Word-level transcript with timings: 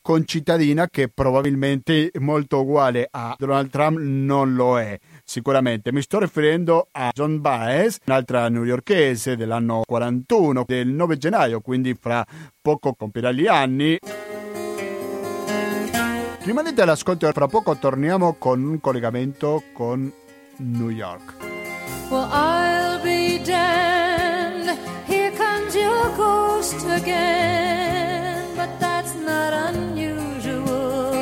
concittadina 0.00 0.88
che 0.88 1.08
probabilmente 1.08 2.10
è 2.10 2.18
molto 2.18 2.60
uguale 2.60 3.08
a 3.10 3.34
Donald 3.36 3.68
Trump 3.68 3.98
non 3.98 4.54
lo 4.54 4.80
è 4.80 4.98
sicuramente. 5.28 5.92
Mi 5.92 6.00
sto 6.00 6.18
riferendo 6.18 6.88
a 6.90 7.10
John 7.12 7.40
Baez, 7.40 7.98
un'altra 8.06 8.48
newyorkese 8.48 9.36
dell'anno 9.36 9.82
41, 9.86 10.64
del 10.66 10.88
9 10.88 11.18
gennaio, 11.18 11.60
quindi 11.60 11.94
fra 11.94 12.24
poco 12.60 12.94
compirà 12.94 13.30
gli 13.30 13.46
anni. 13.46 13.98
Rimanete 16.40 16.80
all'ascolto, 16.80 17.30
fra 17.30 17.46
poco 17.46 17.76
torniamo 17.76 18.36
con 18.38 18.64
un 18.64 18.80
collegamento 18.80 19.64
con 19.74 20.10
New 20.56 20.88
York. 20.88 21.34
Well, 22.08 22.26
I'll 22.32 23.02
be 23.02 23.38
damned, 23.44 24.74
here 25.06 25.30
comes 25.36 25.74
your 25.74 26.10
ghost 26.16 26.86
again, 26.88 28.46
but 28.56 28.70
that's 28.78 29.12
not 29.14 29.52
unusual. 29.74 31.12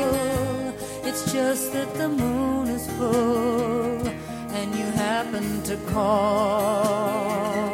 It's 1.03 1.25
just 1.33 1.73
that 1.73 1.93
the 1.97 2.07
moon 2.07 2.69
is 2.69 2.87
full. 2.97 3.66
Happen 5.17 5.63
to 5.63 5.77
call. 5.91 7.73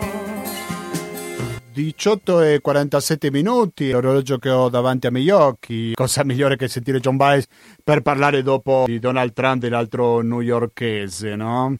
18 1.73 2.41
e 2.43 2.61
47 2.61 3.31
minuti, 3.31 3.91
l'orologio 3.91 4.39
che 4.39 4.51
ho 4.51 4.69
davanti 4.69 5.07
a 5.09 5.11
miei 5.11 5.31
occhi. 5.31 5.93
Cosa 5.95 6.23
migliore 6.23 6.57
che 6.57 6.69
sentire 6.69 7.01
John 7.01 7.17
Baez 7.17 7.47
per 7.83 8.03
parlare 8.03 8.43
dopo 8.43 8.85
di 8.87 8.99
Donald 8.99 9.33
Trump, 9.33 9.61
dell'altro 9.61 10.21
newyorkese, 10.21 11.35
no? 11.35 11.75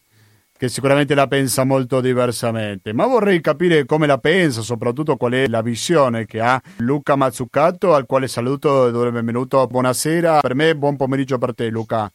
Che 0.51 0.67
sicuramente 0.67 1.13
la 1.15 1.27
pensa 1.27 1.63
molto 1.63 2.01
diversamente. 2.01 2.91
Ma 2.91 3.05
vorrei 3.05 3.39
capire 3.39 3.85
come 3.85 4.07
la 4.07 4.17
pensa, 4.17 4.61
soprattutto 4.61 5.15
qual 5.15 5.33
è 5.33 5.47
la 5.47 5.61
visione 5.61 6.25
che 6.25 6.41
ha 6.41 6.59
Luca 6.77 7.15
Mazzucato, 7.15 7.93
al 7.93 8.05
quale 8.05 8.27
saluto 8.27 8.87
e 8.87 8.91
do 8.91 9.03
il 9.03 9.11
benvenuto. 9.11 9.65
Buonasera, 9.67 10.41
per 10.41 10.55
me 10.55 10.75
buon 10.75 10.97
pomeriggio 10.97 11.37
per 11.37 11.53
te, 11.53 11.69
Luca. 11.69 12.11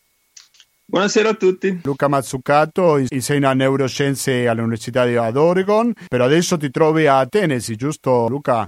Buonasera 0.91 1.29
a 1.29 1.35
tutti. 1.35 1.81
Luca 1.85 2.09
Mazzucato, 2.09 2.97
insegna 3.11 3.53
neuroscienze 3.53 4.49
all'Università 4.49 5.05
di 5.05 5.17
Oregon, 5.17 5.93
però 6.09 6.25
adesso 6.25 6.57
ti 6.57 6.71
trovi 6.71 7.07
a 7.07 7.27
Tennessee, 7.27 7.77
giusto 7.77 8.27
Luca? 8.27 8.67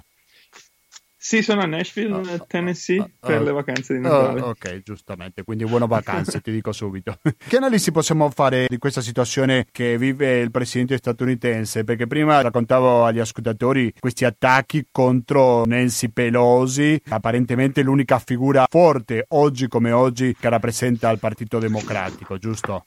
Sì, 1.30 1.42
sono 1.42 1.60
a 1.60 1.64
Nashville, 1.64 2.12
oh, 2.12 2.44
Tennessee, 2.48 2.98
oh, 2.98 3.08
per 3.20 3.42
le 3.42 3.52
vacanze 3.52 3.94
di 3.94 4.00
Natale. 4.00 4.40
ok, 4.40 4.82
giustamente, 4.82 5.44
quindi 5.44 5.64
buone 5.64 5.86
vacanze, 5.86 6.40
ti 6.40 6.50
dico 6.50 6.72
subito. 6.72 7.20
Che 7.46 7.56
analisi 7.56 7.92
possiamo 7.92 8.28
fare 8.30 8.66
di 8.68 8.78
questa 8.78 9.00
situazione 9.00 9.66
che 9.70 9.96
vive 9.96 10.40
il 10.40 10.50
presidente 10.50 10.96
statunitense? 10.96 11.84
Perché 11.84 12.08
prima 12.08 12.40
raccontavo 12.40 13.04
agli 13.04 13.20
ascoltatori 13.20 13.94
questi 13.96 14.24
attacchi 14.24 14.88
contro 14.90 15.64
Nancy 15.66 16.08
Pelosi, 16.08 17.00
apparentemente 17.10 17.82
l'unica 17.82 18.18
figura 18.18 18.66
forte 18.68 19.26
oggi 19.28 19.68
come 19.68 19.92
oggi 19.92 20.34
che 20.36 20.48
rappresenta 20.48 21.10
il 21.10 21.20
Partito 21.20 21.60
Democratico, 21.60 22.38
giusto? 22.38 22.86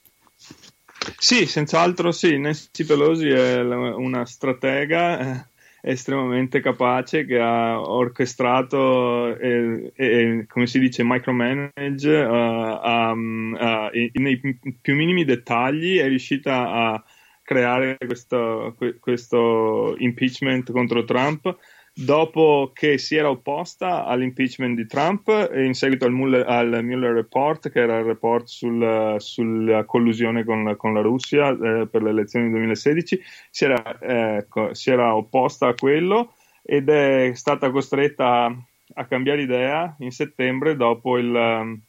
Sì, 1.18 1.46
senz'altro 1.46 2.12
sì. 2.12 2.38
Nancy 2.38 2.84
Pelosi 2.86 3.30
è 3.30 3.62
una 3.62 4.26
stratega 4.26 5.20
eh, 5.20 5.46
estremamente 5.86 6.62
capace 6.62 7.26
che 7.26 7.38
ha 7.38 7.78
orchestrato 7.82 9.38
e, 9.38 9.92
e 9.94 10.46
come 10.48 10.66
si 10.66 10.80
dice 10.80 11.04
micromanage 11.04 12.10
uh, 12.10 12.80
um, 12.88 13.58
uh, 13.60 14.10
nei 14.14 14.40
più 14.80 14.96
minimi 14.96 15.26
dettagli 15.26 15.98
è 15.98 16.08
riuscita 16.08 16.72
a 16.72 17.04
creare 17.44 17.98
questo, 17.98 18.78
questo 19.02 19.96
impeachment 19.98 20.72
contro 20.72 21.04
Trump 21.04 21.54
dopo 21.96 22.72
che 22.74 22.98
si 22.98 23.16
era 23.16 23.30
opposta 23.30 24.06
all'impeachment 24.06 24.76
di 24.76 24.88
Trump 24.88 25.28
in 25.54 25.74
seguito 25.76 26.06
al 26.06 26.12
Mueller, 26.12 26.48
al 26.48 26.84
Mueller 26.84 27.14
Report, 27.14 27.70
che 27.70 27.80
era 27.80 28.00
il 28.00 28.06
report 28.06 28.48
sul, 28.48 29.16
sulla 29.20 29.86
collusione 29.86 30.44
con, 30.44 30.74
con 30.76 30.94
la 30.94 31.02
Russia 31.02 31.50
eh, 31.50 31.88
per 31.88 32.02
le 32.02 32.10
elezioni 32.10 32.46
del 32.46 32.54
2016, 32.56 33.22
si 33.50 33.64
era, 33.66 34.00
eh, 34.00 34.48
si 34.72 34.90
era, 34.90 35.16
opposta 35.16 35.68
a 35.68 35.76
quello 35.76 36.34
ed 36.64 36.90
è 36.90 37.32
stata 37.36 37.70
costretta 37.70 38.46
a, 38.46 38.56
a 38.96 39.06
cambiare 39.06 39.42
idea 39.42 39.96
in 40.00 40.12
settembre 40.12 40.76
dopo 40.76 41.18
il, 41.18 41.80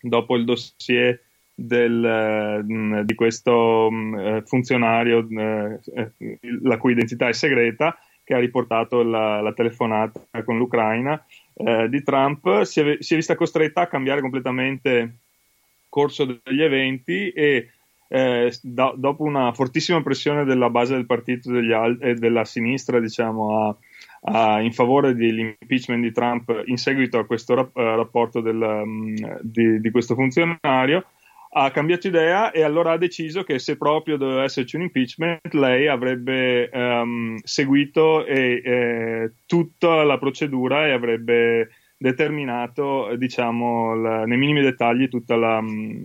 dopo 0.00 0.36
il 0.36 0.44
dossier 0.44 1.20
del, 1.54 2.62
di 3.04 3.14
questo 3.14 3.88
uh, 3.88 4.42
funzionario 4.46 5.18
uh, 5.18 5.80
la 6.62 6.78
cui 6.78 6.92
identità 6.92 7.28
è 7.28 7.32
segreta 7.32 7.98
che 8.30 8.36
ha 8.36 8.38
riportato 8.38 9.02
la, 9.02 9.40
la 9.40 9.52
telefonata 9.52 10.20
con 10.44 10.56
l'Ucraina 10.56 11.20
eh, 11.52 11.88
di 11.88 12.00
Trump, 12.04 12.62
si 12.62 12.78
è, 12.78 12.96
si 13.00 13.14
è, 13.14 13.16
vista 13.16 13.34
costretta 13.34 13.80
a 13.80 13.86
cambiare 13.88 14.20
completamente 14.20 15.16
corso 15.88 16.24
degli 16.24 16.62
eventi 16.62 17.30
e 17.30 17.70
eh, 18.06 18.56
da, 18.62 18.94
dopo 18.96 19.24
una 19.24 19.52
fortissima 19.52 20.00
pressione 20.00 20.44
della 20.44 20.70
base 20.70 20.94
del 20.94 21.06
partito 21.06 21.52
e 21.58 21.74
al- 21.74 21.98
della 22.18 22.44
sinistra, 22.44 23.00
diciamo, 23.00 23.66
a, 23.66 23.76
a, 24.20 24.60
in 24.60 24.72
favore 24.72 25.16
dell'impeachment 25.16 26.00
di 26.00 26.12
Trump 26.12 26.62
in 26.66 26.76
seguito 26.76 27.18
a 27.18 27.26
questo 27.26 27.54
rap- 27.54 27.76
eh, 27.76 27.96
rapporto 27.96 28.40
del, 28.40 28.60
um, 28.60 29.40
di, 29.40 29.80
di 29.80 29.90
questo 29.90 30.14
funzionario, 30.14 31.04
ha 31.52 31.70
cambiato 31.72 32.06
idea 32.06 32.52
e 32.52 32.62
allora 32.62 32.92
ha 32.92 32.96
deciso 32.96 33.42
che 33.42 33.58
se 33.58 33.76
proprio 33.76 34.16
doveva 34.16 34.44
esserci 34.44 34.76
un 34.76 34.82
impeachment, 34.82 35.52
lei 35.52 35.88
avrebbe 35.88 36.70
um, 36.72 37.38
seguito 37.42 38.24
e, 38.24 38.62
eh, 38.64 39.32
tutta 39.46 40.04
la 40.04 40.18
procedura 40.18 40.86
e 40.86 40.92
avrebbe 40.92 41.70
determinato, 41.96 43.14
diciamo, 43.16 43.94
la, 43.94 44.24
nei 44.26 44.38
minimi 44.38 44.62
dettagli 44.62 45.08
tutti 45.08 45.32
um, 45.32 46.02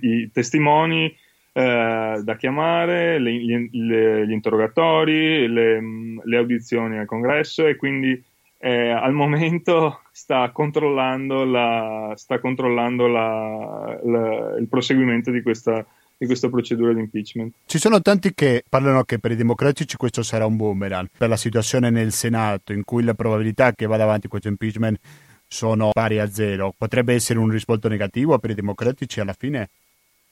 i 0.00 0.30
testimoni 0.30 1.06
eh, 1.52 2.20
da 2.22 2.36
chiamare, 2.36 3.18
le, 3.18 3.32
gli, 3.32 3.68
le, 3.72 4.26
gli, 4.26 4.32
interrogatori, 4.32 5.48
le, 5.48 5.80
le 6.22 6.36
audizioni 6.36 6.98
al 6.98 7.06
congresso 7.06 7.66
e 7.66 7.76
quindi 7.76 8.22
eh, 8.58 8.90
al 8.90 9.12
momento 9.12 10.00
sta 10.12 10.50
controllando, 10.50 11.44
la, 11.44 12.12
sta 12.16 12.38
controllando 12.38 13.06
la, 13.06 13.98
la, 14.02 14.56
il 14.58 14.66
proseguimento 14.68 15.30
di 15.30 15.42
questa, 15.42 15.84
di 16.16 16.26
questa 16.26 16.48
procedura 16.48 16.92
di 16.92 17.00
impeachment. 17.00 17.54
Ci 17.66 17.78
sono 17.78 18.00
tanti 18.00 18.32
che 18.34 18.64
parlano 18.68 19.04
che 19.04 19.18
per 19.18 19.32
i 19.32 19.36
democratici 19.36 19.96
questo 19.96 20.22
sarà 20.22 20.46
un 20.46 20.56
boomerang 20.56 21.08
per 21.16 21.28
la 21.28 21.36
situazione 21.36 21.90
nel 21.90 22.12
Senato 22.12 22.72
in 22.72 22.84
cui 22.84 23.02
le 23.02 23.14
probabilità 23.14 23.72
che 23.72 23.86
vada 23.86 24.04
avanti 24.04 24.28
questo 24.28 24.48
impeachment 24.48 24.98
sono 25.46 25.90
pari 25.92 26.18
a 26.18 26.28
zero. 26.28 26.74
Potrebbe 26.76 27.14
essere 27.14 27.38
un 27.38 27.48
risvolto 27.48 27.88
negativo 27.88 28.38
per 28.38 28.50
i 28.50 28.54
democratici 28.54 29.20
alla 29.20 29.34
fine? 29.34 29.68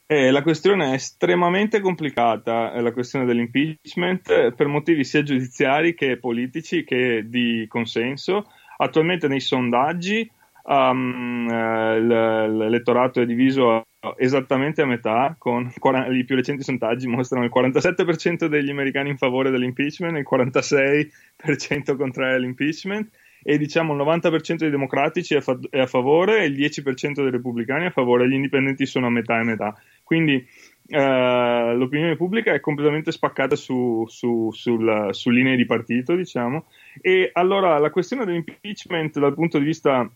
Eh, 0.06 0.30
la 0.30 0.42
questione 0.42 0.90
è 0.90 0.94
estremamente 0.94 1.80
complicata, 1.80 2.78
la 2.78 2.92
questione 2.92 3.24
dell'impeachment, 3.24 4.28
eh, 4.28 4.52
per 4.52 4.66
motivi 4.66 5.02
sia 5.02 5.22
giudiziari 5.22 5.94
che 5.94 6.18
politici 6.18 6.84
che 6.84 7.22
di 7.26 7.64
consenso. 7.68 8.44
Attualmente 8.76 9.28
nei 9.28 9.40
sondaggi 9.40 10.30
um, 10.64 11.48
l'elettorato 11.48 13.22
è 13.22 13.24
diviso 13.24 13.86
esattamente 14.18 14.82
a 14.82 14.86
metà, 14.86 15.36
con 15.38 15.72
i 16.10 16.24
più 16.24 16.36
recenti 16.36 16.62
sondaggi 16.62 17.06
mostrano 17.06 17.46
il 17.46 17.52
47% 17.54 18.44
degli 18.44 18.70
americani 18.70 19.08
in 19.08 19.16
favore 19.16 19.50
dell'impeachment 19.50 20.16
e 20.16 20.18
il 20.18 20.26
46% 20.30 21.96
contrario 21.96 22.36
all'impeachment 22.36 23.08
e 23.46 23.58
diciamo 23.58 23.92
il 23.92 24.00
90% 24.00 24.56
dei 24.56 24.70
democratici 24.70 25.34
è, 25.34 25.40
fa- 25.40 25.58
è 25.68 25.80
a 25.80 25.86
favore 25.86 26.40
e 26.40 26.46
il 26.46 26.54
10% 26.54 27.12
dei 27.12 27.30
repubblicani 27.30 27.84
è 27.84 27.88
a 27.88 27.90
favore, 27.90 28.26
gli 28.26 28.32
indipendenti 28.32 28.86
sono 28.86 29.06
a 29.06 29.10
metà 29.10 29.38
e 29.38 29.44
metà. 29.44 29.80
Quindi 30.02 30.44
Uh, 30.86 31.74
l'opinione 31.78 32.14
pubblica 32.14 32.52
è 32.52 32.60
completamente 32.60 33.10
spaccata 33.10 33.56
su, 33.56 34.04
su, 34.06 34.50
sul, 34.52 35.08
su, 35.12 35.30
linee 35.30 35.56
di 35.56 35.64
partito, 35.64 36.14
diciamo. 36.14 36.66
E 37.00 37.30
allora 37.32 37.78
la 37.78 37.88
questione 37.88 38.26
dell'impeachment 38.26 39.18
dal 39.18 39.32
punto 39.32 39.56
di 39.56 39.64
vista 39.64 40.06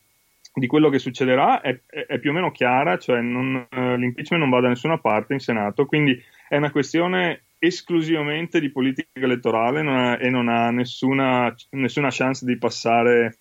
di 0.52 0.66
quello 0.66 0.90
che 0.90 0.98
succederà 0.98 1.62
è, 1.62 1.80
è, 1.86 2.18
più 2.18 2.30
o 2.30 2.32
meno 2.34 2.50
chiara, 2.50 2.98
cioè 2.98 3.22
non, 3.22 3.66
uh, 3.70 3.94
l'impeachment 3.94 4.42
non 4.42 4.50
va 4.50 4.60
da 4.60 4.68
nessuna 4.68 4.98
parte 4.98 5.32
in 5.32 5.38
Senato, 5.38 5.86
quindi 5.86 6.22
è 6.48 6.58
una 6.58 6.70
questione 6.70 7.44
esclusivamente 7.58 8.60
di 8.60 8.70
politica 8.70 9.08
elettorale 9.14 9.82
non 9.82 9.96
ha, 9.96 10.18
e 10.20 10.30
non 10.30 10.48
ha 10.48 10.70
nessuna, 10.70 11.54
nessuna 11.70 12.08
chance 12.10 12.44
di 12.44 12.56
passare, 12.56 13.38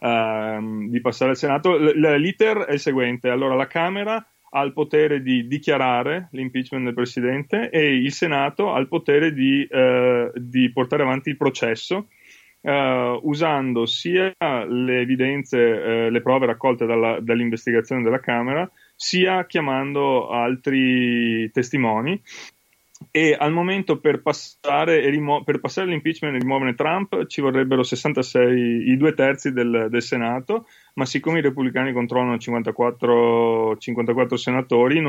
uh, 0.00 0.88
di 0.88 1.00
passare 1.00 1.30
al 1.30 1.36
Senato. 1.36 1.76
L- 1.76 2.16
l'iter 2.18 2.58
è 2.58 2.72
il 2.72 2.80
seguente: 2.80 3.28
allora 3.28 3.54
la 3.54 3.66
Camera 3.66 4.26
ha 4.54 4.62
il 4.62 4.72
potere 4.72 5.22
di 5.22 5.46
dichiarare 5.46 6.28
l'impeachment 6.32 6.84
del 6.84 6.94
Presidente 6.94 7.70
e 7.70 7.94
il 7.94 8.12
Senato 8.12 8.72
ha 8.72 8.78
il 8.78 8.88
potere 8.88 9.32
di, 9.32 9.66
uh, 9.70 10.30
di 10.34 10.70
portare 10.72 11.02
avanti 11.02 11.30
il 11.30 11.36
processo. 11.36 12.08
Uh, 12.64 13.18
usando 13.24 13.86
sia 13.86 14.32
le 14.38 15.00
evidenze, 15.00 15.58
uh, 15.58 16.10
le 16.10 16.22
prove 16.22 16.46
raccolte 16.46 16.86
dalla, 16.86 17.18
dall'investigazione 17.18 18.04
della 18.04 18.20
Camera, 18.20 18.70
sia 18.94 19.46
chiamando 19.46 20.28
altri 20.28 21.50
testimoni 21.50 22.22
e 23.10 23.36
al 23.38 23.52
momento 23.52 23.98
per 23.98 24.22
passare, 24.22 25.08
rimo- 25.10 25.42
per 25.44 25.60
passare 25.60 25.88
l'impeachment 25.88 26.34
e 26.34 26.38
rimuovere 26.38 26.74
Trump 26.74 27.26
ci 27.26 27.40
vorrebbero 27.40 27.82
66, 27.82 28.90
i 28.90 28.96
due 28.96 29.14
terzi 29.14 29.52
del, 29.52 29.88
del 29.90 30.02
Senato, 30.02 30.66
ma 30.94 31.04
siccome 31.04 31.38
i 31.38 31.42
repubblicani 31.42 31.92
controllano 31.92 32.38
54, 32.38 33.76
54 33.78 34.36
senatori 34.36 35.00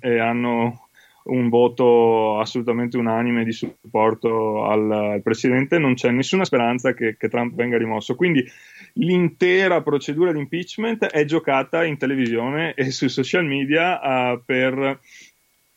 e 0.00 0.18
hanno 0.18 0.88
un 1.22 1.48
voto 1.48 2.38
assolutamente 2.38 2.96
unanime 2.96 3.44
di 3.44 3.52
supporto 3.52 4.64
al, 4.64 4.90
al, 4.90 5.22
presidente, 5.22 5.78
non 5.78 5.94
c'è 5.94 6.10
nessuna 6.10 6.44
speranza 6.44 6.94
che, 6.94 7.16
che, 7.16 7.28
Trump 7.28 7.54
venga 7.54 7.76
rimosso. 7.76 8.14
Quindi 8.14 8.44
l'intera 8.94 9.82
procedura 9.82 10.32
di 10.32 10.38
impeachment 10.38 11.06
è 11.06 11.24
giocata 11.24 11.84
in 11.84 11.98
televisione 11.98 12.74
e 12.74 12.90
sui 12.90 13.08
social 13.08 13.44
media 13.44 14.00
uh, 14.32 14.42
per 14.44 14.98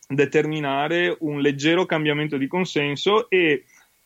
determinare 0.08 1.16
un 1.20 1.40
leggero 1.40 1.86
cambiamento 1.86 2.38
di 2.38 2.48
consenso 2.48 3.30
e 3.30 3.64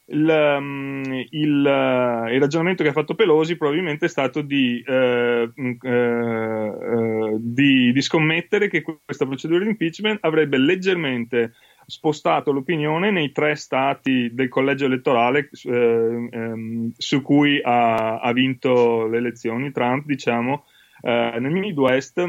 il, 0.09 0.57
um, 0.57 1.03
il, 1.31 1.65
uh, 1.65 2.27
il, 2.31 2.39
ragionamento 2.39 2.83
che 2.83 2.89
ha 2.89 2.93
fatto 2.93 3.15
Pelosi 3.15 3.57
probabilmente 3.57 4.05
è 4.05 4.09
stato 4.09 4.41
di, 4.41 4.81
uh, 4.85 5.51
uh, 5.53 7.37
di, 7.39 7.91
di, 7.91 8.01
scommettere 8.01 8.69
che 8.69 8.81
questa 8.81 9.25
procedura 9.25 9.63
di 9.63 9.71
impeachment 9.71 10.19
avrebbe 10.21 10.57
leggermente 10.57 11.55
spostato 11.85 12.51
l'opinione 12.51 13.11
nei 13.11 13.31
tre 13.31 13.55
stati 13.55 14.29
del 14.33 14.47
collegio 14.49 14.85
elettorale 14.85 15.49
um, 15.63 16.91
su 16.95 17.21
cui 17.21 17.59
ha, 17.61 18.19
ha, 18.19 18.31
vinto 18.33 19.07
le 19.07 19.17
elezioni 19.17 19.71
Trump, 19.71 20.05
diciamo, 20.05 20.65
nel 21.01 21.51
Midwest, 21.51 22.27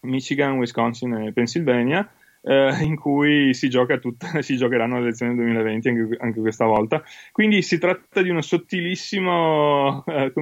Michigan, 0.00 0.56
Wisconsin 0.56 1.12
e 1.14 1.32
Pennsylvania 1.32 2.08
eh, 2.42 2.82
in 2.82 2.96
cui 2.96 3.52
si, 3.54 3.68
gioca 3.68 3.98
tutta, 3.98 4.40
si 4.42 4.56
giocheranno 4.56 4.96
le 4.96 5.02
elezioni 5.02 5.34
del 5.34 5.44
2020 5.44 5.88
anche, 5.88 6.16
anche, 6.20 6.40
questa 6.40 6.64
volta. 6.64 7.02
Quindi 7.32 7.62
si 7.62 7.78
tratta 7.78 8.22
di 8.22 8.30
una 8.30 8.42
sottilissima, 8.42 10.02
eh, 10.06 10.32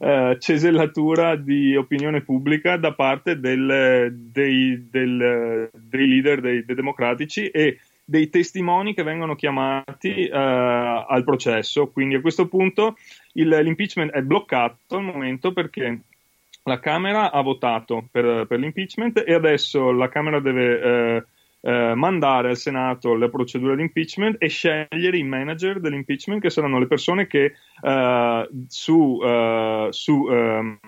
eh, 0.00 0.36
cesellatura 0.38 1.36
di 1.36 1.76
opinione 1.76 2.22
pubblica 2.22 2.76
da 2.76 2.92
parte 2.92 3.38
del, 3.38 4.12
dei, 4.12 4.88
del, 4.90 5.70
dei, 5.72 6.08
leader 6.08 6.40
dei, 6.40 6.64
dei 6.64 6.74
democratici 6.74 7.48
e 7.48 7.78
dei 8.08 8.28
testimoni 8.28 8.94
che 8.94 9.02
vengono 9.02 9.34
chiamati 9.34 10.28
uh, 10.30 10.36
al 10.36 11.24
processo. 11.24 11.88
Quindi 11.90 12.14
a 12.14 12.20
questo 12.20 12.46
punto 12.46 12.94
il, 13.32 13.48
l'impeachment 13.48 14.12
è 14.12 14.22
bloccato 14.22 14.96
al 14.96 15.02
momento 15.02 15.52
perché 15.52 16.02
la 16.66 16.80
Camera 16.80 17.30
ha 17.30 17.40
votato 17.42 18.08
per, 18.10 18.46
per 18.46 18.58
l'impeachment 18.58 19.22
e 19.24 19.32
adesso 19.34 19.92
la 19.92 20.08
Camera 20.08 20.40
deve 20.40 21.16
uh, 21.18 21.24
eh, 21.66 21.94
mandare 21.94 22.50
al 22.50 22.56
Senato 22.56 23.16
la 23.16 23.28
procedura 23.28 23.74
di 23.74 23.82
impeachment 23.82 24.36
e 24.38 24.48
scegliere 24.48 25.16
i 25.16 25.24
manager 25.24 25.80
dell'impeachment, 25.80 26.40
che 26.40 26.50
saranno 26.50 26.78
le 26.78 26.86
persone 26.86 27.26
che 27.26 27.54
eh, 27.80 28.48
su, 28.68 29.20
eh, 29.20 29.88
su 29.90 30.28
ehm, 30.30 30.78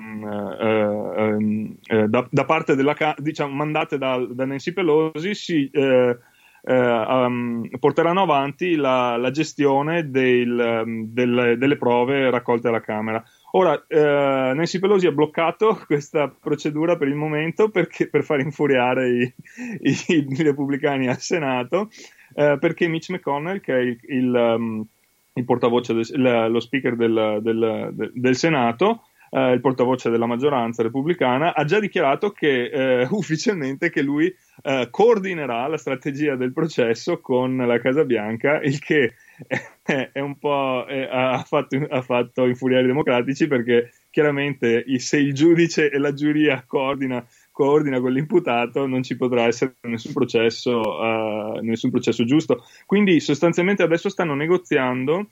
eh, 0.60 1.22
ehm, 1.22 1.76
eh, 1.84 2.06
da, 2.06 2.24
da, 2.30 2.44
parte 2.44 2.76
della 2.76 2.94
diciamo 3.16 3.54
mandate 3.54 3.98
da, 3.98 4.24
da 4.30 4.44
Nancy 4.44 4.72
Pelosi 4.72 5.34
si 5.34 5.68
um, 5.72 7.68
porteranno 7.80 8.22
avanti 8.22 8.76
la, 8.76 9.16
la 9.16 9.30
gestione 9.30 10.10
del, 10.10 11.06
del, 11.08 11.56
delle 11.58 11.76
prove 11.76 12.30
raccolte 12.30 12.68
alla 12.68 12.80
Camera. 12.80 13.24
Ora, 13.52 13.82
eh, 13.86 14.52
Nancy 14.54 14.78
Pelosi 14.78 15.06
ha 15.06 15.12
bloccato 15.12 15.80
questa 15.86 16.28
procedura 16.28 16.96
per 16.96 17.08
il 17.08 17.14
momento 17.14 17.70
perché, 17.70 18.08
per 18.08 18.22
far 18.22 18.40
infuriare 18.40 19.08
i, 19.08 19.34
i, 19.80 20.26
i 20.28 20.42
repubblicani 20.42 21.08
al 21.08 21.18
Senato, 21.18 21.88
eh, 22.34 22.58
perché 22.60 22.88
Mitch 22.88 23.10
McConnell, 23.10 23.60
che 23.60 23.74
è 23.74 23.80
il, 23.80 23.98
il, 24.08 24.34
um, 24.34 24.84
il 25.32 25.44
portavoce, 25.44 25.94
del, 25.94 26.48
lo 26.50 26.60
speaker 26.60 26.94
del, 26.94 27.38
del, 27.40 28.10
del 28.12 28.36
Senato, 28.36 29.04
eh, 29.30 29.52
il 29.52 29.60
portavoce 29.60 30.10
della 30.10 30.26
maggioranza 30.26 30.82
repubblicana, 30.82 31.54
ha 31.54 31.64
già 31.64 31.80
dichiarato 31.80 32.30
che 32.32 32.64
eh, 32.64 33.06
ufficialmente 33.10 33.90
che 33.90 34.02
lui 34.02 34.34
eh, 34.62 34.88
coordinerà 34.90 35.66
la 35.68 35.76
strategia 35.78 36.36
del 36.36 36.52
processo 36.52 37.20
con 37.20 37.56
la 37.56 37.78
Casa 37.78 38.04
Bianca, 38.04 38.60
il 38.60 38.78
che 38.78 39.14
è, 40.12 40.20
un 40.20 40.38
po' 40.38 40.84
è, 40.86 41.08
ha, 41.10 41.42
fatto, 41.44 41.76
ha, 41.88 42.02
fatto, 42.02 42.46
infuriare 42.46 42.84
i 42.84 42.88
democratici 42.88 43.46
perché 43.46 43.92
chiaramente 44.10 44.84
se 44.98 45.18
il 45.18 45.32
giudice 45.32 45.90
e 45.90 45.98
la 45.98 46.12
giuria 46.12 46.64
coordina, 46.66 47.24
coordina 47.52 48.00
con 48.00 48.12
l'imputato 48.12 48.86
non 48.86 49.02
ci 49.02 49.16
potrà 49.16 49.44
essere 49.44 49.76
nessun 49.82 50.12
processo, 50.12 50.80
uh, 50.80 51.58
nessun 51.60 51.90
processo 51.90 52.24
giusto. 52.24 52.64
Quindi 52.86 53.20
sostanzialmente 53.20 53.82
adesso 53.82 54.08
stanno 54.08 54.34
negoziando 54.34 55.28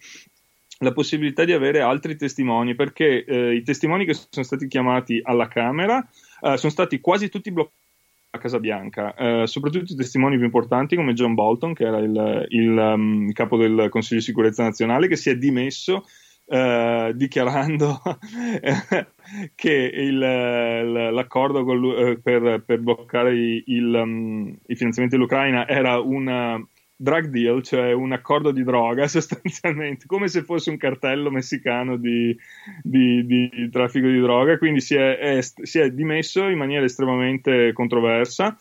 la 0.81 0.93
possibilità 0.93 1.45
di 1.45 1.53
avere 1.53 1.81
altri 1.81 2.17
testimoni 2.17 2.75
perché 2.75 3.25
eh, 3.25 3.55
i 3.55 3.63
testimoni 3.63 4.05
che 4.05 4.13
sono 4.13 4.45
stati 4.45 4.69
chiamati 4.69 5.21
alla 5.23 5.49
Camera 5.49 6.07
eh, 6.43 6.59
sono 6.59 6.71
stati 6.71 7.01
quasi 7.01 7.31
tutti 7.31 7.51
bloccati 7.51 7.85
Casa 8.39 8.59
Bianca, 8.59 9.15
eh, 9.15 9.47
soprattutto 9.47 9.93
i 9.93 9.97
testimoni 9.97 10.37
più 10.37 10.45
importanti 10.45 10.97
come 10.97 11.13
John 11.13 11.35
Bolton, 11.35 11.75
che 11.75 11.85
era 11.85 11.99
il, 11.99 12.47
il 12.49 12.71
um, 12.71 13.33
capo 13.33 13.57
del 13.57 13.89
Consiglio 13.91 14.21
di 14.21 14.27
sicurezza 14.27 14.63
nazionale, 14.63 15.09
che 15.09 15.17
si 15.17 15.31
è 15.31 15.37
dimesso 15.37 16.05
Uh, 16.49 17.13
dichiarando 17.13 18.01
che 19.57 19.73
il, 19.73 20.17
l'accordo 20.17 21.65
lui, 21.73 22.11
uh, 22.11 22.23
per, 22.23 22.63
per, 22.65 22.79
bloccare 22.79 23.35
il, 23.35 23.93
um, 23.93 24.57
i, 24.67 24.77
finanziamenti 24.77 25.17
dell'Ucraina 25.17 25.67
era 25.67 25.99
una, 25.99 26.65
drug 26.97 27.27
deal, 27.27 27.63
cioè 27.63 27.93
un 27.93 28.13
accordo 28.13 28.51
di 28.51 28.65
droga 28.65 29.07
sostanzialmente, 29.09 30.07
come 30.07 30.29
se 30.29 30.43
fosse 30.43 30.71
un 30.71 30.79
cartello 30.79 31.31
messicano 31.31 31.97
di, 31.97 32.37
di, 32.83 33.27
di 33.27 33.69
traffico 33.71 34.07
di 34.07 34.21
droga, 34.21 34.59
quindi 34.59 34.81
si 34.81 34.95
è, 34.95 35.19
è, 35.19 35.43
si 35.43 35.79
è, 35.79 35.91
dimesso 35.91 36.49
in 36.49 36.57
maniera 36.57 36.85
estremamente 36.85 37.73
controversa, 37.73 38.57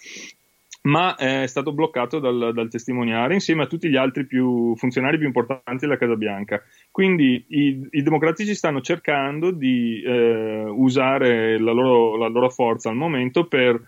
ma 0.84 1.16
è 1.16 1.48
stato 1.48 1.74
bloccato 1.74 2.20
dal, 2.20 2.52
dal, 2.54 2.70
testimoniare 2.70 3.34
insieme 3.34 3.64
a 3.64 3.68
tutti 3.68 3.90
gli 3.90 3.96
altri 3.96 4.26
più, 4.28 4.76
funzionari 4.76 5.18
più 5.18 5.26
importanti 5.26 5.86
della 5.86 5.98
Casa 5.98 6.16
Bianca. 6.16 6.62
Quindi 6.92 7.44
i, 7.50 7.88
i 7.90 8.04
democratici 8.04 8.54
stanno 8.54 8.82
cercando 8.82 9.50
di 9.50 10.02
eh, 10.06 10.66
usare 10.68 11.58
la 11.60 11.72
loro, 11.72 12.18
la 12.18 12.28
loro 12.28 12.50
forza 12.50 12.90
al 12.90 12.96
momento 12.96 13.48
per 13.48 13.82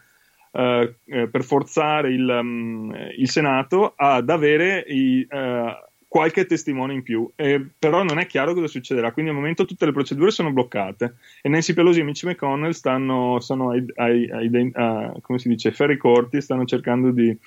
eh, 0.51 0.95
eh, 1.05 1.27
per 1.27 1.43
forzare 1.43 2.11
il, 2.11 2.27
um, 2.27 2.95
il, 3.17 3.29
Senato 3.29 3.93
ad 3.95 4.29
avere 4.29 4.79
i, 4.87 5.27
uh, 5.29 5.85
qualche 6.07 6.45
testimone 6.45 6.93
in 6.93 7.03
più, 7.03 7.29
eh, 7.35 7.63
però 7.77 8.03
non 8.03 8.17
è 8.17 8.25
chiaro 8.25 8.53
cosa 8.53 8.67
succederà. 8.67 9.11
Quindi 9.11 9.31
al 9.31 9.37
momento 9.37 9.65
tutte 9.65 9.85
le 9.85 9.91
procedure 9.91 10.31
sono 10.31 10.51
bloccate 10.51 11.17
e 11.41 11.49
Nancy 11.49 11.73
Pelosi 11.73 11.99
e 11.99 12.03
Mitch 12.03 12.23
McConnell 12.23 12.71
stanno, 12.71 13.39
sono 13.39 13.71
ai, 13.71 13.85
ai, 13.95 14.29
ai, 14.31 14.71
uh, 14.73 15.19
come 15.21 15.37
si 15.37 15.49
dice, 15.49 15.71
ferri 15.71 15.97
corti, 15.97 16.41
stanno 16.41 16.65
cercando 16.65 17.11
di, 17.11 17.37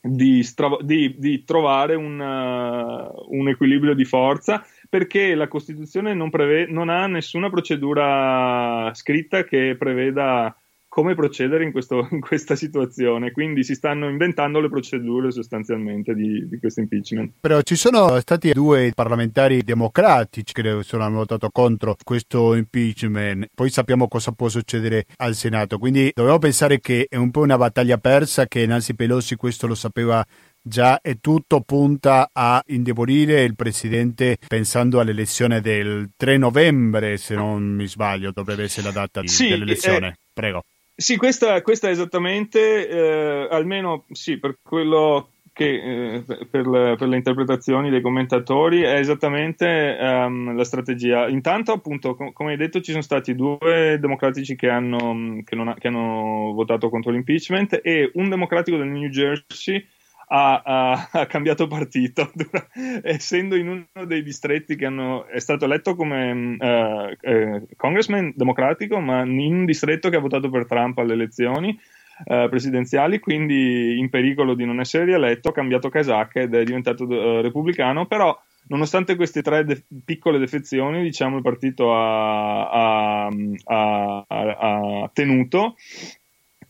di, 0.00 0.42
stra- 0.42 0.78
di, 0.80 1.14
di 1.18 1.44
trovare 1.44 1.94
un, 1.94 2.20
uh, 2.20 3.36
un, 3.36 3.48
equilibrio 3.48 3.94
di 3.94 4.04
forza 4.04 4.64
perché 4.88 5.34
la 5.34 5.48
Costituzione 5.48 6.14
non, 6.14 6.30
preve- 6.30 6.66
non 6.66 6.88
ha 6.88 7.06
nessuna 7.06 7.50
procedura 7.50 8.92
scritta 8.94 9.44
che 9.44 9.76
preveda 9.78 10.56
come 10.94 11.16
procedere 11.16 11.64
in, 11.64 11.72
questo, 11.72 12.06
in, 12.12 12.20
questa 12.20 12.54
situazione. 12.54 13.32
Quindi 13.32 13.64
si 13.64 13.74
stanno 13.74 14.08
inventando 14.08 14.60
le 14.60 14.68
procedure 14.68 15.32
sostanzialmente 15.32 16.14
di, 16.14 16.46
di, 16.48 16.58
questo 16.60 16.78
impeachment. 16.78 17.32
Però 17.40 17.60
ci 17.62 17.74
sono 17.74 18.20
stati 18.20 18.52
due 18.52 18.92
parlamentari 18.94 19.62
democratici 19.64 20.52
che 20.52 20.68
hanno 20.68 21.16
votato 21.16 21.50
contro 21.50 21.96
questo 22.00 22.54
impeachment. 22.54 23.48
Poi 23.52 23.70
sappiamo 23.70 24.06
cosa 24.06 24.30
può 24.30 24.48
succedere 24.48 25.06
al 25.16 25.34
Senato. 25.34 25.78
Quindi 25.78 26.12
dobbiamo 26.14 26.38
pensare 26.38 26.78
che 26.78 27.06
è 27.08 27.16
un 27.16 27.32
po' 27.32 27.40
una 27.40 27.58
battaglia 27.58 27.98
persa, 27.98 28.46
che 28.46 28.64
Nancy 28.64 28.94
Pelosi 28.94 29.34
questo 29.34 29.66
lo 29.66 29.74
sapeva 29.74 30.24
già 30.62 31.00
e 31.00 31.18
tutto 31.20 31.60
punta 31.62 32.30
a 32.32 32.62
indebolire 32.68 33.42
il 33.42 33.56
presidente 33.56 34.38
pensando 34.46 35.00
all'elezione 35.00 35.60
del 35.60 36.10
3 36.16 36.38
novembre, 36.38 37.16
se 37.16 37.34
non 37.34 37.64
mi 37.64 37.88
sbaglio, 37.88 38.30
dovrebbe 38.30 38.62
essere 38.62 38.86
la 38.86 38.92
data 38.92 39.26
sì, 39.26 39.48
dell'elezione. 39.48 40.06
Eh, 40.06 40.14
Prego. 40.32 40.62
Sì, 40.96 41.16
questa, 41.16 41.60
questa 41.62 41.90
esattamente, 41.90 42.88
eh, 42.88 43.48
almeno 43.50 44.04
sì, 44.12 44.38
per 44.38 44.58
quello 44.62 45.30
che 45.54 46.16
eh, 46.16 46.24
per, 46.50 46.66
le, 46.66 46.96
per, 46.96 47.08
le, 47.08 47.16
interpretazioni 47.16 47.88
dei 47.88 48.00
commentatori 48.00 48.82
è 48.82 48.98
esattamente 48.98 49.96
um, 50.00 50.54
la 50.56 50.64
strategia. 50.64 51.28
Intanto, 51.28 51.72
appunto, 51.72 52.14
com- 52.16 52.32
come 52.32 52.50
hai 52.50 52.56
detto, 52.56 52.80
ci 52.80 52.90
sono 52.90 53.02
stati 53.02 53.34
due 53.34 53.96
democratici 54.00 54.56
che 54.56 54.68
hanno, 54.68 55.40
che, 55.44 55.56
ha, 55.56 55.74
che 55.74 55.88
hanno 55.88 56.52
votato 56.52 56.88
contro 56.90 57.12
l'impeachment 57.12 57.80
e 57.82 58.10
un 58.14 58.28
democratico 58.28 58.76
del 58.76 58.88
New 58.88 59.08
Jersey 59.08 59.84
ha, 60.26 60.62
ha, 60.64 61.08
ha 61.12 61.26
cambiato 61.26 61.66
partito, 61.66 62.30
essendo 63.02 63.56
in 63.56 63.68
uno 63.68 64.06
dei 64.06 64.22
distretti 64.22 64.76
che 64.76 64.86
hanno, 64.86 65.26
è 65.26 65.38
stato 65.38 65.64
eletto 65.64 65.94
come 65.94 66.56
uh, 66.58 67.30
uh, 67.30 67.66
congressman 67.76 68.32
democratico, 68.36 69.00
ma 69.00 69.22
in 69.22 69.54
un 69.54 69.64
distretto 69.64 70.08
che 70.08 70.16
ha 70.16 70.20
votato 70.20 70.50
per 70.50 70.66
Trump 70.66 70.98
alle 70.98 71.14
elezioni. 71.14 71.78
Uh, 72.26 72.48
presidenziali, 72.48 73.18
quindi 73.18 73.98
in 73.98 74.08
pericolo 74.08 74.54
di 74.54 74.64
non 74.64 74.78
essere 74.78 75.04
rieletto, 75.04 75.48
ha 75.48 75.52
cambiato 75.52 75.88
casacca 75.88 76.38
ed 76.40 76.54
è 76.54 76.62
diventato 76.62 77.06
uh, 77.06 77.40
repubblicano, 77.40 78.06
però 78.06 78.40
nonostante 78.68 79.16
queste 79.16 79.42
tre 79.42 79.64
de- 79.64 79.84
piccole 80.04 80.38
defezioni, 80.38 81.02
diciamo 81.02 81.38
il 81.38 81.42
partito 81.42 81.92
ha, 81.92 82.68
ha, 82.68 83.30
ha, 83.64 84.24
ha 84.28 85.10
tenuto 85.12 85.74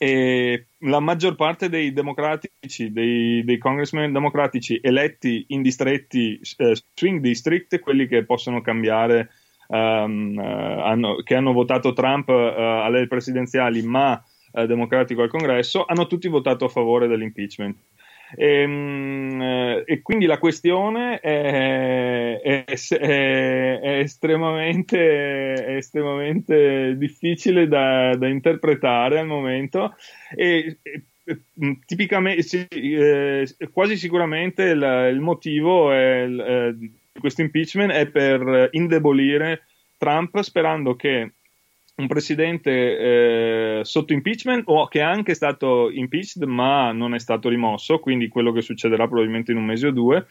e 0.04 0.66
la 0.80 1.00
maggior 1.00 1.34
parte 1.34 1.70
dei 1.70 1.94
democratici, 1.94 2.92
dei, 2.92 3.42
dei 3.42 3.56
congressmen 3.56 4.12
democratici 4.12 4.78
eletti 4.82 5.46
in 5.48 5.62
distretti 5.62 6.38
eh, 6.58 6.76
swing 6.94 7.20
district, 7.20 7.78
quelli 7.78 8.06
che 8.06 8.26
possono 8.26 8.60
cambiare, 8.60 9.30
um, 9.68 10.36
uh, 10.36 10.80
hanno, 10.82 11.16
che 11.22 11.34
hanno 11.34 11.54
votato 11.54 11.94
Trump 11.94 12.28
uh, 12.28 12.32
alle 12.32 13.06
presidenziali 13.06 13.80
ma 13.80 14.22
uh, 14.52 14.66
democratico 14.66 15.22
al 15.22 15.30
congresso, 15.30 15.86
hanno 15.86 16.06
tutti 16.06 16.28
votato 16.28 16.66
a 16.66 16.68
favore 16.68 17.06
dell'impeachment. 17.06 17.74
E, 18.36 18.60
ehm, 18.60 19.82
e, 19.86 20.02
quindi 20.02 20.26
la 20.26 20.38
questione 20.38 21.20
è, 21.20 22.40
è, 22.40 22.64
è, 22.64 23.80
è 23.80 23.98
estremamente, 23.98 25.76
estremamente, 25.76 26.96
difficile 26.96 27.68
da, 27.68 28.14
da, 28.16 28.28
interpretare 28.28 29.18
al 29.18 29.26
momento. 29.26 29.94
E, 30.34 30.78
tipicamente, 31.86 32.42
sì, 32.42 32.66
eh, 32.68 33.46
quasi 33.72 33.96
sicuramente 33.96 34.64
il, 34.64 35.10
il 35.12 35.20
motivo 35.20 35.92
il, 35.92 36.74
di 36.76 36.92
questo 37.18 37.42
impeachment 37.42 37.92
è 37.92 38.06
per 38.06 38.68
indebolire 38.72 39.66
Trump 39.96 40.40
sperando 40.40 40.96
che 40.96 41.32
un 41.96 42.06
presidente 42.08 42.70
eh, 43.78 43.80
sotto 43.84 44.12
impeachment 44.12 44.64
o 44.66 44.88
che 44.88 44.98
è 44.98 45.02
anche 45.02 45.34
stato 45.34 45.90
impeached 45.90 46.42
ma 46.42 46.90
non 46.92 47.14
è 47.14 47.18
stato 47.18 47.48
rimosso, 47.48 47.98
quindi 48.00 48.28
quello 48.28 48.52
che 48.52 48.62
succederà 48.62 49.06
probabilmente 49.06 49.52
in 49.52 49.58
un 49.58 49.64
mese 49.64 49.86
o 49.88 49.90
due, 49.92 50.26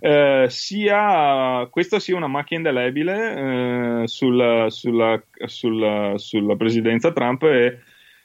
eh, 0.00 0.46
sia, 0.48 1.66
questa 1.70 2.00
sia 2.00 2.16
una 2.16 2.26
macchia 2.26 2.56
indelebile 2.56 4.02
eh, 4.02 4.08
sulla, 4.08 4.68
sulla, 4.70 5.22
sulla, 5.44 6.14
sulla, 6.16 6.56
presidenza 6.56 7.12
Trump 7.12 7.44
e 7.44 7.78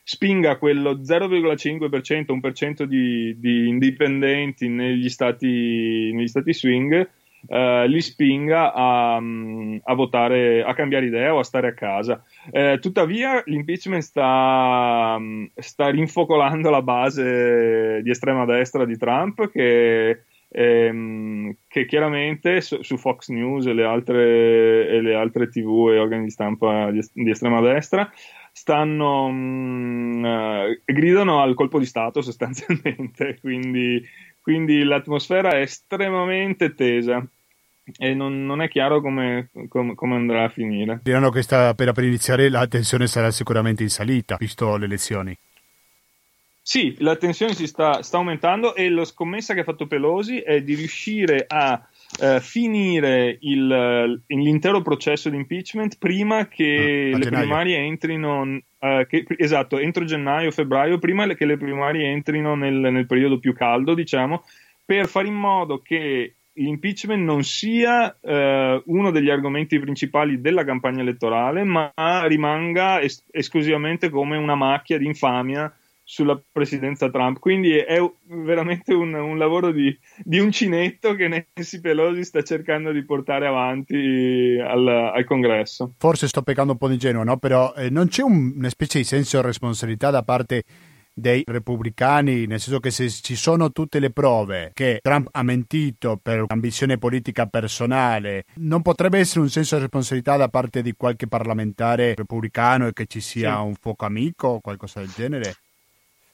spinga 0.04 0.58
quello 0.58 1.00
0,5%, 1.00 2.34
1% 2.34 2.84
di, 2.84 3.38
di 3.40 3.68
indipendenti 3.68 4.68
negli 4.68 5.10
stati, 5.10 6.12
negli 6.12 6.28
stati 6.28 6.54
swing, 6.54 7.08
eh, 7.48 7.88
li 7.88 8.02
spinga 8.02 8.74
a, 8.74 9.16
a, 9.16 9.94
votare, 9.94 10.64
a 10.64 10.74
cambiare 10.74 11.06
idea 11.06 11.34
o 11.34 11.40
a 11.40 11.44
stare 11.44 11.68
a 11.68 11.74
casa. 11.74 12.24
Eh, 12.52 12.80
tuttavia, 12.80 13.42
l'impeachment 13.46 14.02
sta, 14.02 15.18
sta, 15.56 15.90
rinfocolando 15.90 16.70
la 16.70 16.82
base 16.82 18.02
di 18.04 18.10
estrema 18.10 18.46
destra 18.46 18.86
di 18.86 18.98
Trump 18.98 19.50
che, 19.50 20.24
ehm, 20.50 21.56
che 21.68 21.86
chiaramente 21.86 22.62
su, 22.62 22.82
su, 22.82 22.98
Fox 22.98 23.30
News 23.30 23.66
e 23.68 23.74
le, 23.74 23.86
altre, 23.86 24.88
e 24.88 25.02
le 25.02 25.16
altre 25.16 25.48
tv 25.48 25.90
e 25.92 26.00
organi 26.00 26.26
di 26.26 26.32
stampa 26.32 26.92
di, 26.92 27.02
di 27.14 27.30
estrema 27.30 27.62
destra 27.62 28.10
stanno 28.52 29.30
mh, 29.30 29.36
mm, 29.36 30.24
uh, 30.24 30.82
gridano 30.86 31.42
al 31.42 31.54
colpo 31.54 31.80
di 31.80 31.86
Stato 31.86 32.22
sostanzialmente, 32.22 33.38
quindi, 33.40 34.04
quindi 34.50 34.84
l'atmosfera 34.84 35.52
è 35.52 35.62
estremamente 35.62 36.74
tesa 36.74 37.24
e 38.00 38.16
non, 38.16 38.48
non 38.48 38.64
è 38.64 38.68
chiaro 38.68 39.00
come, 39.00 39.52
come, 39.68 39.94
come, 39.94 40.16
andrà 40.16 40.46
a 40.46 40.50
finire. 40.50 41.02
Diranno 41.04 41.30
che 41.30 41.44
sta 41.44 41.76
per, 41.76 41.92
per 41.92 42.04
iniziare 42.04 42.50
la 42.50 42.66
tensione 42.66 43.06
sarà 43.06 43.30
sicuramente 43.30 43.84
in 43.84 43.90
salita, 43.90 44.38
visto 44.40 44.76
le 44.76 44.86
elezioni. 44.86 45.38
Sì, 46.64 46.96
la 46.98 47.16
tensione 47.16 47.54
si 47.54 47.68
sta, 47.68 48.02
sta 48.02 48.18
aumentando 48.18 48.74
e 48.74 48.90
la 48.90 49.06
scommessa 49.06 49.54
che 49.54 49.60
ha 49.60 49.64
fatto 49.64 49.86
Pelosi 49.86 50.40
è 50.40 50.64
di 50.64 50.74
riuscire 50.74 51.46
a 51.48 51.88
eh, 52.22 52.40
finire 52.42 53.38
il, 53.42 54.24
l'intero 54.28 54.82
processo 54.82 55.30
di 55.30 55.38
impeachment 55.38 55.98
prima 55.98 56.48
che 56.48 57.12
ah, 57.14 57.18
le 57.18 57.24
gennaio. 57.24 57.46
primarie 57.46 57.78
entrino, 57.78 58.60
eh, 58.80 59.06
che, 59.08 59.26
esatto, 59.38 59.78
entro 59.78 60.04
gennaio-febbraio, 60.06 61.00
prima 61.00 61.28
che 61.34 61.46
le 61.46 61.58
primarie 61.58 62.10
entrino 62.10 62.56
nel, 62.56 62.76
nel 62.76 63.06
periodo 63.06 63.40
più 63.40 63.54
caldo, 63.54 63.94
diciamo, 63.94 64.44
per 64.86 65.08
fare 65.08 65.28
in 65.28 65.36
modo 65.36 65.82
che 65.82 66.34
l'impeachment 66.54 67.24
non 67.24 67.44
sia 67.44 68.16
eh, 68.20 68.82
uno 68.86 69.12
degli 69.12 69.30
argomenti 69.30 69.80
principali 69.80 70.42
della 70.42 70.64
campagna 70.64 71.02
elettorale, 71.02 71.64
ma 71.64 71.92
rimanga 72.26 73.00
es- 73.00 73.24
esclusivamente 73.32 74.10
come 74.10 74.38
una 74.38 74.56
macchia 74.56 74.98
di 74.98 75.06
infamia 75.06 75.74
sulla 76.10 76.42
presidenza 76.52 77.08
Trump. 77.12 77.38
Quindi 77.38 77.78
è 77.78 78.00
veramente 78.26 78.96
un, 78.96 79.14
un 79.14 79.38
lavoro 79.38 79.72
di, 79.72 79.96
di, 80.18 80.40
uncinetto 80.40 81.14
che 81.14 81.28
Nancy 81.28 81.80
Pelosi 81.80 82.24
sta 82.24 82.42
cercando 82.42 82.92
di 82.92 83.06
portare 83.06 83.46
avanti 83.46 84.58
al, 84.60 84.88
al 84.88 85.24
congresso. 85.26 85.94
Forse 86.00 86.28
sto 86.28 86.42
peccando 86.42 86.72
un 86.72 86.80
po' 86.80 86.88
di 86.88 86.96
ingenuo, 86.96 87.24
no? 87.24 87.38
Però 87.38 87.76
eh, 87.76 87.92
non 87.92 88.08
c'è 88.08 88.24
un, 88.24 88.54
una 88.58 88.70
specie 88.70 88.98
di 88.98 89.04
senso 89.04 89.40
di 89.40 89.46
responsabilità 89.46 90.10
da 90.10 90.24
parte 90.24 90.64
dei 91.14 91.44
repubblicani, 91.46 92.48
nel 92.48 92.60
senso 92.60 92.80
che 92.80 92.90
se 92.90 93.08
ci 93.10 93.36
sono 93.36 93.72
tutte 93.72 94.00
le 94.00 94.10
prove 94.10 94.72
che 94.74 95.00
Trump 95.04 95.28
ha 95.32 95.44
mentito 95.44 96.18
per 96.20 96.46
ambizione 96.48 96.98
politica 96.98 97.46
personale, 97.46 98.46
non 98.56 98.82
potrebbe 98.82 99.20
essere 99.20 99.42
un 99.42 99.50
senso 99.50 99.76
di 99.76 99.82
responsabilità 99.82 100.38
da 100.38 100.48
parte 100.48 100.82
di 100.82 100.94
qualche 100.98 101.28
parlamentare 101.28 102.16
repubblicano 102.16 102.88
e 102.88 102.94
che 102.94 103.06
ci 103.06 103.22
sia 103.22 103.58
sì. 103.58 103.62
un 103.62 103.74
fuoco 103.80 104.06
amico 104.06 104.48
o 104.48 104.60
qualcosa 104.60 105.02
del 105.02 105.12
genere? 105.16 105.54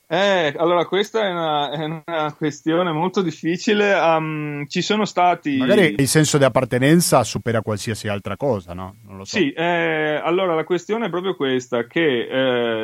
Eh, 0.08 0.54
allora, 0.58 0.86
questa 0.86 1.26
è 1.26 1.32
una, 1.32 1.72
è 1.72 1.84
una, 1.84 2.34
questione 2.38 2.92
molto 2.92 3.24
difficile. 3.24 3.94
Um, 3.94 4.68
ci 4.68 4.82
sono 4.82 5.04
stati. 5.06 5.58
Magari 5.58 5.96
il 5.98 6.08
senso 6.08 6.38
di 6.38 6.44
appartenenza 6.44 7.24
supera 7.24 7.62
qualsiasi 7.62 8.08
altra 8.08 8.38
cosa, 8.38 8.74
no? 8.74 8.98
Non 9.08 9.18
lo 9.18 9.26
so. 9.26 9.38
Sì, 9.38 9.52
eh, 9.52 10.22
allora 10.24 10.54
la 10.54 10.64
questione 10.64 11.08
è 11.08 11.10
proprio 11.10 11.36
questa: 11.36 11.88
che 11.88 12.28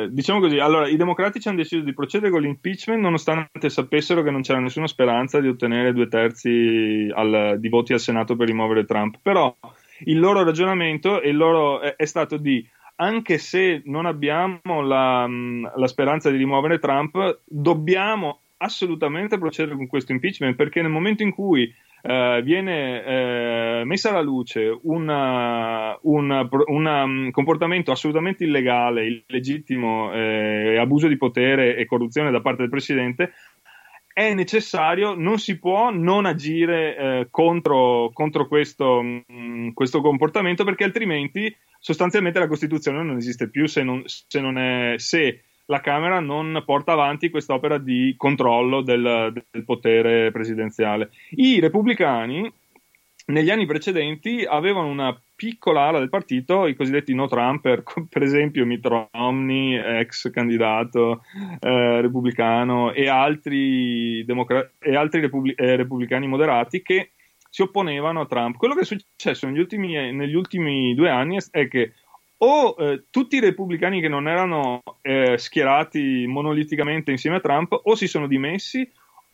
eh, 0.02 0.08
diciamo 0.10 0.40
così, 0.40 0.58
allora 0.58 0.88
i 0.88 0.96
democratici 0.96 1.46
hanno 1.46 1.58
deciso 1.58 1.82
di 1.82 1.94
procedere 1.94 2.32
con 2.32 2.40
l'impeachment 2.40 3.00
nonostante 3.00 3.70
sapessero 3.70 4.22
che 4.22 4.30
non 4.30 4.42
c'era 4.42 4.58
nessuna 4.58 4.88
speranza 4.88 5.40
di 5.40 5.48
ottenere 5.48 5.92
due 5.92 6.08
terzi 6.08 7.08
al, 7.14 7.56
di 7.58 7.68
voti 7.68 7.92
al 7.92 8.00
Senato 8.00 8.34
per 8.34 8.48
rimuovere 8.48 8.84
Trump. 8.84 9.18
Però 9.22 9.54
il 10.04 10.18
loro 10.18 10.42
ragionamento 10.42 11.20
il 11.20 11.36
loro, 11.36 11.80
è, 11.80 11.94
è 11.94 12.04
stato 12.04 12.36
di 12.36 12.66
anche 13.02 13.38
se 13.38 13.82
non 13.86 14.06
abbiamo 14.06 14.80
la, 14.80 15.26
mm, 15.26 15.66
la 15.74 15.86
speranza 15.88 16.30
di 16.30 16.36
rimuovere 16.36 16.78
Trump, 16.78 17.40
dobbiamo 17.44 18.42
assolutamente 18.58 19.38
procedere 19.38 19.74
con 19.74 19.88
questo 19.88 20.12
impeachment 20.12 20.54
perché 20.54 20.82
nel 20.82 20.90
momento 20.90 21.24
in 21.24 21.32
cui 21.32 21.72
eh, 22.04 22.40
viene 22.44 23.04
eh, 23.04 23.82
messa 23.84 24.10
alla 24.10 24.20
luce 24.20 24.76
un 24.82 25.04
mm, 26.06 27.30
comportamento 27.30 27.90
assolutamente 27.90 28.44
illegale, 28.44 29.24
illegittimo, 29.26 30.12
eh, 30.12 30.78
abuso 30.78 31.08
di 31.08 31.16
potere 31.16 31.76
e 31.76 31.86
corruzione 31.86 32.30
da 32.30 32.40
parte 32.40 32.62
del 32.62 32.70
presidente, 32.70 33.32
è 34.12 34.34
necessario, 34.34 35.14
non 35.14 35.38
si 35.38 35.58
può 35.58 35.90
non 35.90 36.26
agire 36.26 36.96
eh, 36.96 37.26
contro, 37.30 38.10
contro 38.12 38.46
questo, 38.46 39.02
mh, 39.02 39.24
mm, 39.32 39.68
questo, 39.70 40.00
comportamento 40.00 40.64
perché 40.64 40.84
altrimenti 40.84 41.54
sostanzialmente 41.78 42.38
la 42.38 42.46
Costituzione 42.46 43.02
non 43.02 43.16
esiste 43.16 43.48
più 43.48 43.66
se, 43.66 43.82
non, 43.82 44.02
se, 44.06 44.40
non 44.40 44.58
è, 44.58 44.94
se 44.98 45.44
la 45.66 45.80
Camera 45.80 46.20
non 46.20 46.62
porta 46.66 46.92
avanti 46.92 47.30
quest'opera 47.30 47.78
di 47.78 48.14
controllo 48.16 48.82
del, 48.82 49.32
del 49.50 49.64
potere 49.64 50.30
presidenziale. 50.30 51.10
I 51.30 51.60
repubblicani 51.60 52.52
negli 53.26 53.50
anni 53.50 53.66
precedenti 53.66 54.44
avevano 54.44 54.88
una 54.88 55.18
piccola 55.42 55.88
ala 55.88 55.98
del 55.98 56.08
partito, 56.08 56.68
i 56.68 56.76
cosiddetti 56.76 57.12
no 57.14 57.26
Trumper, 57.26 57.82
per 58.08 58.22
esempio 58.22 58.64
Mitt 58.64 58.86
Romney, 58.86 59.74
ex 59.74 60.30
candidato 60.30 61.24
eh, 61.58 62.00
repubblicano, 62.00 62.92
e 62.92 63.08
altri, 63.08 64.24
democra- 64.24 64.70
e 64.78 64.94
altri 64.94 65.20
repubblic- 65.20 65.60
eh, 65.60 65.74
repubblicani 65.74 66.28
moderati 66.28 66.80
che 66.80 67.10
si 67.50 67.62
opponevano 67.62 68.20
a 68.20 68.26
Trump. 68.26 68.56
Quello 68.56 68.74
che 68.74 68.82
è 68.82 68.84
successo 68.84 69.48
negli 69.48 69.58
ultimi, 69.58 70.12
negli 70.12 70.34
ultimi 70.34 70.94
due 70.94 71.10
anni 71.10 71.38
è 71.50 71.66
che 71.66 71.94
o 72.36 72.76
eh, 72.78 73.04
tutti 73.10 73.36
i 73.36 73.40
repubblicani 73.40 74.00
che 74.00 74.08
non 74.08 74.28
erano 74.28 74.80
eh, 75.00 75.36
schierati 75.38 76.24
monoliticamente 76.28 77.10
insieme 77.10 77.38
a 77.38 77.40
Trump 77.40 77.80
o 77.82 77.96
si 77.96 78.06
sono 78.06 78.28
dimessi 78.28 78.88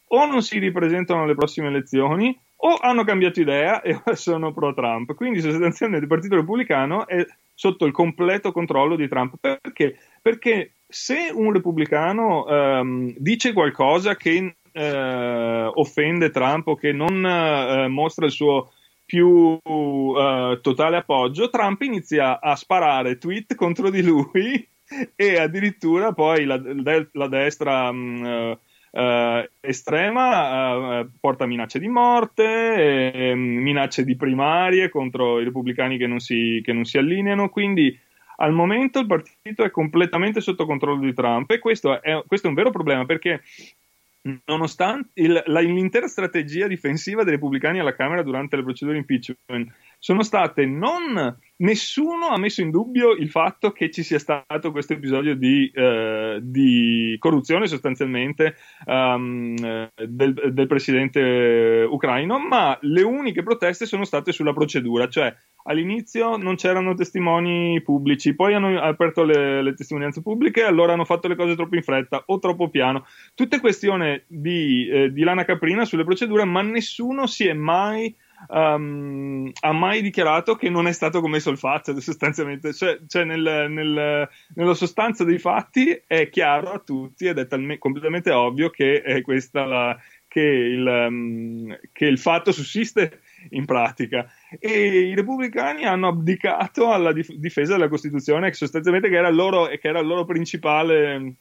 o 0.08 0.24
non 0.24 0.42
si 0.42 0.58
ripresentano 0.58 1.24
alle 1.24 1.34
prossime 1.34 1.68
elezioni 1.68 2.38
o 2.60 2.76
hanno 2.80 3.04
cambiato 3.04 3.40
idea 3.40 3.80
e 3.82 4.00
sono 4.14 4.52
pro 4.52 4.74
Trump. 4.74 5.14
Quindi 5.14 5.40
sostanzialmente 5.40 6.04
il 6.04 6.10
Partito 6.10 6.36
Repubblicano 6.36 7.06
è 7.06 7.24
sotto 7.54 7.84
il 7.84 7.92
completo 7.92 8.52
controllo 8.52 8.96
di 8.96 9.08
Trump. 9.08 9.34
Perché? 9.40 9.98
Perché 10.22 10.72
se 10.86 11.30
un 11.32 11.52
repubblicano 11.52 12.46
ehm, 12.46 13.14
dice 13.18 13.52
qualcosa 13.52 14.16
che 14.16 14.54
eh, 14.72 15.70
offende 15.74 16.30
Trump 16.30 16.68
o 16.68 16.76
che 16.76 16.92
non 16.92 17.24
eh, 17.24 17.88
mostra 17.88 18.26
il 18.26 18.32
suo 18.32 18.72
più 19.04 19.58
eh, 19.62 20.58
totale 20.60 20.96
appoggio, 20.96 21.50
Trump 21.50 21.80
inizia 21.82 22.40
a 22.40 22.54
sparare 22.56 23.18
tweet 23.18 23.54
contro 23.54 23.90
di 23.90 24.02
lui 24.02 24.66
e 25.14 25.38
addirittura 25.38 26.12
poi 26.12 26.44
la, 26.44 26.60
la 27.12 27.28
destra 27.28 27.90
mh, 27.92 27.96
mm, 27.98 28.52
eh, 28.98 29.50
estrema 29.60 30.98
eh, 30.98 31.08
porta 31.20 31.46
minacce 31.46 31.78
di 31.78 31.86
morte, 31.86 33.12
eh, 33.12 33.34
minacce 33.34 34.02
di 34.02 34.16
primarie 34.16 34.88
contro 34.88 35.38
i 35.38 35.44
repubblicani 35.44 35.96
che 35.96 36.08
non, 36.08 36.18
si, 36.18 36.60
che 36.64 36.72
non 36.72 36.84
si 36.84 36.98
allineano, 36.98 37.48
quindi 37.48 37.96
al 38.38 38.52
momento 38.52 38.98
il 38.98 39.06
partito 39.06 39.62
è 39.62 39.70
completamente 39.70 40.40
sotto 40.40 40.66
controllo 40.66 41.00
di 41.00 41.14
Trump 41.14 41.48
e 41.50 41.60
questo 41.60 42.02
è, 42.02 42.22
questo 42.26 42.46
è 42.46 42.50
un 42.50 42.56
vero 42.56 42.70
problema 42.70 43.04
perché 43.04 43.42
nonostante 44.46 45.10
il, 45.14 45.42
la, 45.46 45.60
l'intera 45.60 46.08
strategia 46.08 46.66
difensiva 46.66 47.22
dei 47.22 47.34
repubblicani 47.34 47.78
alla 47.78 47.94
Camera 47.94 48.22
durante 48.22 48.56
le 48.56 48.64
procedure 48.64 48.96
impeachment 48.96 49.72
sono 49.98 50.22
state 50.22 50.66
non 50.66 51.36
nessuno 51.58 52.28
ha 52.28 52.38
messo 52.38 52.60
in 52.60 52.70
dubbio 52.70 53.12
il 53.12 53.30
fatto 53.30 53.72
che 53.72 53.90
ci 53.90 54.02
sia 54.02 54.18
stato 54.18 54.70
questo 54.70 54.92
episodio 54.92 55.34
di, 55.34 55.70
eh, 55.74 56.38
di 56.42 57.16
corruzione 57.18 57.66
sostanzialmente 57.66 58.56
um, 58.86 59.54
del, 59.56 60.52
del, 60.52 60.66
presidente 60.66 61.86
ucraino, 61.88 62.38
ma 62.38 62.78
le 62.82 63.02
uniche 63.02 63.42
proteste 63.42 63.86
sono 63.86 64.04
state 64.04 64.32
sulla 64.32 64.52
procedura, 64.52 65.08
cioè 65.08 65.34
all'inizio 65.64 66.36
non 66.36 66.56
c'erano 66.56 66.94
testimoni 66.94 67.80
pubblici, 67.82 68.34
poi 68.34 68.54
hanno 68.54 68.80
aperto 68.80 69.24
le, 69.24 69.62
le 69.62 69.74
testimonianze 69.74 70.22
pubbliche, 70.22 70.62
allora 70.62 70.92
hanno 70.92 71.04
fatto 71.04 71.28
le 71.28 71.36
cose 71.36 71.56
troppo 71.56 71.74
in 71.74 71.82
fretta 71.82 72.22
o 72.26 72.38
troppo 72.38 72.68
piano. 72.68 73.04
Tutte 73.34 73.60
questioni 73.60 74.20
di, 74.26 74.88
eh, 74.88 75.12
di 75.12 75.22
lana 75.22 75.44
caprina 75.44 75.84
sulle 75.84 76.04
procedure, 76.04 76.44
ma 76.44 76.62
nessuno 76.62 77.26
si 77.26 77.46
è 77.46 77.52
mai 77.52 78.14
um, 78.48 79.50
ha 79.60 79.72
mai 79.72 80.02
dichiarato 80.02 80.54
che 80.54 80.68
non 80.68 80.86
è 80.86 80.92
stato 80.92 81.20
commesso 81.20 81.50
il 81.50 81.58
fatto, 81.58 81.98
sostanzialmente, 82.00 82.72
cioè, 82.72 82.98
cioè 83.06 83.24
nel, 83.24 83.66
nel, 83.70 84.28
nella 84.54 84.74
sostanza 84.74 85.24
dei 85.24 85.38
fatti 85.38 86.00
è 86.06 86.28
chiaro 86.28 86.72
a 86.72 86.78
tutti 86.78 87.26
ed 87.26 87.38
è 87.38 87.46
talme, 87.46 87.78
completamente 87.78 88.30
ovvio 88.30 88.70
che 88.70 89.02
è 89.02 89.22
la, 89.52 89.96
che 90.26 90.40
il, 90.40 90.86
um, 90.86 91.78
che 91.92 92.06
il 92.06 92.18
fatto 92.18 92.52
sussiste 92.52 93.20
in 93.50 93.64
pratica. 93.64 94.30
E 94.58 95.08
i 95.08 95.14
repubblicani 95.14 95.84
hanno 95.84 96.08
abdicato 96.08 96.90
alla 96.90 97.12
dif- 97.12 97.34
difesa 97.34 97.72
della 97.74 97.88
Costituzione 97.88 98.48
che 98.48 98.54
sostanzialmente 98.54 99.08
che 99.08 99.16
era 99.16 99.28
il 99.28 99.36
loro, 99.36 99.66
che 99.66 99.88
era 99.88 100.00
il 100.00 100.06
loro 100.06 100.24
principale 100.24 101.36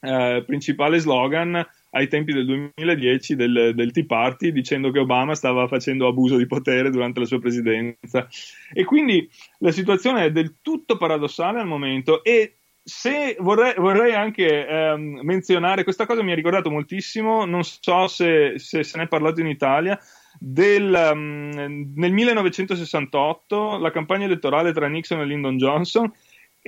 eh, 0.00 0.44
principale 0.46 0.98
slogan 0.98 1.66
ai 1.96 2.08
tempi 2.08 2.32
del 2.32 2.44
2010 2.44 3.36
del, 3.36 3.72
del 3.74 3.90
Tea 3.90 4.04
Party 4.06 4.52
dicendo 4.52 4.90
che 4.90 4.98
Obama 4.98 5.34
stava 5.34 5.66
facendo 5.66 6.06
abuso 6.06 6.36
di 6.36 6.46
potere 6.46 6.90
durante 6.90 7.20
la 7.20 7.26
sua 7.26 7.40
presidenza. 7.40 8.28
E 8.72 8.84
quindi 8.84 9.28
la 9.58 9.72
situazione 9.72 10.24
è 10.24 10.30
del 10.30 10.56
tutto 10.60 10.98
paradossale 10.98 11.58
al 11.58 11.66
momento 11.66 12.22
e 12.22 12.58
se 12.82 13.36
vorrei, 13.40 13.74
vorrei 13.78 14.14
anche 14.14 14.66
ehm, 14.66 15.20
menzionare 15.22 15.82
questa 15.82 16.06
cosa 16.06 16.22
mi 16.22 16.30
ha 16.30 16.36
ricordato 16.36 16.70
moltissimo, 16.70 17.44
non 17.44 17.64
so 17.64 18.06
se, 18.06 18.58
se 18.58 18.84
se 18.84 18.98
ne 18.98 19.04
è 19.04 19.08
parlato 19.08 19.40
in 19.40 19.48
Italia, 19.48 19.98
del, 20.38 21.10
um, 21.12 21.92
nel 21.96 22.12
1968 22.12 23.78
la 23.78 23.90
campagna 23.90 24.26
elettorale 24.26 24.72
tra 24.72 24.86
Nixon 24.86 25.20
e 25.20 25.24
Lyndon 25.24 25.56
Johnson 25.56 26.12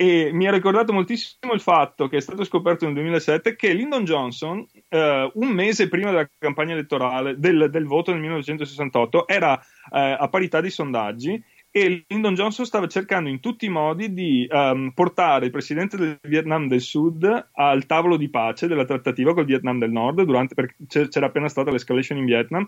e 0.01 0.29
mi 0.31 0.47
ha 0.47 0.51
ricordato 0.51 0.93
moltissimo 0.93 1.51
il 1.51 1.59
fatto 1.59 2.07
che 2.07 2.15
è 2.15 2.21
stato 2.21 2.45
scoperto 2.45 2.85
nel 2.85 2.93
2007 2.93 3.57
che 3.57 3.73
Lyndon 3.73 4.05
Johnson, 4.05 4.65
eh, 4.87 5.29
un 5.33 5.49
mese 5.49 5.89
prima 5.89 6.11
della 6.11 6.29
campagna 6.37 6.71
elettorale 6.71 7.37
del, 7.37 7.67
del 7.69 7.83
voto 7.83 8.11
nel 8.11 8.21
1968, 8.21 9.27
era 9.27 9.59
eh, 9.59 10.15
a 10.17 10.25
parità 10.29 10.61
di 10.61 10.69
sondaggi 10.69 11.43
e 11.69 12.05
Lyndon 12.07 12.33
Johnson 12.33 12.65
stava 12.65 12.87
cercando 12.87 13.27
in 13.27 13.41
tutti 13.41 13.65
i 13.65 13.69
modi 13.69 14.13
di 14.13 14.47
um, 14.49 14.91
portare 14.91 15.45
il 15.45 15.51
presidente 15.51 15.97
del 15.97 16.17
Vietnam 16.21 16.69
del 16.69 16.79
Sud 16.79 17.49
al 17.51 17.85
tavolo 17.85 18.15
di 18.15 18.29
pace 18.29 18.67
della 18.67 18.85
trattativa 18.85 19.33
col 19.33 19.43
Vietnam 19.43 19.79
del 19.79 19.91
Nord, 19.91 20.21
durante, 20.23 20.55
perché 20.55 20.75
c'era 21.09 21.25
appena 21.25 21.49
stata 21.49 21.71
l'escalation 21.71 22.17
in 22.17 22.25
Vietnam, 22.25 22.65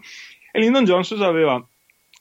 e 0.51 0.59
Lyndon 0.59 0.83
Johnson 0.83 1.21
aveva 1.21 1.65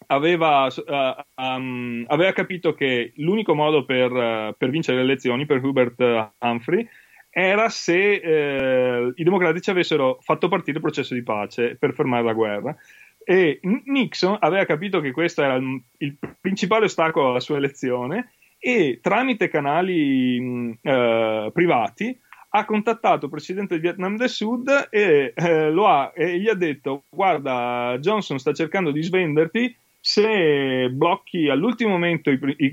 aveva, 0.07 0.67
uh, 0.67 1.43
um, 1.43 2.05
aveva, 2.09 2.33
capito 2.33 2.75
che 2.75 3.13
l'unico 3.17 3.55
modo 3.55 3.85
per, 3.85 4.11
uh, 4.11 4.55
per, 4.57 4.71
vincere 4.71 4.99
le 4.99 5.05
elezioni 5.05 5.47
per 5.47 5.65
Hubert 5.65 6.33
Humphrey 6.39 6.87
era 7.31 7.69
se 7.69 8.21
uh, 8.23 9.13
i 9.15 9.23
democratici 9.23 9.71
avessero 9.71 10.19
fatto 10.21 10.49
partire 10.49 10.79
il 10.79 10.83
processo 10.83 11.15
di 11.15 11.23
pace 11.23 11.77
per 11.77 11.95
fermare 11.95 12.25
la 12.25 12.33
guerra. 12.33 12.77
E 13.23 13.61
Nixon 13.63 14.37
aveva 14.41 14.65
capito 14.65 15.01
che 15.01 15.13
questo 15.13 15.43
era 15.43 15.55
il, 15.55 15.81
il 15.99 16.17
principale 16.41 16.87
ostacolo 16.87 17.29
alla 17.29 17.41
sua 17.41 17.59
elezione 17.59 18.33
e 18.59 18.99
tramite 19.01 19.49
canali 19.49 20.77
privati 20.81 22.19
ha 22.51 22.65
contattato 22.65 23.27
il 23.27 23.31
presidente 23.31 23.75
del 23.75 23.83
Vietnam 23.83 24.17
del 24.17 24.29
Sud 24.29 24.89
e, 24.91 25.33
eh, 25.35 25.73
ha, 25.77 26.13
e, 26.15 26.39
gli 26.39 26.49
ha 26.49 26.55
detto 26.55 27.05
guarda 27.09 27.97
Johnson 28.01 28.39
sta 28.39 28.53
cercando 28.53 28.91
di 28.91 29.03
svenderti 29.03 29.77
se 30.01 30.89
blocchi 30.91 31.49
all'ultimo 31.49 31.91
momento 31.91 32.31
i, 32.31 32.39
i, 32.57 32.67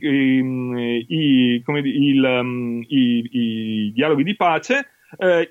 i, 1.08 1.64
il, 1.66 2.24
um, 2.24 2.84
i 2.88 3.92
dialoghi 3.94 4.24
di 4.24 4.36
pace, 4.36 4.88
eh, 5.18 5.48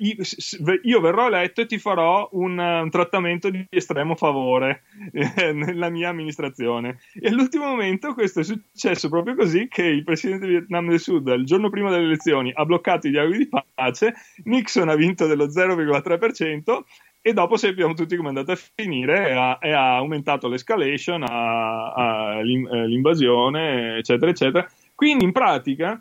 io 0.82 1.00
verrò 1.00 1.26
eletto 1.26 1.62
e 1.62 1.66
ti 1.66 1.78
farò 1.78 2.28
un, 2.32 2.58
un 2.58 2.90
trattamento 2.90 3.48
di 3.48 3.64
estremo 3.70 4.14
favore 4.14 4.82
eh, 5.12 5.52
nella 5.52 5.88
mia 5.88 6.10
amministrazione. 6.10 6.98
E 7.14 7.28
all'ultimo 7.28 7.66
momento 7.66 8.14
questo 8.14 8.40
è 8.40 8.44
successo 8.44 9.08
proprio 9.08 9.34
così 9.34 9.68
che 9.68 9.84
il 9.84 10.04
presidente 10.04 10.46
del 10.46 10.58
Vietnam 10.58 10.88
del 10.88 11.00
Sud, 11.00 11.26
il 11.28 11.44
giorno 11.44 11.70
prima 11.70 11.90
delle 11.90 12.04
elezioni, 12.04 12.52
ha 12.54 12.64
bloccato 12.64 13.06
i 13.06 13.10
dialoghi 13.10 13.38
di 13.38 13.48
pace, 13.48 14.14
Nixon 14.44 14.88
ha 14.88 14.94
vinto 14.94 15.26
dello 15.26 15.46
0,3% 15.46 16.82
e 17.26 17.32
dopo 17.32 17.56
sappiamo 17.56 17.92
tutti 17.92 18.14
come 18.14 18.28
è 18.28 18.30
andata 18.36 18.52
a 18.52 18.70
finire 18.76 19.30
e 19.30 19.32
ha, 19.32 19.58
e 19.60 19.72
ha 19.72 19.96
aumentato 19.96 20.46
l'escalation, 20.46 21.24
ha, 21.24 21.92
ha 21.92 22.38
eh, 22.38 22.44
l'invasione, 22.44 23.96
eccetera, 23.96 24.30
eccetera. 24.30 24.70
Quindi 24.94 25.24
in 25.24 25.32
pratica, 25.32 26.00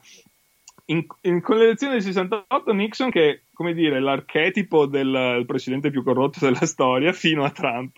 in, 0.85 1.03
in, 1.21 1.41
con 1.41 1.57
l'elezione 1.57 1.93
del 1.93 2.03
68, 2.03 2.71
Nixon, 2.73 3.09
che 3.09 3.29
è 3.31 3.39
come 3.55 3.73
dire 3.73 3.99
l'archetipo 3.99 4.85
del 4.85 5.45
presidente 5.47 5.89
più 5.89 6.03
corrotto 6.03 6.37
della 6.41 6.67
storia, 6.67 7.11
fino 7.11 7.43
a 7.43 7.49
Trump, 7.49 7.97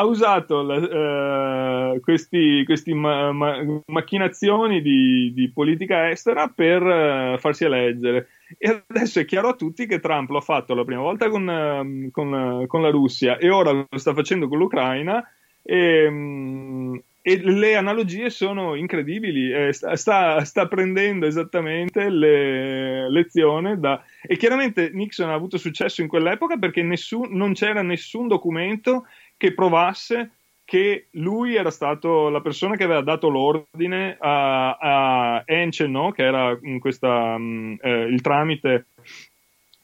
ha 0.00 0.04
usato 0.04 0.62
la, 0.62 1.94
questi, 2.00 2.62
questi 2.64 2.94
ma, 2.94 3.32
ma, 3.32 3.62
macchinazioni 3.86 4.80
di, 4.80 5.30
di, 5.34 5.50
politica 5.52 6.08
estera 6.08 6.48
per 6.48 6.82
uh, 6.82 7.38
farsi 7.38 7.64
eleggere. 7.64 8.28
E 8.56 8.82
adesso 8.88 9.20
è 9.20 9.26
chiaro 9.26 9.50
a 9.50 9.54
tutti 9.54 9.86
che 9.86 10.00
Trump 10.00 10.30
l'ha 10.30 10.40
fatto 10.40 10.74
la 10.74 10.84
prima 10.84 11.02
volta 11.02 11.28
con, 11.28 11.46
uh, 11.46 12.10
con, 12.10 12.64
con 12.66 12.82
la 12.82 12.90
Russia 12.90 13.36
e 13.36 13.50
ora 13.50 13.72
lo 13.72 13.86
sta 13.96 14.14
facendo 14.14 14.48
con 14.48 14.56
l'Ucraina. 14.56 15.22
E, 15.62 16.06
um, 16.06 17.00
e 17.22 17.38
le 17.42 17.76
analogie 17.76 18.30
sono 18.30 18.74
incredibili, 18.74 19.52
eh, 19.52 19.72
sta, 19.74 20.42
sta, 20.42 20.68
prendendo 20.68 21.26
esattamente 21.26 22.08
le 22.08 23.10
lezioni 23.10 23.78
da... 23.78 24.02
E 24.22 24.38
chiaramente 24.38 24.88
Nixon 24.90 25.28
ha 25.28 25.34
avuto 25.34 25.58
successo 25.58 26.00
in 26.00 26.08
quell'epoca 26.08 26.56
perché 26.56 26.82
nessun, 26.82 27.28
non 27.32 27.52
c'era 27.52 27.82
nessun 27.82 28.26
documento 28.26 29.04
che 29.40 29.54
provasse 29.54 30.32
che 30.66 31.06
lui 31.12 31.54
era 31.54 31.70
stato 31.70 32.28
la 32.28 32.42
persona 32.42 32.76
che 32.76 32.84
aveva 32.84 33.00
dato 33.00 33.30
l'ordine 33.30 34.18
a, 34.20 34.76
a 34.76 35.42
Enchel, 35.46 35.88
no? 35.88 36.12
che 36.12 36.22
era 36.22 36.56
questa, 36.78 37.34
um, 37.34 37.76
eh, 37.80 38.02
il 38.02 38.20
tramite 38.20 38.88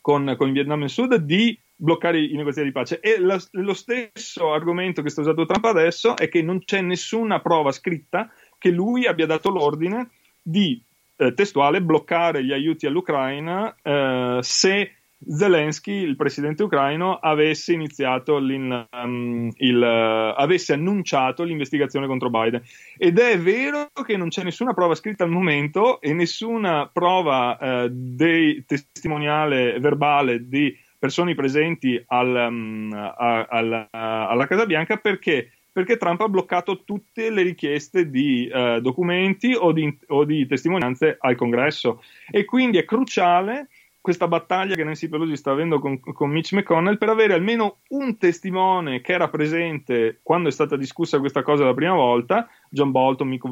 con, 0.03 0.35
con 0.37 0.49
il 0.49 0.53
Vietnam 0.53 0.81
del 0.81 0.91
Sud, 0.91 1.15
di 1.17 1.59
bloccare 1.75 2.23
i 2.23 2.37
negoziati 2.37 2.69
di 2.69 2.75
pace. 2.75 3.01
E 3.01 3.19
la, 3.19 3.41
lo 3.53 3.73
stesso 3.73 4.53
argomento 4.53 5.01
che 5.01 5.09
sta 5.09 5.23
usando 5.23 5.47
Trump 5.47 5.65
adesso 5.65 6.17
è 6.19 6.29
che 6.29 6.43
non 6.43 6.63
c'è 6.63 6.83
nessuna 6.83 7.41
prova 7.41 7.73
scritta 7.73 8.31
che 8.59 8.69
lui 8.71 9.07
abbia 9.07 9.27
dato 9.27 9.49
l'ordine 9.49 10.11
di 10.43 10.81
eh, 11.17 11.33
testuale 11.33 11.81
bloccare 11.81 12.45
gli 12.45 12.53
aiuti 12.53 12.87
all'Ucraina 12.87 13.75
eh, 13.83 14.39
se 14.43 14.96
Zelensky, 15.19 15.93
il 15.93 16.17
presidente 16.17 16.63
ucraino, 16.63 17.15
avesse 17.15 17.73
iniziato 17.73 18.37
um, 18.37 19.51
il, 19.57 19.77
uh, 19.77 20.39
avesse 20.39 20.75
annunciato 20.75 21.43
l'investigazione 21.43 22.07
contro 22.07 22.31
Biden. 22.31 22.63
Ed 22.97 23.19
è 23.19 23.39
vero 23.39 23.91
che 24.05 24.17
non 24.17 24.29
c'è 24.29 24.43
nessuna 24.43 24.75
prova 24.75 24.95
scritta 24.95 25.25
al 25.25 25.31
momento 25.31 26.01
e 26.01 26.13
nessuna 26.13 26.89
prova 26.93 27.57
uh, 27.59 27.89
dei, 27.91 28.65
testimoniale 28.67 29.79
verbale 29.81 30.47
di 30.49 30.77
persone 30.99 31.35
presenti 31.35 32.03
al, 32.07 32.47
um, 32.49 32.93
a, 32.93 33.47
a, 33.49 33.89
a, 33.91 34.29
alla 34.29 34.47
Casa 34.47 34.67
Bianca 34.67 34.97
perché 34.97 35.51
perché 35.77 35.99
Trump 35.99 36.23
ha 36.23 36.29
bloccato 36.29 36.85
tutte 36.85 37.29
le 37.29 37.43
richieste 37.43 38.09
di 38.09 38.51
uh, 38.51 38.81
documenti 38.81 39.53
o 39.55 39.73
di, 39.73 39.95
o 40.07 40.25
di, 40.25 40.47
testimonianze 40.47 41.19
al 41.21 41.37
congresso 41.37 42.03
e 42.31 42.47
quindi 42.47 42.79
è 42.79 42.87
cruciale 42.87 43.69
questa 44.07 44.29
battaglia 44.29 44.77
che 44.77 44.85
Nancy 44.85 45.09
Pelosi 45.09 45.37
sta 45.37 45.51
avendo 45.51 45.81
con, 45.81 45.99
con, 45.99 46.31
Mitch 46.31 46.53
McConnell 46.53 46.97
per 46.97 47.09
avere 47.09 47.35
almeno 47.35 47.79
un 47.89 48.17
testimone 48.19 49.01
che 49.01 49.13
era 49.13 49.29
presente 49.29 50.21
quando 50.23 50.49
è 50.49 50.53
stata 50.53 50.77
discussa 50.77 51.19
questa 51.19 51.43
cosa 51.43 51.65
la 51.65 51.75
prima 51.75 51.95
volta, 51.95 52.49
John 52.71 52.93
Bolton, 52.93 53.27
Mick, 53.27 53.43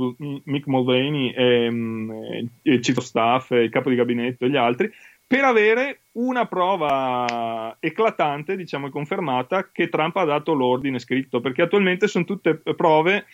Mick 0.44 0.68
Mulvaney, 0.68 1.32
e, 1.32 1.68
mm, 1.68 2.10
e, 2.62 2.80
of 2.94 3.02
staff, 3.02 3.50
il 3.50 3.68
capo 3.68 3.90
di 3.90 3.96
gabinetto 3.96 4.44
e 4.44 4.50
gli 4.50 4.56
altri, 4.56 4.88
per 5.26 5.42
avere 5.42 6.02
una 6.12 6.46
prova 6.46 7.76
eclatante, 7.80 8.54
diciamo, 8.54 8.90
confermata 8.90 9.70
che 9.72 9.88
Trump 9.88 10.14
ha 10.18 10.24
dato 10.24 10.54
l'ordine 10.54 11.00
scritto, 11.00 11.40
perché 11.40 11.62
attualmente 11.62 12.06
sono 12.06 12.24
tutte 12.24 12.54
prove 12.76 13.26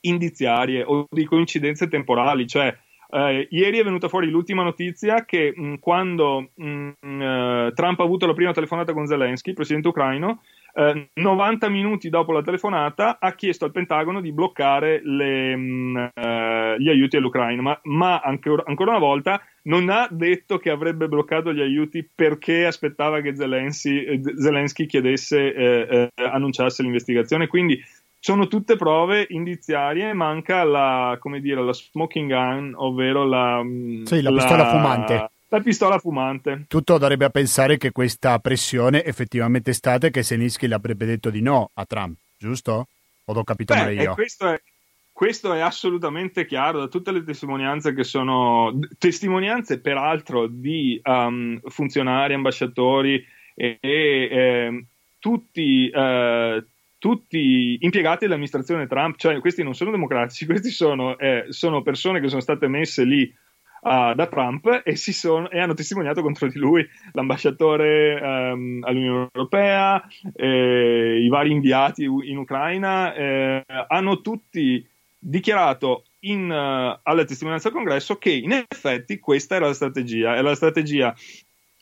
indiziarie 0.00 0.84
o 0.86 1.06
di 1.10 1.24
coincidenze 1.24 1.88
temporali, 1.88 2.46
cioè 2.46 2.76
Uh, 3.08 3.46
ieri 3.50 3.78
è 3.78 3.84
venuta 3.84 4.08
fuori 4.08 4.28
l'ultima 4.28 4.64
notizia 4.64 5.24
che 5.24 5.52
mh, 5.54 5.66
mm, 5.66 5.74
quando 5.78 6.50
mh, 6.54 6.90
mm, 7.06 7.20
uh, 7.20 7.72
Trump 7.72 8.00
ha 8.00 8.04
avuto 8.04 8.26
la 8.26 8.34
prima 8.34 8.52
telefonata 8.52 8.92
con 8.92 9.06
Zelensky, 9.06 9.52
presidente 9.52 9.88
ucraino, 9.88 10.40
uh, 10.74 10.80
eh, 10.80 11.08
90 11.14 11.68
minuti 11.68 12.08
dopo 12.08 12.32
la 12.32 12.42
telefonata 12.42 13.18
ha 13.20 13.32
chiesto 13.34 13.64
al 13.64 13.70
Pentagono 13.70 14.20
di 14.20 14.32
bloccare 14.32 15.00
le, 15.04 15.54
mh, 15.56 16.10
gli 16.78 16.88
aiuti 16.88 17.16
all'Ucraina, 17.16 17.62
ma, 17.62 17.78
ma 17.84 18.18
ancora, 18.18 18.64
ancora, 18.66 18.90
una 18.90 18.98
volta 18.98 19.40
non 19.62 19.88
ha 19.88 20.08
detto 20.10 20.58
che 20.58 20.70
avrebbe 20.70 21.08
bloccato 21.08 21.52
gli 21.52 21.60
aiuti 21.60 22.08
perché 22.12 22.66
aspettava 22.66 23.20
che 23.20 23.34
Zelensky, 23.34 24.20
Zelensky 24.36 24.86
chiedesse, 24.86 25.54
eh, 25.54 26.10
eh, 26.14 26.24
annunciasse 26.24 26.82
l'investigazione. 26.82 27.46
Quindi 27.46 27.80
sono 28.26 28.48
tutte 28.48 28.74
prove 28.74 29.24
indiziarie, 29.30 30.12
manca 30.12 30.64
la, 30.64 31.16
come 31.20 31.38
dire, 31.38 31.62
la 31.62 31.72
smoking 31.72 32.28
gun, 32.28 32.72
ovvero 32.74 33.24
la, 33.24 33.62
mm, 33.62 34.02
sì, 34.02 34.20
la, 34.20 34.30
la 34.30 34.40
pistola 34.40 34.68
fumante. 34.68 35.30
La 35.46 35.60
pistola 35.60 35.98
fumante. 36.00 36.64
Tutto 36.66 36.98
darebbe 36.98 37.26
a 37.26 37.30
pensare 37.30 37.76
che 37.76 37.92
questa 37.92 38.36
pressione 38.40 39.04
effettivamente 39.04 39.70
è 39.70 39.74
stata 39.74 40.08
e 40.08 40.10
che 40.10 40.24
Zelensky 40.24 40.66
l'avrebbe 40.66 41.06
detto 41.06 41.30
di 41.30 41.40
no 41.40 41.70
a 41.74 41.84
Trump, 41.84 42.16
giusto? 42.36 42.88
O 43.26 43.32
l'ho 43.32 43.44
capito 43.44 43.74
Beh, 43.74 43.78
male 43.78 43.94
io? 43.94 44.14
Questo 44.14 44.48
è, 44.48 44.60
questo 45.12 45.52
è 45.52 45.60
assolutamente 45.60 46.46
chiaro 46.46 46.80
da 46.80 46.88
tutte 46.88 47.12
le 47.12 47.22
testimonianze 47.22 47.94
che 47.94 48.02
sono 48.02 48.76
testimonianze 48.98 49.78
peraltro 49.78 50.48
di 50.48 51.00
um, 51.04 51.60
funzionari, 51.68 52.34
ambasciatori 52.34 53.24
e, 53.54 53.78
e 53.80 53.90
eh, 53.90 54.84
tutti, 55.20 55.88
eh, 55.88 56.64
tutti 56.98 57.78
impiegati 57.80 58.24
dell'amministrazione 58.24 58.86
Trump, 58.86 59.16
cioè 59.16 59.38
questi 59.40 59.62
non 59.62 59.74
sono 59.74 59.90
democratici, 59.90 60.44
questi 60.46 60.70
sono, 60.70 61.18
eh, 61.18 61.46
sono 61.48 61.82
persone 61.82 62.20
che 62.20 62.28
sono 62.28 62.40
state 62.40 62.68
messe 62.68 63.04
lì 63.04 63.22
uh, 63.82 64.14
da 64.14 64.26
Trump 64.26 64.82
e, 64.84 64.96
sono, 64.96 65.50
e, 65.50 65.60
hanno 65.60 65.74
testimoniato 65.74 66.22
contro 66.22 66.48
di 66.48 66.58
lui. 66.58 66.86
L'ambasciatore 67.12 68.20
um, 68.20 68.82
all'Unione 68.82 69.28
Europea, 69.32 70.02
eh, 70.34 71.20
i 71.22 71.28
vari 71.28 71.52
inviati 71.52 72.04
in 72.04 72.36
Ucraina, 72.36 73.14
eh, 73.14 73.64
hanno 73.88 74.20
tutti 74.20 74.86
dichiarato 75.18 76.04
in, 76.20 76.50
uh, 76.50 76.98
alla 77.02 77.24
testimonianza 77.24 77.68
al 77.68 77.74
congresso 77.74 78.16
che 78.16 78.30
in 78.30 78.52
effetti 78.52 79.18
questa 79.18 79.56
era 79.56 79.66
la 79.66 79.74
strategia, 79.74 80.36
è 80.36 80.42
la 80.42 80.54
strategia 80.54 81.14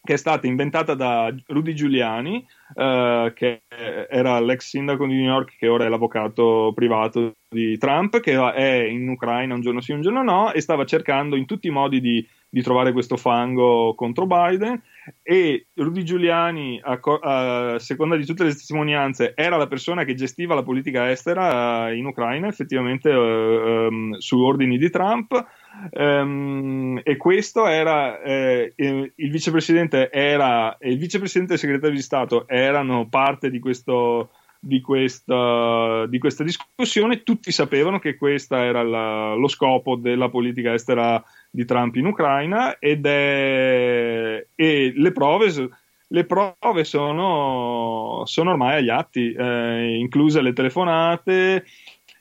che 0.04 0.12
è 0.12 0.16
stata 0.16 0.46
inventata 0.46 0.94
da 0.94 1.34
Rudy 1.46 1.72
Giuliani, 1.72 2.46
uh, 2.74 3.32
che 3.32 3.62
era 4.10 4.38
l'ex 4.38 4.68
sindaco 4.68 5.06
di 5.06 5.14
New 5.14 5.24
York, 5.24 5.56
che 5.56 5.66
ora 5.66 5.86
è 5.86 5.88
l'avvocato 5.88 6.72
privato 6.74 7.36
di 7.48 7.78
Trump, 7.78 8.20
che 8.20 8.34
è 8.52 8.84
in 8.84 9.08
Ucraina 9.08 9.54
un 9.54 9.62
giorno 9.62 9.80
sì, 9.80 9.92
un 9.92 10.02
giorno 10.02 10.22
no, 10.22 10.52
e 10.52 10.60
stava 10.60 10.84
cercando 10.84 11.36
in 11.36 11.46
tutti 11.46 11.68
i 11.68 11.70
modi 11.70 12.02
di, 12.02 12.26
di 12.50 12.60
trovare 12.60 12.92
questo 12.92 13.16
fango 13.16 13.94
contro 13.94 14.26
Biden. 14.26 14.78
E 15.22 15.68
Rudy 15.72 16.02
Giuliani, 16.02 16.78
a, 16.82 17.00
a, 17.00 17.78
seconda 17.78 18.16
di 18.16 18.26
tutte 18.26 18.44
le 18.44 18.52
testimonianze, 18.52 19.32
era 19.34 19.56
la 19.56 19.68
persona 19.68 20.04
che 20.04 20.12
gestiva 20.12 20.54
la 20.54 20.62
politica 20.62 21.10
estera 21.10 21.86
uh, 21.86 21.94
in 21.94 22.04
Ucraina, 22.04 22.46
effettivamente 22.46 23.08
uh, 23.08 23.86
um, 23.88 24.18
su 24.18 24.38
ordini 24.38 24.76
di 24.76 24.90
Trump. 24.90 25.62
Um, 25.90 27.00
e 27.02 27.16
questo 27.16 27.66
era 27.66 28.22
eh, 28.22 28.72
il 28.76 29.30
vicepresidente 29.30 30.10
era 30.10 30.76
il 30.80 30.96
vicepresidente 30.96 31.52
e 31.52 31.54
il 31.56 31.60
segretario 31.60 31.96
di 31.96 32.02
Stato 32.02 32.48
erano 32.48 33.08
parte 33.08 33.50
di 33.50 33.58
questo 33.58 34.30
di 34.64 34.80
questa, 34.80 36.06
di 36.06 36.18
questa 36.18 36.42
discussione, 36.42 37.22
tutti 37.22 37.52
sapevano 37.52 37.98
che 37.98 38.16
questo 38.16 38.56
era 38.56 38.82
la, 38.82 39.34
lo 39.34 39.46
scopo 39.46 39.96
della 39.96 40.30
politica 40.30 40.72
estera 40.72 41.22
di 41.50 41.66
Trump 41.66 41.94
in 41.96 42.06
Ucraina 42.06 42.78
ed 42.78 43.04
è, 43.04 44.46
e 44.54 44.92
le 44.96 45.12
prove, 45.12 45.68
le 46.08 46.24
prove 46.24 46.84
sono, 46.84 48.22
sono, 48.24 48.50
ormai 48.50 48.78
agli 48.78 48.88
atti, 48.88 49.32
eh, 49.32 49.96
incluse 49.98 50.40
le 50.40 50.54
telefonate, 50.54 51.66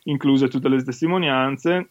incluse 0.04 0.50
tutte 0.50 0.68
le 0.68 0.84
testimonianze 0.84 1.88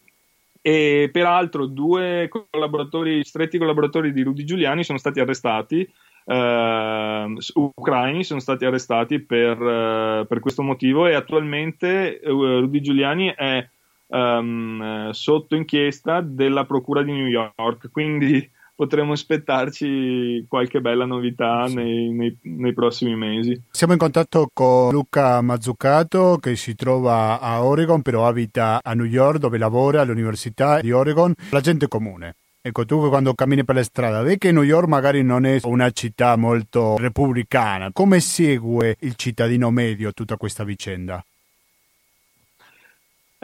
e 0.65 1.09
peraltro 1.11 1.65
due 1.65 2.29
collaboratori, 2.29 3.21
stretti 3.25 3.57
collaboratori 3.57 4.13
di 4.13 4.23
Rudy 4.23 4.45
Giuliani 4.45 4.83
sono 4.83 4.97
stati 4.97 5.19
arrestati 5.19 5.87
Uh, 6.25 7.35
ucraini 7.55 8.23
sono 8.23 8.39
stati 8.39 8.63
arrestati 8.63 9.19
per, 9.19 9.59
uh, 9.59 10.25
per, 10.25 10.39
questo 10.39 10.61
motivo 10.61 11.05
e 11.05 11.15
attualmente 11.15 12.21
uh, 12.23 12.61
Rudy 12.61 12.79
Giuliani 12.79 13.33
è 13.35 13.67
um, 14.07 15.09
sotto 15.09 15.55
inchiesta 15.55 16.21
della 16.21 16.63
Procura 16.65 17.03
di 17.03 17.11
New 17.11 17.27
York, 17.27 17.91
quindi 17.91 18.49
potremo 18.75 19.13
aspettarci 19.13 20.45
qualche 20.47 20.81
bella 20.81 21.05
novità 21.05 21.65
nei, 21.67 22.11
nei, 22.11 22.37
nei, 22.41 22.73
prossimi 22.73 23.15
mesi. 23.15 23.61
Siamo 23.71 23.93
in 23.93 23.99
contatto 23.99 24.49
con 24.53 24.91
Luca 24.91 25.41
Mazzucato 25.41 26.37
che 26.37 26.55
si 26.55 26.75
trova 26.75 27.39
a 27.39 27.63
Oregon, 27.63 28.01
però 28.01 28.27
abita 28.27 28.79
a 28.83 28.93
New 28.93 29.05
York 29.05 29.37
dove 29.37 29.57
lavora 29.57 30.01
all'Università 30.01 30.81
di 30.81 30.91
Oregon, 30.91 31.33
la 31.51 31.61
gente 31.61 31.87
comune. 31.87 32.35
Ecco, 32.65 32.85
tu 32.85 33.09
quando 33.09 33.33
cammini 33.33 33.65
per 33.65 33.75
la 33.75 33.83
strada, 33.83 34.21
vedi 34.21 34.37
che 34.37 34.51
New 34.53 34.63
York 34.63 34.87
magari 34.87 35.21
non 35.21 35.45
è 35.45 35.59
una 35.63 35.91
città 35.91 36.37
molto 36.37 36.95
repubblicana. 36.97 37.91
Come 37.91 38.21
segue 38.21 38.95
il 39.01 39.15
cittadino 39.15 39.69
medio 39.69 40.13
tutta 40.13 40.37
questa 40.37 40.63
vicenda? 40.63 41.21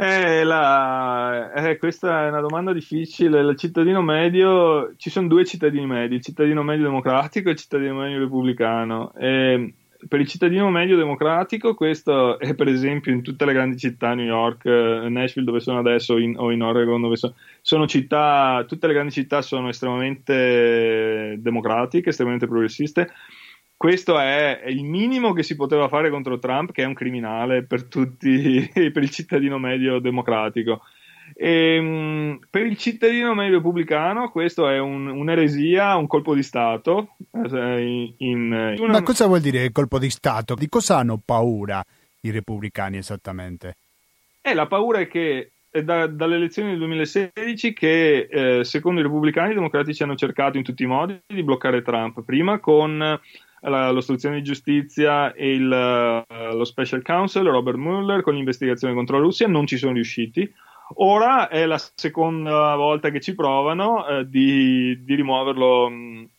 Eh, 0.02 0.46
la... 0.46 1.52
eh, 1.52 1.78
questa 1.78 2.24
è 2.24 2.30
una 2.30 2.40
domanda 2.40 2.72
difficile. 2.72 3.42
Il 3.42 3.58
cittadino 3.58 4.02
medio, 4.02 4.94
ci 4.96 5.10
sono 5.10 5.28
due 5.28 5.44
cittadini 5.44 5.86
medi, 5.86 6.16
il 6.16 6.22
cittadino 6.22 6.64
medio 6.64 6.86
democratico 6.86 7.50
e 7.50 7.52
il 7.52 7.58
cittadino 7.58 7.96
medio 7.96 8.20
repubblicano. 8.20 9.12
E 9.18 9.74
per 10.08 10.22
il 10.22 10.28
cittadino 10.28 10.70
medio 10.70 10.96
democratico, 10.96 11.74
questo 11.74 12.40
è 12.40 12.56
per 12.56 12.70
esempio 12.70 13.12
in 13.12 13.22
tutte 13.22 13.44
le 13.44 13.52
grandi 13.52 13.76
città, 13.76 14.14
New 14.14 14.26
York, 14.26 14.66
eh, 14.68 15.10
Nashville 15.10 15.46
dove 15.46 15.60
sono 15.60 15.80
adesso 15.80 16.18
in, 16.18 16.38
o 16.38 16.50
in 16.52 16.64
Oregon 16.64 17.02
dove 17.02 17.18
sono, 17.18 17.34
sono 17.60 17.86
città, 17.86 18.64
tutte 18.66 18.88
le 18.88 18.94
grandi 18.94 19.12
città 19.12 19.42
sono 19.42 19.68
estremamente 19.68 21.36
democratiche, 21.40 22.12
estremamente 22.12 22.48
progressiste. 22.48 23.12
Questo 23.80 24.20
è 24.20 24.64
il 24.66 24.84
minimo 24.84 25.32
che 25.32 25.42
si 25.42 25.56
poteva 25.56 25.88
fare 25.88 26.10
contro 26.10 26.38
Trump, 26.38 26.74
che 26.74 26.84
è 26.84 26.86
un 26.86 26.94
criminale 26.94 27.64
per 27.64 27.86
tutti, 27.86 28.70
per 28.76 29.02
il 29.02 29.10
cittadino 29.10 29.58
medio 29.58 30.00
democratico. 30.00 30.82
E, 31.34 31.76
ehm, 31.76 32.40
per 32.50 32.66
il 32.66 32.76
cittadino 32.76 33.34
medio 33.34 33.60
repubblicano 33.60 34.32
questo 34.32 34.68
è 34.68 34.80
un, 34.80 35.08
un'eresia, 35.08 35.96
un 35.96 36.08
colpo 36.08 36.36
di 36.36 36.44
Stato. 36.44 37.16
Eh, 37.32 37.82
in, 37.82 38.14
in 38.18 38.76
una... 38.80 38.92
Ma 38.92 39.02
cosa 39.02 39.28
vuol 39.28 39.40
dire 39.40 39.72
colpo 39.72 39.98
di 39.98 40.10
Stato? 40.10 40.56
Di 40.56 40.68
cosa 40.68 40.98
hanno 40.98 41.18
paura 41.24 41.82
i 42.24 42.32
repubblicani 42.32 42.98
esattamente? 42.98 43.78
Eh, 44.42 44.56
la 44.56 44.68
paura 44.68 45.00
è 45.00 45.08
che 45.08 45.52
è 45.70 45.84
da, 45.84 46.06
dalle 46.06 46.36
elezioni 46.36 46.72
del 46.72 46.80
2016 46.80 47.72
che 47.72 48.28
eh, 48.30 48.64
secondo 48.66 49.00
i 49.00 49.04
repubblicani 49.04 49.52
i 49.52 49.56
democratici 49.56 50.04
hanno 50.04 50.16
cercato 50.18 50.58
in 50.58 50.64
tutti 50.64 50.84
i 50.84 50.88
modi 50.88 51.18
di 51.26 51.44
bloccare 51.44 51.82
Trump, 51.82 52.26
prima 52.26 52.60
con 52.60 53.18
la, 53.62 53.92
l'ostruzione 53.92 54.38
di 54.38 54.44
giustizia 54.44 55.34
e 55.34 55.54
il, 55.54 55.68
lo 55.68 56.64
special 56.64 57.02
counsel 57.02 57.48
Robert 57.48 57.78
Mueller 57.78 58.22
con 58.22 58.36
l'investigazione 58.36 58.94
contro 58.94 59.18
la 59.18 59.24
Russia, 59.24 59.48
non 59.48 59.66
ci 59.68 59.78
sono 59.78 59.94
riusciti. 59.94 60.52
Ora 60.96 61.50
è 61.50 61.66
la 61.66 61.80
seconda 61.96 62.76
volta 62.76 63.10
che 63.12 63.20
ci 63.20 63.36
provano 63.36 64.08
eh, 64.08 64.28
di, 64.28 65.04
di, 65.04 65.16
rimuoverlo 65.16 65.90
mh, 65.90 66.30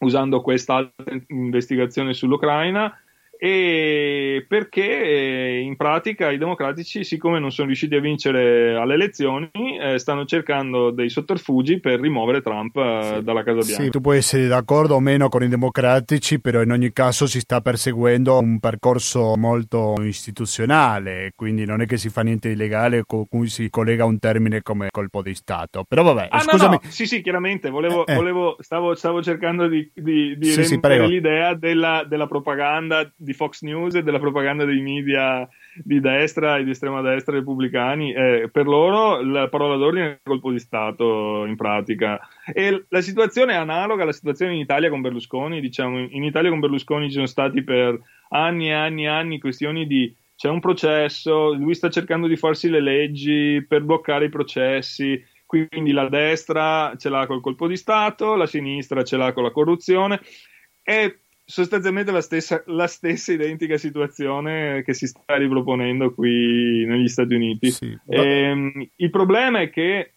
usando 0.00 0.40
questa 0.42 0.88
investigazione 1.28 2.14
sull'Ucraina 2.14 2.92
e 3.38 4.44
perché 4.48 5.02
eh, 5.02 5.60
in 5.60 5.76
pratica 5.76 6.30
i 6.30 6.38
democratici, 6.38 7.04
siccome 7.04 7.38
non 7.38 7.50
sono 7.50 7.66
riusciti 7.66 7.94
a 7.94 8.00
vincere 8.00 8.76
alle 8.76 8.94
elezioni, 8.94 9.50
eh, 9.80 9.98
stanno 9.98 10.24
cercando 10.24 10.90
dei 10.90 11.10
sotterfugi 11.10 11.80
per 11.80 12.00
rimuovere 12.00 12.40
Trump 12.40 12.76
eh, 12.76 13.12
sì. 13.16 13.24
dalla 13.24 13.42
Casa 13.42 13.60
Bianca. 13.60 13.82
Sì, 13.82 13.90
tu 13.90 14.00
puoi 14.00 14.18
essere 14.18 14.46
d'accordo 14.46 14.94
o 14.94 15.00
meno 15.00 15.28
con 15.28 15.42
i 15.42 15.48
democratici, 15.48 16.40
però 16.40 16.62
in 16.62 16.70
ogni 16.70 16.92
caso 16.92 17.26
si 17.26 17.40
sta 17.40 17.60
perseguendo 17.60 18.38
un 18.38 18.58
percorso 18.58 19.36
molto 19.36 19.94
istituzionale, 20.00 21.32
quindi 21.34 21.64
non 21.64 21.80
è 21.80 21.86
che 21.86 21.96
si 21.96 22.08
fa 22.08 22.22
niente 22.22 22.48
di 22.48 22.56
legale 22.56 23.04
con 23.04 23.26
cui 23.28 23.48
si 23.48 23.68
collega 23.70 24.04
un 24.04 24.18
termine 24.18 24.62
come 24.62 24.88
colpo 24.90 25.22
di 25.22 25.34
Stato. 25.34 25.84
Però 25.86 26.02
vabbè, 26.02 26.28
ah, 26.30 26.40
scusami. 26.40 26.76
No, 26.76 26.80
no. 26.82 26.90
Sì, 26.90 27.06
sì, 27.06 27.20
chiaramente, 27.22 27.70
volevo, 27.70 28.06
eh, 28.06 28.12
eh. 28.12 28.16
volevo, 28.16 28.56
stavo, 28.60 28.94
stavo, 28.94 29.22
cercando 29.22 29.68
di, 29.68 29.90
di, 29.94 30.36
di 30.38 30.46
sì, 30.46 30.78
l'idea 30.80 31.54
della, 31.54 32.04
della 32.08 32.26
propaganda 32.26 33.10
di 33.26 33.34
Fox 33.34 33.62
News 33.62 33.96
e 33.96 34.02
della 34.02 34.18
propaganda 34.20 34.64
dei 34.64 34.80
media 34.80 35.46
di 35.74 36.00
destra 36.00 36.56
e 36.56 36.64
di 36.64 36.70
estrema 36.70 37.02
destra 37.02 37.34
repubblicani, 37.34 38.14
eh, 38.14 38.48
per 38.50 38.66
loro 38.66 39.20
la 39.20 39.48
parola 39.48 39.76
d'ordine 39.76 40.12
è 40.12 40.18
colpo 40.22 40.50
di 40.50 40.58
Stato 40.58 41.44
in 41.44 41.56
pratica. 41.56 42.18
E 42.54 42.86
la 42.88 43.00
situazione 43.02 43.52
è 43.52 43.56
analoga 43.56 44.04
alla 44.04 44.12
situazione 44.12 44.54
in 44.54 44.60
Italia 44.60 44.88
con 44.88 45.02
Berlusconi. 45.02 45.60
Diciamo, 45.60 45.98
in 45.98 46.22
Italia 46.22 46.50
con 46.50 46.60
Berlusconi 46.60 47.08
ci 47.08 47.14
sono 47.14 47.26
stati 47.26 47.62
per 47.62 48.00
anni 48.30 48.68
e 48.68 48.72
anni 48.72 49.04
e 49.04 49.08
anni 49.08 49.38
questioni 49.38 49.86
di 49.86 50.14
c'è 50.36 50.48
un 50.50 50.60
processo, 50.60 51.54
lui 51.54 51.74
sta 51.74 51.88
cercando 51.88 52.26
di 52.26 52.36
farsi 52.36 52.68
le 52.68 52.80
leggi 52.80 53.64
per 53.66 53.82
bloccare 53.82 54.26
i 54.26 54.30
processi. 54.30 55.22
Quindi 55.46 55.92
la 55.92 56.08
destra 56.08 56.94
ce 56.96 57.08
l'ha 57.08 57.26
col 57.26 57.40
colpo 57.40 57.66
di 57.66 57.76
Stato, 57.76 58.34
la 58.34 58.46
sinistra 58.46 59.02
ce 59.02 59.16
l'ha 59.16 59.32
con 59.32 59.44
la 59.44 59.50
corruzione. 59.50 60.20
È 60.82 61.10
sostanzialmente 61.48 62.10
la 62.10 62.20
stessa, 62.20 62.62
la 62.66 62.88
stessa, 62.88 63.32
identica 63.32 63.78
situazione 63.78 64.82
che 64.82 64.92
si 64.94 65.06
sta 65.06 65.36
riproponendo 65.36 66.12
qui 66.12 66.84
negli 66.84 67.06
Stati 67.06 67.34
Uniti. 67.34 67.70
Sì, 67.70 67.96
ma... 68.06 68.14
ehm, 68.16 68.88
il 68.96 69.10
problema 69.10 69.60
è 69.60 69.70
che 69.70 70.12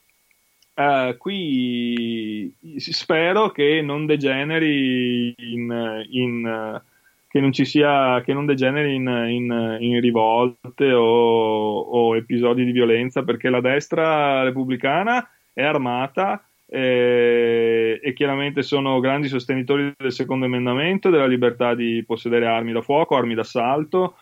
uh, 0.74 1.16
qui 1.18 2.52
spero 2.78 3.52
che 3.52 3.82
non 3.84 4.08
degeneri 4.08 5.36
in, 5.38 6.04
in 6.10 6.46
uh, 6.46 6.88
che 7.28 7.40
non 7.40 7.54
ci 7.54 7.64
sia 7.64 8.24
che 8.26 8.34
non 8.34 8.48
degeneri 8.48 8.96
in, 8.96 9.08
in, 9.08 9.78
in 9.82 10.02
rivolte 10.02 10.92
o, 10.92 11.80
o 11.80 12.16
episodi 12.16 12.66
di 12.66 12.72
violenza 12.72 13.22
perché 13.22 13.50
la 13.50 13.62
destra 13.62 14.42
repubblicana 14.42 15.30
è 15.54 15.62
armata 15.62 16.49
eh, 16.70 18.00
e 18.02 18.14
chiaramente 18.14 18.62
sono 18.62 19.00
grandi 19.00 19.28
sostenitori 19.28 19.92
del 19.98 20.12
secondo 20.12 20.46
emendamento, 20.46 21.10
della 21.10 21.26
libertà 21.26 21.74
di 21.74 22.04
possedere 22.06 22.46
armi 22.46 22.72
da 22.72 22.82
fuoco, 22.82 23.16
armi 23.16 23.34
d'assalto 23.34 24.16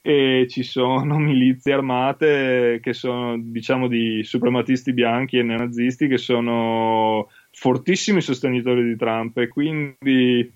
e 0.00 0.46
ci 0.48 0.62
sono 0.62 1.18
milizie 1.18 1.74
armate 1.74 2.80
che 2.82 2.92
sono 2.92 3.36
diciamo 3.38 3.86
di 3.86 4.24
suprematisti 4.24 4.92
bianchi 4.92 5.38
e 5.38 5.42
neonazisti 5.42 6.08
che 6.08 6.18
sono 6.18 7.28
fortissimi 7.52 8.20
sostenitori 8.20 8.82
di 8.84 8.96
Trump 8.96 9.36
e 9.38 9.48
quindi 9.48 10.52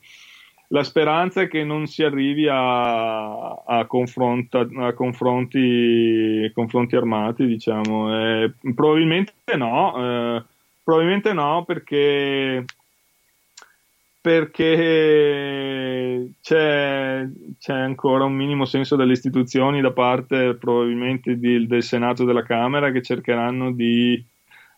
la 0.69 0.83
speranza 0.83 1.43
è 1.43 1.49
che 1.49 1.63
non 1.63 1.87
si 1.87 2.03
arrivi 2.03 2.49
a, 2.49 3.53
a, 3.53 3.85
confronta, 3.87 4.67
a 4.79 4.95
confronti, 4.95 6.51
confronti, 6.53 6.97
armati, 6.97 7.47
diciamo. 7.47 8.43
Eh, 8.43 8.53
probabilmente 8.75 9.33
no, 9.57 9.95
eh, 9.97 10.45
Probabilmente 10.87 11.33
no, 11.33 11.65
perché 11.65 12.65
perché 14.21 16.31
c'è, 16.41 17.27
c'è, 17.59 17.73
ancora 17.73 18.23
un 18.23 18.35
minimo 18.35 18.67
senso 18.67 18.95
delle 18.95 19.15
istituzioni 19.15 19.81
da 19.81 19.91
parte 19.91 20.55
probabilmente 20.55 21.41
di, 21.41 21.67
del 21.67 21.83
Senato 21.83 22.23
e 22.23 22.27
della 22.27 22.45
Camera 22.45 22.93
che 22.93 23.03
cercheranno 23.03 23.73
di 23.73 24.25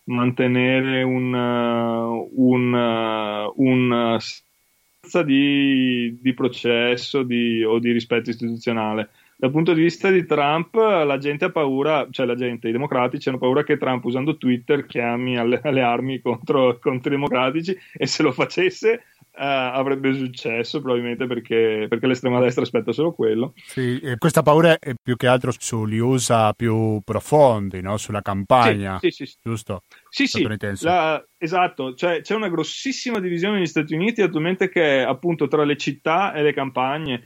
mantenere 0.05 1.03
un, 1.03 1.35
un, 1.35 3.51
un 3.55 4.19
di, 5.27 6.19
di 6.23 6.33
processo 6.33 7.23
di, 7.23 7.63
o 7.65 7.79
di 7.79 7.93
rispetto 7.93 8.31
istituzionale. 8.31 9.11
Dal 9.41 9.53
punto 9.53 9.73
di 9.73 9.83
vista 9.83 10.11
di 10.11 10.27
Trump, 10.27 10.75
la 10.75 11.17
gente 11.17 11.45
ha 11.45 11.51
paura, 11.53 12.09
cioè 12.11 12.27
la 12.27 12.35
gente, 12.35 12.69
i 12.69 12.73
democratici 12.73 13.29
hanno 13.29 13.39
paura 13.39 13.63
che 13.63 13.77
Trump 13.77 14.05
usando 14.05 14.37
Twitter 14.37 14.85
chiami 14.85 15.39
alle, 15.39 15.61
alle 15.63 15.81
armi 15.81 16.21
contro, 16.21 16.77
contro 16.81 17.13
i 17.13 17.15
democratici 17.15 17.79
e 17.97 18.07
se 18.07 18.25
lo 18.25 18.33
facesse 18.33 19.05
Uh, 19.39 19.71
avrebbe 19.71 20.13
successo 20.15 20.81
probabilmente 20.81 21.29
perché, 21.29 21.87
perché, 21.89 22.09
l'estrema 22.09 22.41
destra 22.41 22.65
aspetta 22.65 22.91
solo 22.91 23.13
quello. 23.13 23.53
Sì, 23.67 24.01
questa 24.19 24.43
paura 24.43 24.77
è 24.81 24.95
più 25.01 25.15
che 25.15 25.29
altro 25.29 25.53
sugli 25.57 25.99
USA 25.99 26.53
più 26.55 27.01
profondi, 27.05 27.81
no? 27.81 27.97
sulla 27.99 28.21
campagna, 28.21 28.99
sì, 28.99 29.13
sì, 29.13 29.27
sì. 29.27 29.37
giusto? 29.41 29.85
Sì, 30.09 30.27
sì, 30.27 30.45
la, 30.81 31.25
esatto, 31.37 31.95
cioè, 31.95 32.21
c'è 32.21 32.35
una 32.35 32.49
grossissima 32.49 33.21
divisione 33.21 33.59
negli 33.59 33.67
Stati 33.67 33.95
Uniti 33.95 34.23
attualmente 34.23 34.69
che 34.69 35.03
è 35.03 35.03
appunto 35.03 35.47
tra 35.47 35.63
le 35.63 35.77
città 35.77 36.33
e 36.33 36.43
le 36.43 36.53
campagne. 36.53 37.23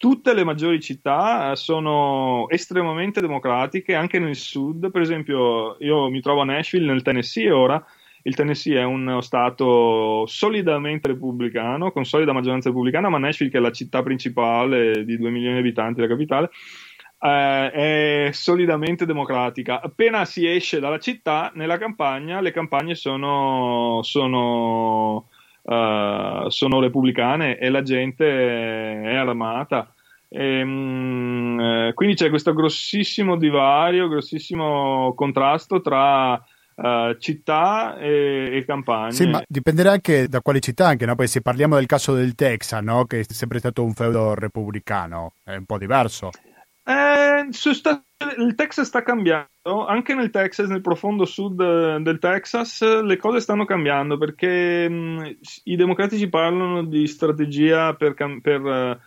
Tutte 0.00 0.32
le 0.32 0.44
maggiori 0.44 0.80
città 0.80 1.54
sono 1.56 2.48
estremamente 2.48 3.20
democratiche, 3.20 3.94
anche 3.94 4.18
nel 4.18 4.34
sud, 4.34 4.90
per 4.90 5.02
esempio 5.02 5.76
io 5.80 6.08
mi 6.08 6.22
trovo 6.22 6.40
a 6.40 6.44
Nashville 6.44 6.90
nel 6.90 7.02
Tennessee 7.02 7.50
ora, 7.50 7.84
il 8.22 8.34
Tennessee 8.34 8.78
è 8.78 8.82
uno 8.82 9.20
stato 9.20 10.24
solidamente 10.26 11.08
repubblicano, 11.08 11.92
con 11.92 12.06
solida 12.06 12.32
maggioranza 12.32 12.70
repubblicana, 12.70 13.10
ma 13.10 13.18
Nashville, 13.18 13.50
che 13.50 13.58
è 13.58 13.60
la 13.60 13.72
città 13.72 14.02
principale 14.02 15.04
di 15.04 15.18
2 15.18 15.28
milioni 15.28 15.56
di 15.56 15.60
abitanti, 15.60 16.00
la 16.00 16.06
capitale, 16.06 16.50
eh, 17.20 17.70
è 17.70 18.30
solidamente 18.32 19.04
democratica. 19.04 19.82
Appena 19.82 20.24
si 20.24 20.46
esce 20.46 20.80
dalla 20.80 20.98
città, 20.98 21.52
nella 21.56 21.76
campagna, 21.76 22.40
le 22.40 22.52
campagne 22.52 22.94
sono, 22.94 24.00
sono, 24.02 25.28
uh, 25.70 26.48
sono 26.48 26.80
repubblicane 26.80 27.58
e 27.58 27.70
la 27.70 27.82
gente 27.82 28.26
è 28.26 29.14
armata. 29.14 29.94
E, 30.28 30.62
um, 30.62 31.92
quindi 31.94 32.14
c'è 32.16 32.28
questo 32.28 32.52
grossissimo 32.52 33.36
divario, 33.36 34.08
grossissimo 34.08 35.14
contrasto 35.14 35.80
tra 35.80 36.42
Uh, 36.82 37.14
città 37.18 37.98
e, 37.98 38.56
e, 38.56 38.64
campagne. 38.64 39.12
Sì, 39.12 39.26
ma 39.26 39.42
dipenderà 39.46 39.90
anche 39.90 40.28
da 40.28 40.40
quale 40.40 40.60
città, 40.60 40.86
anche, 40.86 41.04
no? 41.04 41.14
Perché 41.14 41.32
se 41.32 41.42
parliamo 41.42 41.74
del 41.74 41.84
caso 41.84 42.14
del 42.14 42.34
Texas, 42.34 42.80
no? 42.80 43.04
Che 43.04 43.20
è 43.20 43.24
sempre 43.28 43.58
stato 43.58 43.84
un 43.84 43.92
feudo 43.92 44.32
repubblicano, 44.32 45.34
è 45.44 45.56
un 45.56 45.66
po' 45.66 45.76
diverso. 45.76 46.30
Eh, 46.82 47.46
sta, 47.50 48.04
il 48.38 48.54
Texas 48.54 48.86
sta 48.86 49.02
cambiando, 49.02 49.86
anche 49.86 50.14
nel 50.14 50.30
Texas, 50.30 50.68
nel 50.68 50.80
profondo 50.80 51.24
sud 51.24 51.60
eh, 51.60 51.98
del 52.00 52.18
Texas, 52.18 53.02
le 53.02 53.16
cose 53.16 53.40
stanno 53.40 53.64
cambiando 53.64 54.18
perché 54.18 54.88
mh, 54.88 54.94
mm, 54.94 55.24
i 55.64 55.76
democratici 55.76 56.28
parlano 56.28 56.84
di 56.84 57.06
strategia 57.06 57.94
per, 57.94 58.14
per 58.40 58.60
uh, 58.62 58.98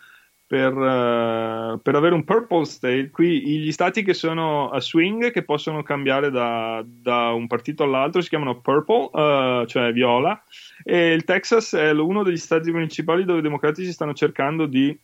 per, 0.53 0.71
uh, 0.75 1.81
per, 1.81 1.95
avere 1.95 2.13
un 2.13 2.23
purple 2.23 2.65
state, 2.65 3.09
qui 3.09 3.41
gli 3.41 3.71
stati 3.71 4.03
che 4.03 4.13
sono 4.13 4.69
a 4.69 4.79
swing, 4.79 5.31
che 5.31 5.43
possono 5.43 5.81
cambiare 5.81 6.29
da, 6.29 6.83
da 6.85 7.31
un 7.31 7.47
partito 7.47 7.81
all'altro, 7.81 8.21
si 8.21 8.29
chiamano 8.29 8.61
purple, 8.61 9.09
uh, 9.13 9.65
cioè 9.65 9.91
viola, 9.91 10.43
e 10.83 11.13
il 11.13 11.23
Texas 11.23 11.73
è 11.73 11.89
uno 11.91 12.21
degli 12.21 12.37
stati 12.37 12.71
principali 12.71 13.25
dove 13.25 13.39
i 13.39 13.41
democratici 13.41 13.91
stanno 13.91 14.13
cercando 14.13 14.67
di 14.67 14.95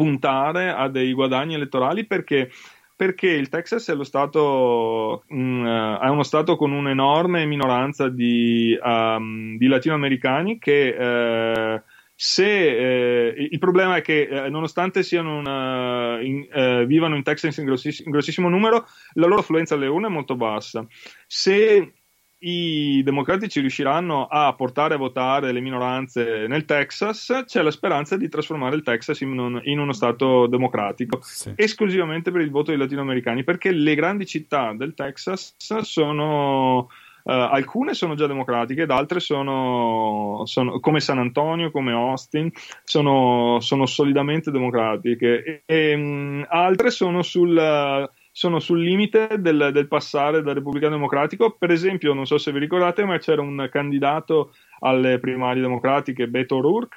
puntare 0.00 0.70
a 0.70 0.88
dei 0.88 1.12
guadagni 1.12 1.52
elettorali 1.52 2.06
perché 2.06 2.50
perché 2.96 3.28
il 3.28 3.48
Texas 3.48 3.88
è, 3.88 4.04
stato, 4.04 5.24
mh, 5.28 5.38
mm, 5.38 5.66
è 6.00 6.08
uno 6.08 6.22
stato 6.22 6.56
con 6.56 6.72
un'enorme 6.72 7.46
minoranza 7.46 8.10
di, 8.10 8.78
um, 8.82 9.56
di 9.56 9.66
latinoamericani 9.66 10.58
che 10.58 10.94
uh, 10.98 11.82
se 12.14 12.44
eh, 12.44 13.48
il 13.50 13.58
problema 13.58 13.96
è 13.96 14.02
che 14.02 14.28
eh, 14.28 14.50
nonostante 14.50 15.00
una, 15.16 16.20
in, 16.20 16.46
eh, 16.52 16.84
vivano 16.84 17.16
in 17.16 17.22
Texas 17.22 17.56
in, 17.56 17.64
grossiss- 17.64 18.04
in, 18.04 18.10
grossissimo 18.10 18.50
numero, 18.50 18.86
la 19.14 19.26
loro 19.26 19.40
affluenza 19.40 19.76
alle 19.76 19.86
urne 19.86 20.08
è 20.08 20.10
molto 20.10 20.36
bassa. 20.36 20.86
Se 21.26 21.94
i 22.40 23.02
democratici 23.02 23.60
riusciranno 23.60 24.26
a 24.26 24.54
portare 24.54 24.94
a 24.94 24.98
votare 24.98 25.52
le 25.52 25.60
minoranze 25.60 26.46
nel 26.46 26.64
Texas, 26.64 27.42
c'è 27.46 27.62
la 27.62 27.70
speranza 27.70 28.16
di 28.16 28.28
trasformare 28.28 28.76
il 28.76 28.82
Texas 28.82 29.20
in, 29.20 29.38
un, 29.38 29.60
in 29.64 29.78
uno 29.78 29.92
stato 29.92 30.46
democratico, 30.46 31.18
sì. 31.22 31.52
esclusivamente 31.56 32.30
per 32.30 32.40
il 32.40 32.50
voto 32.50 32.70
dei 32.70 32.80
latinoamericani, 32.80 33.44
perché 33.44 33.72
le 33.72 33.94
grandi 33.94 34.26
città 34.26 34.72
del 34.74 34.94
Texas 34.94 35.54
sono 35.56 36.88
Uh, 37.22 37.32
alcune 37.32 37.92
sono 37.92 38.14
già 38.14 38.26
democratiche 38.26 38.82
ed 38.82 38.90
altre 38.90 39.20
sono, 39.20 40.40
sono, 40.46 40.80
come 40.80 41.00
San 41.00 41.18
Antonio, 41.18 41.70
come 41.70 41.92
Austin, 41.92 42.50
sono, 42.82 43.58
sono 43.60 43.84
solidamente 43.84 44.50
democratiche 44.50 45.42
e, 45.44 45.62
e 45.66 45.94
um, 45.94 46.46
altre 46.48 46.90
sono 46.90 47.22
sul, 47.22 48.08
sono 48.40 48.58
sul 48.58 48.82
limite 48.82 49.38
del, 49.38 49.68
del, 49.70 49.86
passare 49.86 50.40
da 50.40 50.54
repubblicano 50.54 50.94
democratico. 50.94 51.56
Per 51.58 51.70
esempio, 51.70 52.14
non 52.14 52.24
so 52.24 52.38
se 52.38 52.50
vi 52.52 52.58
ricordate, 52.58 53.04
ma 53.04 53.18
c'era 53.18 53.42
un 53.42 53.68
candidato 53.70 54.54
alle 54.78 55.18
primarie 55.18 55.60
democratiche, 55.60 56.26
Beto 56.26 56.56
O'Rourke, 56.56 56.96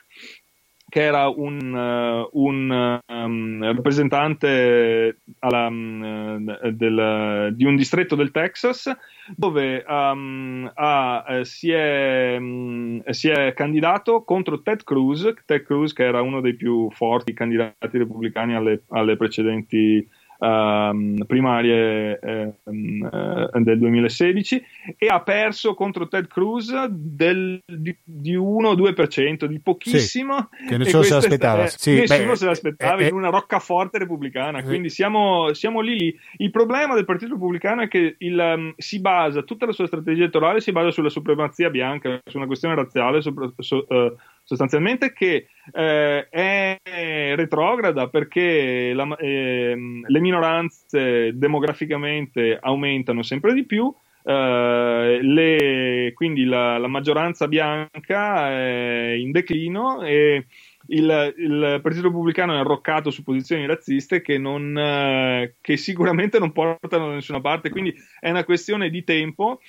che 0.87 1.01
era 1.01 1.27
un, 1.27 1.73
uh, 1.73 2.29
un 2.31 2.99
um, 3.05 3.61
rappresentante 3.61 5.17
alla, 5.39 5.67
um, 5.67 6.69
del, 6.69 7.53
di 7.55 7.65
un 7.65 7.75
distretto 7.75 8.15
del 8.15 8.31
Texas 8.31 8.89
dove 9.35 9.83
um, 9.85 10.71
ha, 10.73 11.25
eh, 11.27 11.43
si, 11.43 11.71
è, 11.71 12.37
um, 12.39 13.03
si, 13.09 13.27
è, 13.27 13.53
candidato 13.53 14.23
contro 14.23 14.61
Ted 14.61 14.83
Cruz, 14.85 15.33
Ted 15.45 15.63
Cruz 15.63 15.91
che 15.91 16.05
era 16.05 16.21
uno 16.21 16.39
dei 16.39 16.55
più 16.55 16.89
forti 16.91 17.33
candidati 17.33 17.97
repubblicani 17.97 18.55
alle, 18.55 18.83
alle 18.91 19.17
precedenti 19.17 20.07
um, 20.43 21.23
primarie 21.25 22.19
eh, 22.19 22.53
eh, 22.63 23.61
del 23.61 23.79
2016 23.79 24.65
e 24.97 25.07
ha 25.07 25.21
perso 25.21 25.73
contro 25.73 26.07
Ted 26.07 26.27
Cruz 26.27 26.85
del, 26.87 27.61
di, 27.65 27.95
di 28.03 28.35
1-2%, 28.35 29.45
di 29.45 29.59
pochissimo. 29.59 30.49
Sì, 30.51 30.65
che 30.67 30.77
nessuno 30.77 31.03
se 31.03 31.13
l'aspettava. 31.13 31.63
È, 31.63 31.67
sì, 31.67 31.99
nessuno 31.99 32.31
beh, 32.31 32.35
se 32.35 32.45
l'aspettava 32.45 33.01
eh, 33.01 33.07
in 33.07 33.13
una 33.13 33.29
roccaforte 33.29 33.97
repubblicana, 33.99 34.59
eh, 34.59 34.63
quindi 34.63 34.89
siamo, 34.89 35.53
siamo, 35.53 35.79
lì 35.79 35.95
lì. 35.95 36.19
Il 36.37 36.51
problema 36.51 36.95
del 36.95 37.05
Partito 37.05 37.33
Repubblicano 37.33 37.83
è 37.83 37.87
che 37.87 38.15
il, 38.17 38.37
um, 38.37 38.73
si 38.77 38.99
basa, 38.99 39.43
tutta 39.43 39.65
la 39.65 39.71
sua 39.71 39.87
strategia 39.87 40.23
elettorale 40.23 40.59
si 40.59 40.71
basa 40.71 40.91
sulla 40.91 41.09
supremazia 41.09 41.69
bianca, 41.69 42.19
su 42.25 42.37
una 42.37 42.47
questione 42.47 42.75
razziale, 42.75 43.21
sopra, 43.21 43.51
so, 43.57 43.85
uh, 43.87 44.15
sostanzialmente 44.43 45.13
che 45.13 45.47
eh, 45.71 46.27
è 46.29 47.33
retrograda 47.35 48.09
perché 48.09 48.93
la, 48.93 49.15
eh, 49.17 49.75
le 50.05 50.19
minoranze 50.19 51.31
demograficamente 51.37 52.57
aumentano 52.59 53.23
sempre 53.23 53.53
di 53.53 53.65
più, 53.65 53.93
eh, 54.25 55.19
le, 55.21 56.11
quindi 56.13 56.45
la, 56.45 56.77
la, 56.77 56.87
maggioranza 56.87 57.47
bianca 57.47 58.49
è 58.49 59.15
in 59.17 59.31
declino 59.31 60.01
e 60.01 60.45
il, 60.87 61.33
il, 61.37 61.79
Partito 61.81 62.07
Repubblicano 62.07 62.53
è 62.53 62.57
arroccato 62.57 63.09
su 63.09 63.23
posizioni 63.23 63.65
razziste 63.65 64.21
che, 64.21 64.37
non, 64.37 64.77
eh, 64.77 65.55
che 65.61 65.77
sicuramente 65.77 66.39
non 66.39 66.51
portano 66.51 67.07
da 67.07 67.13
nessuna 67.13 67.41
parte, 67.41 67.69
quindi 67.69 67.93
è 68.19 68.29
una 68.29 68.43
questione 68.43 68.89
di 68.89 69.03
tempo 69.03 69.59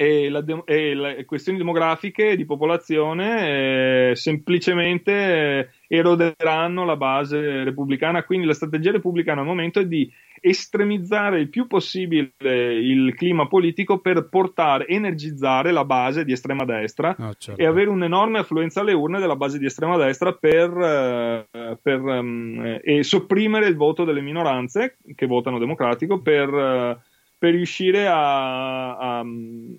e, 0.00 0.30
de- 0.44 0.62
e 0.64 0.94
le 0.94 1.24
questioni 1.24 1.58
demografiche 1.58 2.36
di 2.36 2.44
popolazione 2.44 4.10
eh, 4.10 4.14
semplicemente 4.14 5.10
eh, 5.12 5.68
eroderanno 5.88 6.84
la 6.84 6.94
base 6.94 7.64
repubblicana. 7.64 8.22
Quindi 8.22 8.46
la 8.46 8.54
strategia 8.54 8.92
repubblicana 8.92 9.40
al 9.40 9.46
momento 9.48 9.80
è 9.80 9.86
di 9.86 10.08
estremizzare 10.40 11.40
il 11.40 11.48
più 11.48 11.66
possibile 11.66 12.30
il 12.38 13.12
clima 13.16 13.48
politico 13.48 13.98
per 13.98 14.28
portare, 14.28 14.86
energizzare 14.86 15.72
la 15.72 15.84
base 15.84 16.24
di 16.24 16.30
estrema 16.30 16.64
destra 16.64 17.16
oh, 17.18 17.34
certo. 17.36 17.60
e 17.60 17.66
avere 17.66 17.90
un'enorme 17.90 18.38
affluenza 18.38 18.82
alle 18.82 18.92
urne 18.92 19.18
della 19.18 19.34
base 19.34 19.58
di 19.58 19.66
estrema 19.66 19.96
destra 19.96 20.32
per, 20.32 20.70
uh, 20.70 21.76
per 21.82 22.00
um, 22.00 22.78
e 22.80 23.02
sopprimere 23.02 23.66
il 23.66 23.74
voto 23.74 24.04
delle 24.04 24.20
minoranze 24.20 24.98
che 25.16 25.26
votano 25.26 25.58
democratico 25.58 26.20
per 26.20 27.06
per 27.38 27.54
riuscire 27.54 28.06
a, 28.06 28.96
a, 28.96 29.24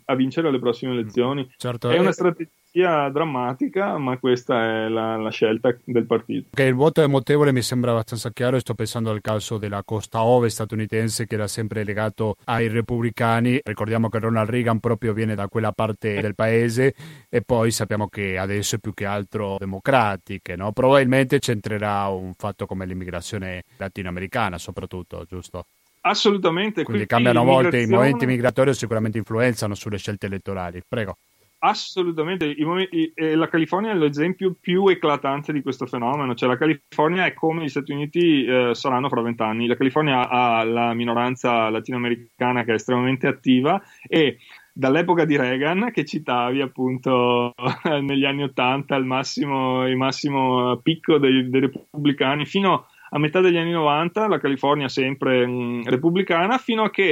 a 0.05 0.15
vincere 0.15 0.49
le 0.49 0.59
prossime 0.59 0.93
elezioni. 0.93 1.47
Certo, 1.57 1.89
è 1.89 1.99
una 1.99 2.11
strategia 2.11 2.49
sia 2.71 3.09
drammatica, 3.09 3.97
ma 3.97 4.17
questa 4.19 4.85
è 4.85 4.87
la, 4.89 5.17
la, 5.17 5.31
scelta 5.31 5.75
del 5.83 6.05
partito. 6.05 6.49
Che 6.53 6.63
il 6.63 6.75
voto 6.75 7.01
emotevole 7.01 7.51
mi 7.51 7.61
sembra 7.61 7.91
abbastanza 7.91 8.31
chiaro 8.31 8.57
e 8.57 8.59
sto 8.59 8.75
pensando 8.75 9.09
al 9.09 9.21
caso 9.21 9.57
della 9.57 9.83
costa 9.83 10.23
ovest 10.23 10.55
statunitense 10.55 11.25
che 11.25 11.35
era 11.35 11.47
sempre 11.47 11.83
legato 11.83 12.35
ai 12.45 12.67
repubblicani. 12.67 13.59
Ricordiamo 13.63 14.09
che 14.09 14.19
Ronald 14.19 14.49
Reagan 14.49 14.79
proprio 14.79 15.13
viene 15.13 15.33
da 15.35 15.47
quella 15.47 15.71
parte 15.71 16.21
del 16.21 16.35
paese 16.35 16.93
e 17.27 17.41
poi 17.41 17.71
sappiamo 17.71 18.07
che 18.07 18.37
adesso 18.37 18.75
è 18.75 18.79
più 18.79 18.93
che 18.93 19.05
altro 19.05 19.57
democratiche, 19.57 20.55
no? 20.55 20.71
Probabilmente 20.71 21.39
c'entrerà 21.39 22.07
un 22.07 22.33
fatto 22.35 22.67
come 22.67 22.85
l'immigrazione 22.85 23.63
latinoamericana 23.77 24.57
soprattutto, 24.59 25.25
giusto? 25.27 25.65
Assolutamente. 26.01 26.83
Quindi, 26.83 27.05
Quindi 27.05 27.05
cambiano 27.07 27.43
volte, 27.43 27.81
i 27.81 27.87
movimenti 27.87 28.25
migratori 28.25 28.73
sicuramente 28.73 29.17
influenzano 29.17 29.75
sulle 29.75 29.97
scelte 29.97 30.27
elettorali. 30.27 30.81
Prego. 30.87 31.17
Assolutamente, 31.61 32.55
momenti, 32.59 33.11
la 33.15 33.49
California 33.49 33.91
è 33.91 33.95
l'esempio 33.95 34.55
più 34.57 34.87
eclatante 34.87 35.51
di 35.51 35.61
questo 35.61 35.85
fenomeno, 35.87 36.33
cioè 36.33 36.47
la 36.47 36.57
California 36.57 37.25
è 37.25 37.33
come 37.33 37.63
gli 37.63 37.67
Stati 37.67 37.91
Uniti 37.91 38.45
eh, 38.45 38.69
saranno 38.73 39.09
fra 39.09 39.21
vent'anni, 39.21 39.67
la 39.67 39.75
California 39.75 40.29
ha 40.29 40.63
la 40.63 40.93
minoranza 40.93 41.69
latinoamericana 41.69 42.63
che 42.63 42.71
è 42.71 42.75
estremamente 42.75 43.27
attiva 43.27 43.81
e 44.07 44.37
dall'epoca 44.71 45.25
di 45.25 45.35
Reagan 45.35 45.91
che 45.91 46.05
citavi 46.05 46.61
appunto 46.61 47.53
negli 48.01 48.23
anni 48.23 48.43
Ottanta 48.43 48.95
il 48.95 49.03
massimo, 49.03 49.85
il 49.85 49.97
massimo 49.97 50.77
picco 50.77 51.17
dei, 51.17 51.49
dei, 51.49 51.59
repubblicani 51.59 52.45
fino 52.45 52.85
a 53.09 53.19
metà 53.19 53.41
degli 53.41 53.57
anni 53.57 53.71
90 53.71 54.27
la 54.27 54.39
California 54.39 54.87
sempre 54.87 55.45
mh, 55.45 55.51
mm, 55.51 55.81
repubblicana 55.85 56.57
fino 56.57 56.83
a 56.83 56.89
che 56.89 57.11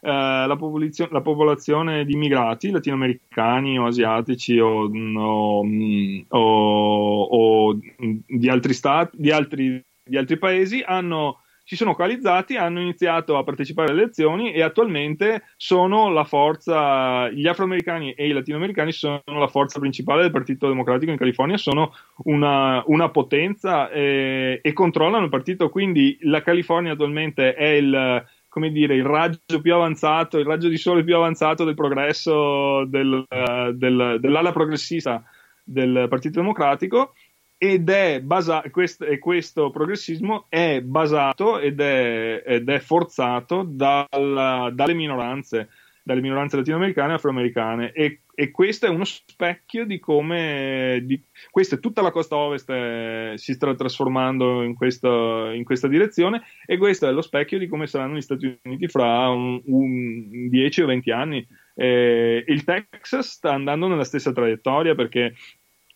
eh, 0.00 0.46
la, 0.46 0.56
popolazio- 0.56 1.08
la, 1.10 1.20
popolazione 1.20 2.04
di 2.04 2.12
immigrati 2.12 2.70
latinoamericani 2.70 3.78
o 3.78 3.86
asiatici 3.86 4.58
o, 4.58 4.88
no, 4.92 5.62
mm, 5.64 6.20
o, 6.28 7.22
o 7.22 7.78
di 8.26 8.48
altri 8.48 8.74
stati, 8.74 9.16
di 9.18 9.30
altri, 9.30 9.84
di 10.04 10.16
altri 10.16 10.38
paesi 10.38 10.82
hanno 10.84 11.40
si 11.68 11.76
sono 11.76 11.94
coalizzati, 11.94 12.56
hanno 12.56 12.80
iniziato 12.80 13.36
a 13.36 13.44
partecipare 13.44 13.90
alle 13.90 14.00
elezioni 14.00 14.52
e 14.52 14.62
attualmente 14.62 15.42
sono 15.58 16.08
la 16.08 16.24
forza, 16.24 17.28
gli 17.28 17.46
afroamericani 17.46 18.12
e 18.12 18.26
i 18.26 18.32
latinoamericani 18.32 18.90
sono 18.90 19.20
la 19.26 19.48
forza 19.48 19.78
principale 19.78 20.22
del 20.22 20.30
Partito 20.30 20.66
Democratico 20.66 21.10
in 21.10 21.18
California, 21.18 21.58
sono 21.58 21.92
una, 22.24 22.82
una 22.86 23.10
potenza 23.10 23.90
e, 23.90 24.60
e, 24.62 24.72
controllano 24.72 25.24
il 25.24 25.30
partito, 25.30 25.68
quindi 25.68 26.16
la 26.22 26.40
California 26.40 26.92
attualmente 26.92 27.52
è 27.52 27.68
il, 27.68 28.24
come 28.48 28.70
dire, 28.70 28.94
il 28.94 29.04
raggio 29.04 29.60
più 29.60 29.74
avanzato, 29.74 30.38
il 30.38 30.46
raggio 30.46 30.68
di 30.68 30.78
sole 30.78 31.04
più 31.04 31.16
avanzato 31.16 31.64
del 31.64 31.74
progresso 31.74 32.86
del, 32.86 33.26
uh, 33.28 33.72
del, 33.72 34.16
dell'ala 34.18 34.52
progressista 34.52 35.22
del 35.62 36.06
Partito 36.08 36.40
Democratico 36.40 37.12
ed 37.58 37.90
è 37.90 38.20
basato, 38.20 38.70
questo, 38.70 39.04
e 39.04 39.18
questo 39.18 39.70
progressismo 39.70 40.46
è 40.48 40.80
basato 40.80 41.58
ed 41.58 41.80
è, 41.80 42.42
ed 42.46 42.68
è 42.68 42.78
forzato 42.78 43.64
dal, 43.68 44.72
dalle 44.72 44.94
minoranze 44.94 45.68
dalle 46.08 46.22
minoranze 46.22 46.56
latinoamericane 46.56 47.12
e 47.12 47.14
afroamericane. 47.16 47.92
E, 47.92 48.20
e, 48.34 48.50
questo 48.50 48.86
è 48.86 48.88
uno 48.88 49.04
specchio 49.04 49.84
di 49.84 49.98
come 49.98 51.02
di, 51.02 51.22
questa 51.50 51.76
tutta 51.76 52.00
la 52.00 52.10
costa 52.10 52.34
ovest 52.34 52.70
è, 52.70 53.32
si 53.34 53.52
sta 53.52 53.74
trasformando 53.74 54.62
in, 54.62 54.74
questo, 54.74 55.50
in, 55.50 55.64
questa 55.64 55.86
direzione 55.86 56.42
e 56.64 56.78
questo 56.78 57.06
è 57.06 57.12
lo 57.12 57.20
specchio 57.20 57.58
di 57.58 57.68
come 57.68 57.86
saranno 57.86 58.16
gli 58.16 58.22
Stati 58.22 58.58
Uniti 58.62 58.88
fra 58.88 59.28
un, 59.28 59.60
un 59.66 60.48
10 60.48 60.82
o 60.82 60.86
20 60.86 61.10
anni. 61.10 61.46
Eh, 61.74 62.42
il 62.48 62.64
Texas 62.64 63.28
sta 63.28 63.52
andando 63.52 63.86
nella 63.86 64.04
stessa 64.04 64.32
traiettoria 64.32 64.94
perché 64.94 65.34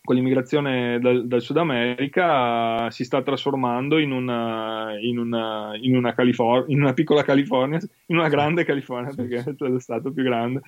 con 0.05 0.15
l'immigrazione 0.15 0.99
dal, 0.99 1.25
dal, 1.27 1.41
Sud 1.41 1.55
America 1.55 2.91
si 2.91 3.05
sta 3.05 3.21
trasformando 3.21 3.99
in 3.99 4.11
una, 4.11 4.97
in 4.99 5.17
una, 5.17 5.71
in 5.79 5.95
una, 5.95 6.13
Califor- 6.13 6.65
in 6.67 6.81
una 6.81 6.91
piccola 6.91 7.23
California, 7.23 7.79
in 8.07 8.17
una 8.17 8.27
grande 8.27 8.65
California, 8.65 9.13
perché 9.15 9.37
è 9.37 9.55
lo 9.57 9.79
stato 9.79 10.11
più 10.11 10.23
grande. 10.23 10.61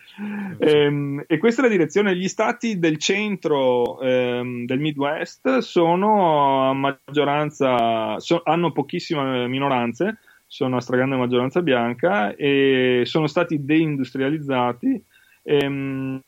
E, 0.57 0.71
ehm, 0.71 1.23
e 1.27 1.37
questa 1.37 1.61
è 1.61 1.65
la 1.65 1.71
direzione. 1.71 2.15
Gli 2.15 2.29
stati 2.29 2.79
del 2.79 2.97
centro 2.97 3.99
ehm, 3.99 4.65
del 4.65 4.79
Midwest 4.79 5.57
sono 5.57 6.69
a 6.69 6.73
maggioranza, 6.73 8.17
so, 8.19 8.39
hanno 8.41 8.71
pochissime 8.71 9.49
minoranze, 9.49 10.19
sono 10.47 10.77
a 10.77 10.81
stragrande 10.81 11.17
maggioranza 11.17 11.61
bianca 11.61 12.33
e 12.35 13.01
sono 13.03 13.27
stati 13.27 13.65
deindustrializzati 13.65 15.03
e, 15.47 15.59
ehm, 15.63 16.21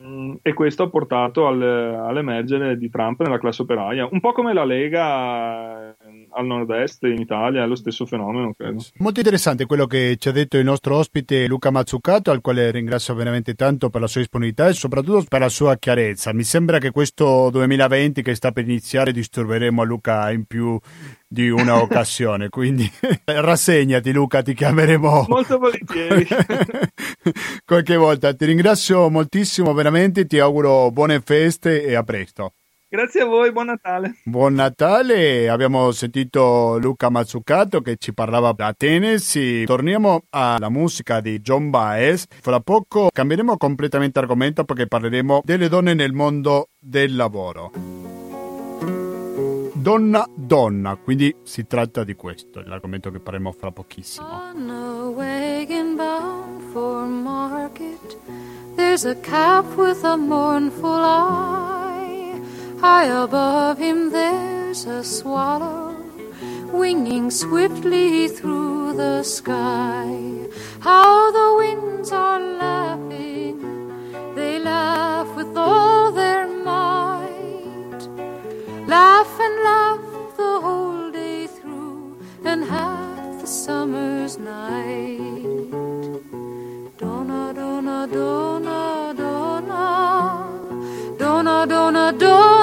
e, 0.44 0.54
questo 0.54 0.84
ha 0.84 0.90
portato 0.90 1.48
al, 1.48 1.60
all'emergere 1.60 2.78
di 2.78 2.88
Trump 2.88 3.20
nella 3.22 3.40
classe 3.40 3.64
operaia, 3.64 4.08
un 4.10 4.20
po' 4.20 4.32
come 4.32 4.54
la 4.54 4.64
Lega 4.64 5.90
eh, 5.90 6.28
al 6.30 6.46
nord-est 6.46 7.04
in 7.04 7.20
Italia, 7.20 7.64
è 7.64 7.68
lo 7.68 7.74
stesso 7.74 8.06
fenomeno, 8.06 8.54
credo. 8.56 8.84
Molto 8.98 9.20
interessante 9.20 9.66
quello 9.66 9.88
che 9.88 10.18
ci 10.20 10.30
ha 10.30 10.32
detto 10.32 10.58
il 10.58 10.66
nostro 10.66 10.98
ospite 10.98 11.48
Luca 11.48 11.72
Mazzucato, 11.72 12.30
al 12.30 12.42
quale 12.42 12.70
ringrazio 12.70 13.16
veramente 13.16 13.56
tanto 13.56 13.90
per 13.90 14.02
la 14.02 14.08
sua 14.08 14.22
disponibilità 14.22 14.68
e 14.68 14.74
soprattutto 14.74 15.26
per 15.28 15.40
la 15.40 15.50
sua 15.50 15.76
chiarezza. 15.78 16.32
Mi 16.32 16.44
sembra 16.44 16.78
che 16.78 16.92
questo 16.92 17.50
2020 17.50 18.22
che 18.22 18.36
sta 18.36 18.52
per 18.52 18.66
iniziare 18.66 19.12
disturberemo 19.12 19.82
a 19.82 19.86
Luca 19.86 20.30
in 20.30 20.46
più 20.46 20.80
di 21.28 21.50
una 21.50 21.80
occasione. 21.82 22.50
Quindi 22.50 22.90
rassegnati, 23.26 24.12
Luca, 24.12 24.42
ti 24.42 24.54
chiameremo 24.54 25.26
molto 25.30 25.58
volentieri 25.58 26.28
qualche 27.66 27.96
volta. 27.96 28.34
Ti 28.34 28.46
ringrazio 28.46 29.10
moltissimo, 29.10 29.74
veramente. 29.74 30.26
Ti 30.26 30.40
auguro 30.40 30.92
buone 30.92 31.22
feste 31.22 31.84
e 31.84 31.96
a 31.96 32.04
presto. 32.04 32.54
Grazie 32.90 33.24
a 33.24 33.26
voi, 33.26 33.52
buon 33.52 33.66
Natale. 33.66 34.16
Buon 34.24 34.54
Natale, 34.54 35.50
abbiamo 35.50 35.92
sentito 35.92 36.78
Luca 36.80 37.10
Mazzucato 37.10 37.82
che 37.82 37.98
ci 37.98 38.14
parlava 38.14 38.54
da 38.54 38.74
Tennessee. 38.76 39.66
Torniamo 39.66 40.24
alla 40.30 40.70
musica 40.70 41.20
di 41.20 41.42
John 41.42 41.70
Baez. 41.70 42.28
Fra 42.42 42.62
poco 42.62 43.10
cambieremo 43.12 43.58
completamente 43.58 44.20
argomento 44.20 44.64
perché 44.64 44.88
parleremo 44.88 45.42
delle 45.44 45.68
donne 45.68 45.96
nel 45.96 46.14
mondo 46.14 46.70
del 46.80 47.14
lavoro 47.14 48.07
donna 49.88 50.28
donna, 50.36 50.98
quindi 50.98 51.34
si 51.44 51.66
tratta 51.66 52.04
di 52.04 52.14
questo, 52.14 52.62
l'argomento 52.66 53.10
che 53.10 53.22
parleremo 53.22 53.54
fra 53.54 53.72
pochissimo. 53.72 54.28
On 54.28 54.70
a 54.70 55.08
wagon 55.08 55.96
bound 55.96 56.62
for 56.74 57.06
market, 57.06 58.18
there's 58.76 59.06
a 59.06 59.16
calf 59.22 59.78
with 59.78 60.04
a 60.04 60.18
mournful 60.18 60.90
eye. 60.90 62.38
High 62.82 63.08
above 63.08 63.80
him 63.80 64.12
there's 64.12 64.86
a 64.86 65.04
swallow 65.04 65.96
winging 66.74 67.32
swiftly 67.32 68.28
through 68.28 68.94
the 68.98 69.24
sky. 69.24 70.50
How 70.82 71.32
the 71.32 71.56
winds 71.60 72.12
are 72.12 72.42
laughing, 72.42 73.58
they 74.36 74.60
laugh 74.60 75.34
with 75.34 75.56
all 75.56 76.12
their 76.12 76.46
Laugh 78.88 79.40
and 79.42 79.64
laugh 79.66 80.38
the 80.38 80.62
whole 80.62 81.12
day 81.12 81.46
through, 81.46 82.18
and 82.46 82.64
half 82.64 83.42
the 83.42 83.48
summer's 83.48 84.38
night. 84.38 85.20
Donna, 86.98 87.54
donna, 87.54 88.08
donna, 88.10 89.14
donna, 89.18 89.84
donna, 91.18 91.66
donna, 91.68 91.68
donna, 91.68 92.57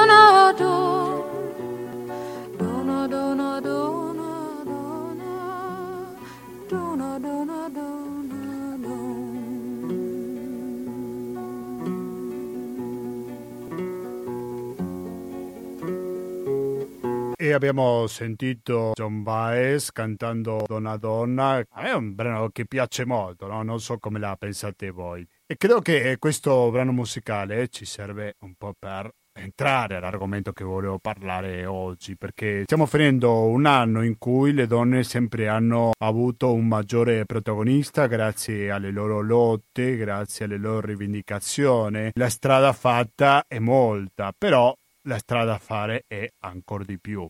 abbiamo 17.55 18.07
sentito 18.07 18.93
John 18.95 19.23
Baez 19.23 19.93
cantando 19.93 20.65
Donna 20.67 20.97
Donna. 20.97 21.63
A 21.69 21.83
è 21.83 21.93
un 21.93 22.15
brano 22.15 22.49
che 22.51 22.67
piace 22.67 23.05
molto, 23.05 23.47
no? 23.47 23.63
non 23.63 23.81
so 23.81 23.99
come 23.99 24.19
la 24.19 24.37
pensate 24.37 24.91
voi. 24.91 25.27
E 25.47 25.57
credo 25.57 25.81
che 25.81 26.17
questo 26.19 26.71
brano 26.71 26.93
musicale 26.93 27.69
ci 27.69 27.85
serve 27.85 28.35
un 28.41 28.55
po' 28.57 28.75
per 28.79 29.11
entrare 29.37 29.97
all'argomento 29.97 30.53
che 30.53 30.63
volevo 30.63 30.99
parlare 30.99 31.67
oggi 31.67 32.17
perché 32.17 32.63
stiamo 32.65 32.87
finendo 32.87 33.47
un 33.47 33.67
anno 33.67 34.05
in 34.05 34.17
cui 34.17 34.53
le 34.53 34.67
donne 34.67 35.03
sempre 35.03 35.49
hanno 35.49 35.91
avuto 35.99 36.53
un 36.53 36.69
maggiore 36.69 37.25
protagonista 37.25 38.07
grazie 38.07 38.71
alle 38.71 38.91
loro 38.91 39.21
lotte, 39.21 39.97
grazie 39.97 40.45
alle 40.45 40.57
loro 40.59 40.87
rivendicazioni. 40.87 42.11
La 42.15 42.29
strada 42.29 42.73
fatta 42.73 43.45
è 43.49 43.59
molta, 43.59 44.33
però 44.37 44.73
la 45.07 45.19
strada 45.19 45.53
da 45.53 45.59
fare 45.59 46.05
è 46.07 46.29
ancora 46.41 46.85
di 46.85 46.99
più. 46.99 47.29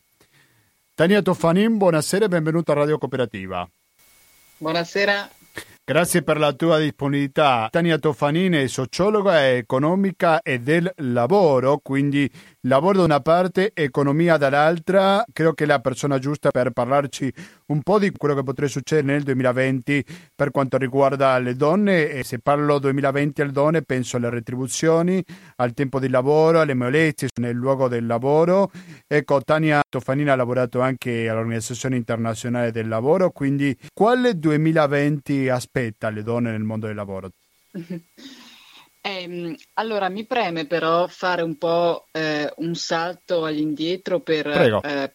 Tania 0.96 1.22
Toffanin, 1.22 1.76
buonasera 1.76 2.26
e 2.26 2.28
benvenuto 2.28 2.70
a 2.70 2.76
Radio 2.76 2.98
Cooperativa. 2.98 3.68
Buonasera. 4.58 5.28
Grazie 5.84 6.22
per 6.22 6.38
la 6.38 6.52
tua 6.52 6.78
disponibilità. 6.78 7.66
Tania 7.68 7.98
Tofanini 7.98 8.58
è 8.58 8.66
sociologa 8.68 9.50
economica 9.50 10.40
e 10.40 10.60
del 10.60 10.88
lavoro, 10.98 11.78
quindi 11.78 12.30
lavoro 12.64 12.98
da 12.98 13.04
una 13.04 13.20
parte, 13.20 13.72
economia 13.74 14.36
dall'altra. 14.36 15.24
Credo 15.32 15.52
che 15.52 15.66
la 15.66 15.80
persona 15.80 16.18
giusta 16.18 16.50
per 16.50 16.70
parlarci 16.70 17.32
un 17.66 17.82
po' 17.82 17.98
di 17.98 18.10
quello 18.12 18.34
che 18.34 18.42
potrebbe 18.42 18.70
succedere 18.70 19.06
nel 19.06 19.22
2020 19.22 20.04
per 20.34 20.50
quanto 20.50 20.76
riguarda 20.76 21.38
le 21.38 21.54
donne. 21.54 22.10
E 22.10 22.24
se 22.24 22.38
parlo 22.38 22.78
2020 22.78 23.42
alle 23.42 23.52
donne, 23.52 23.82
penso 23.82 24.16
alle 24.16 24.30
retribuzioni, 24.30 25.22
al 25.56 25.72
tempo 25.72 25.98
di 25.98 26.08
lavoro, 26.08 26.60
alle 26.60 26.74
molestie 26.74 27.28
nel 27.40 27.56
luogo 27.56 27.88
del 27.88 28.06
lavoro. 28.06 28.70
Ecco, 29.06 29.40
Tania 29.42 29.82
Tofanini 29.88 30.30
ha 30.30 30.36
lavorato 30.36 30.80
anche 30.80 31.28
all'Organizzazione 31.28 31.96
Internazionale 31.96 32.72
del 32.72 32.88
Lavoro, 32.88 33.30
quindi 33.30 33.76
quale 33.92 34.38
2020 34.38 35.48
aspetta? 35.48 36.08
alle 36.08 36.22
donne 36.22 36.50
nel 36.50 36.62
mondo 36.62 36.86
del 36.86 36.96
lavoro? 36.96 37.30
Eh, 39.06 39.54
allora, 39.74 40.08
mi 40.08 40.24
preme 40.24 40.64
però 40.64 41.06
fare 41.08 41.42
un 41.42 41.58
po' 41.58 42.06
eh, 42.10 42.50
un 42.56 42.74
salto 42.74 43.44
all'indietro 43.44 44.20
per 44.20 44.46
eh, 44.46 45.12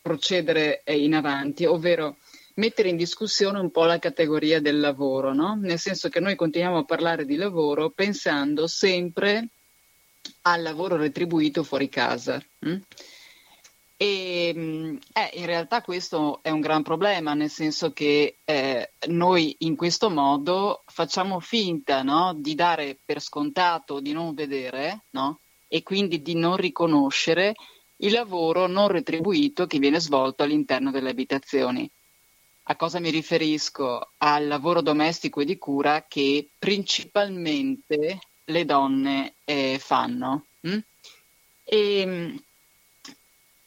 procedere 0.00 0.84
in 0.86 1.12
avanti, 1.12 1.64
ovvero 1.64 2.18
mettere 2.54 2.90
in 2.90 2.96
discussione 2.96 3.58
un 3.58 3.72
po' 3.72 3.84
la 3.84 3.98
categoria 3.98 4.60
del 4.60 4.78
lavoro, 4.78 5.34
no? 5.34 5.58
nel 5.60 5.80
senso 5.80 6.08
che 6.08 6.20
noi 6.20 6.36
continuiamo 6.36 6.78
a 6.78 6.84
parlare 6.84 7.24
di 7.24 7.34
lavoro 7.34 7.90
pensando 7.90 8.68
sempre 8.68 9.48
al 10.42 10.62
lavoro 10.62 10.94
retribuito 10.94 11.64
fuori 11.64 11.88
casa. 11.88 12.40
Hm? 12.60 12.76
E 14.02 14.52
mm, 14.52 14.96
eh, 15.12 15.30
in 15.34 15.46
realtà 15.46 15.80
questo 15.80 16.40
è 16.42 16.50
un 16.50 16.58
gran 16.58 16.82
problema, 16.82 17.34
nel 17.34 17.48
senso 17.48 17.92
che 17.92 18.38
eh, 18.44 18.90
noi 19.06 19.54
in 19.60 19.76
questo 19.76 20.10
modo 20.10 20.82
facciamo 20.86 21.38
finta 21.38 22.02
no, 22.02 22.34
di 22.36 22.56
dare 22.56 22.98
per 23.04 23.20
scontato 23.20 24.00
di 24.00 24.10
non 24.10 24.34
vedere 24.34 25.04
no, 25.10 25.38
e 25.68 25.84
quindi 25.84 26.20
di 26.20 26.34
non 26.34 26.56
riconoscere 26.56 27.54
il 27.98 28.10
lavoro 28.10 28.66
non 28.66 28.88
retribuito 28.88 29.68
che 29.68 29.78
viene 29.78 30.00
svolto 30.00 30.42
all'interno 30.42 30.90
delle 30.90 31.10
abitazioni. 31.10 31.88
A 32.64 32.74
cosa 32.74 32.98
mi 32.98 33.10
riferisco? 33.10 34.08
Al 34.18 34.48
lavoro 34.48 34.82
domestico 34.82 35.42
e 35.42 35.44
di 35.44 35.58
cura 35.58 36.06
che 36.08 36.48
principalmente 36.58 38.18
le 38.46 38.64
donne 38.64 39.34
eh, 39.44 39.78
fanno. 39.78 40.46
Hm? 40.62 40.78
E, 41.62 42.04
mm, 42.04 42.36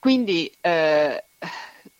quindi 0.05 0.55
eh, 0.61 1.23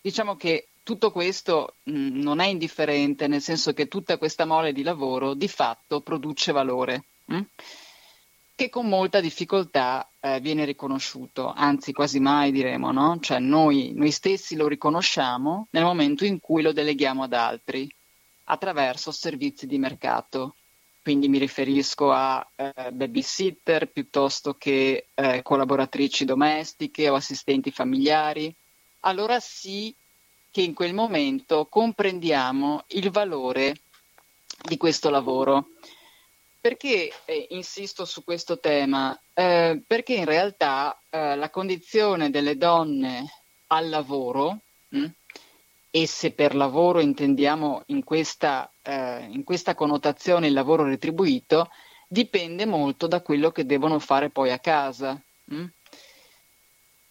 diciamo 0.00 0.36
che 0.36 0.68
tutto 0.84 1.10
questo 1.10 1.74
mh, 1.82 1.90
mm, 1.90 2.20
non 2.20 2.38
è 2.38 2.46
indifferente, 2.46 3.26
nel 3.26 3.40
senso 3.40 3.72
che 3.72 3.88
tutta 3.88 4.16
questa 4.16 4.44
mole 4.44 4.72
di 4.72 4.84
lavoro 4.84 5.34
di 5.34 5.48
fatto 5.48 6.02
produce 6.02 6.52
valore, 6.52 7.06
mh? 7.24 7.36
Mm? 7.36 7.42
che 8.54 8.68
con 8.70 8.86
molta 8.86 9.18
difficoltà 9.18 10.08
eh, 10.20 10.38
viene 10.38 10.64
riconosciuto, 10.64 11.52
anzi 11.52 11.90
quasi 11.92 12.20
mai 12.20 12.52
diremo, 12.52 12.92
no? 12.92 13.18
Cioè 13.18 13.40
noi, 13.40 13.92
noi 13.92 14.12
stessi 14.12 14.54
lo 14.54 14.68
riconosciamo 14.68 15.66
nel 15.72 15.82
momento 15.82 16.24
in 16.24 16.38
cui 16.38 16.62
lo 16.62 16.70
deleghiamo 16.70 17.24
ad 17.24 17.32
altri, 17.32 17.92
attraverso 18.44 19.10
servizi 19.10 19.66
di 19.66 19.78
mercato 19.78 20.54
quindi 21.06 21.28
mi 21.28 21.38
riferisco 21.38 22.10
a 22.10 22.44
eh, 22.56 22.90
babysitter 22.90 23.92
piuttosto 23.92 24.54
che 24.54 25.06
eh, 25.14 25.40
collaboratrici 25.40 26.24
domestiche 26.24 27.08
o 27.08 27.14
assistenti 27.14 27.70
familiari, 27.70 28.52
allora 29.02 29.38
sì 29.38 29.94
che 30.50 30.62
in 30.62 30.74
quel 30.74 30.94
momento 30.94 31.66
comprendiamo 31.66 32.86
il 32.88 33.10
valore 33.10 33.82
di 34.64 34.76
questo 34.76 35.08
lavoro. 35.08 35.68
Perché 36.60 37.12
eh, 37.24 37.46
insisto 37.50 38.04
su 38.04 38.24
questo 38.24 38.58
tema? 38.58 39.16
Eh, 39.32 39.80
perché 39.86 40.14
in 40.14 40.24
realtà 40.24 41.00
eh, 41.08 41.36
la 41.36 41.50
condizione 41.50 42.30
delle 42.30 42.56
donne 42.56 43.26
al 43.68 43.88
lavoro 43.88 44.58
mh, 44.88 44.98
hm, 44.98 45.12
e 45.96 46.06
se 46.06 46.32
per 46.32 46.54
lavoro 46.54 47.00
intendiamo 47.00 47.84
in 47.86 48.04
questa, 48.04 48.70
eh, 48.82 49.26
in 49.30 49.44
questa 49.44 49.74
connotazione 49.74 50.48
il 50.48 50.52
lavoro 50.52 50.84
retribuito, 50.84 51.70
dipende 52.06 52.66
molto 52.66 53.06
da 53.06 53.22
quello 53.22 53.50
che 53.50 53.64
devono 53.64 53.98
fare 53.98 54.28
poi 54.28 54.50
a 54.50 54.58
casa. 54.58 55.18
Hm? 55.46 55.64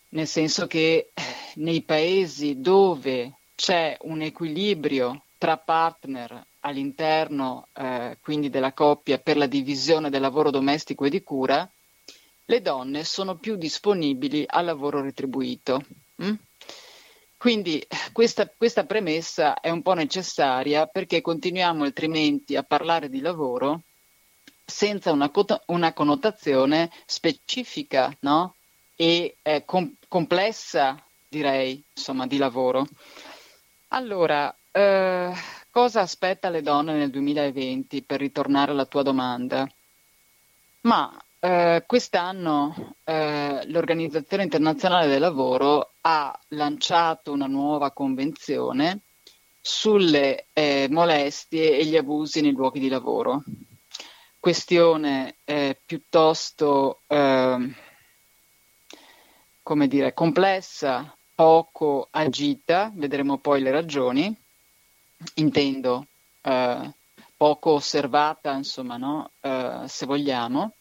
Nel 0.10 0.28
senso 0.28 0.68
che 0.68 1.10
eh, 1.12 1.22
nei 1.56 1.82
paesi 1.82 2.62
dove 2.62 3.38
c'è 3.56 3.98
un 4.02 4.22
equilibrio 4.22 5.24
tra 5.40 5.58
partner 5.58 6.46
all'interno 6.60 7.70
eh, 7.74 8.20
quindi 8.22 8.52
della 8.52 8.74
coppia 8.74 9.18
per 9.18 9.36
la 9.36 9.48
divisione 9.48 10.12
del 10.12 10.22
lavoro 10.22 10.52
domestico 10.52 11.06
e 11.06 11.10
di 11.10 11.24
cura, 11.24 11.68
le 12.46 12.62
donne 12.62 13.04
sono 13.04 13.36
più 13.38 13.56
disponibili 13.56 14.44
al 14.46 14.66
lavoro 14.66 15.02
retribuito. 15.02 15.84
Hm? 16.18 16.36
Quindi 17.38 17.86
questa, 18.12 18.50
questa, 18.56 18.86
premessa 18.86 19.60
è 19.60 19.70
un 19.70 19.82
po' 19.82 19.94
necessaria 19.94 20.88
perché 20.88 21.22
continuiamo 21.22 21.84
altrimenti 21.84 22.56
a 22.56 22.64
parlare 22.64 23.10
di 23.10 23.20
lavoro 23.20 23.82
senza 24.66 25.12
una, 25.12 25.32
una 25.68 25.94
connotazione 25.94 26.90
specifica 27.06 28.16
no? 28.22 28.56
e 28.96 29.38
eh, 29.42 29.64
com- 29.66 29.94
complessa, 30.08 31.00
direi, 31.28 31.84
insomma, 31.94 32.26
di 32.26 32.38
lavoro. 32.38 32.88
Allora, 33.90 34.54
eh, 34.72 35.32
cosa 35.70 36.02
aspetta 36.02 36.50
le 36.50 36.62
donne 36.62 36.94
nel 36.94 37.12
2020 37.12 38.02
per 38.04 38.20
ritornare 38.20 38.72
alla 38.72 38.86
tua 38.86 39.04
domanda? 39.04 39.70
Ma 40.82 41.12
eh, 41.40 41.84
quest'anno 41.86 42.96
eh, 43.04 43.62
l'Organizzazione 43.68 44.44
Internazionale 44.44 45.08
del 45.08 45.20
Lavoro 45.20 45.92
ha 46.08 46.40
lanciato 46.50 47.32
una 47.32 47.48
nuova 47.48 47.92
convenzione 47.92 49.02
sulle 49.60 50.48
eh, 50.54 50.88
molestie 50.90 51.80
e 51.80 51.86
gli 51.86 51.98
abusi 51.98 52.42
nei 52.42 52.52
luoghi 52.52 52.80
di 52.80 52.90
lavoro. 52.90 53.44
Questione 54.40 55.38
eh, 55.44 55.82
piuttosto, 55.84 57.02
ehm, 57.08 57.74
come 59.64 59.88
dire, 59.88 60.14
complessa, 60.14 61.18
poco 61.34 62.08
agita, 62.12 62.92
vedremo 62.94 63.40
poi 63.40 63.62
le 63.62 63.72
ragioni, 63.72 64.38
intendo 65.36 66.06
eh, 66.44 66.94
poco 67.36 67.72
osservata, 67.72 68.54
insomma, 68.54 68.98
no? 68.98 69.32
Eh, 69.42 69.86
se 69.88 70.06
vogliamo 70.06 70.76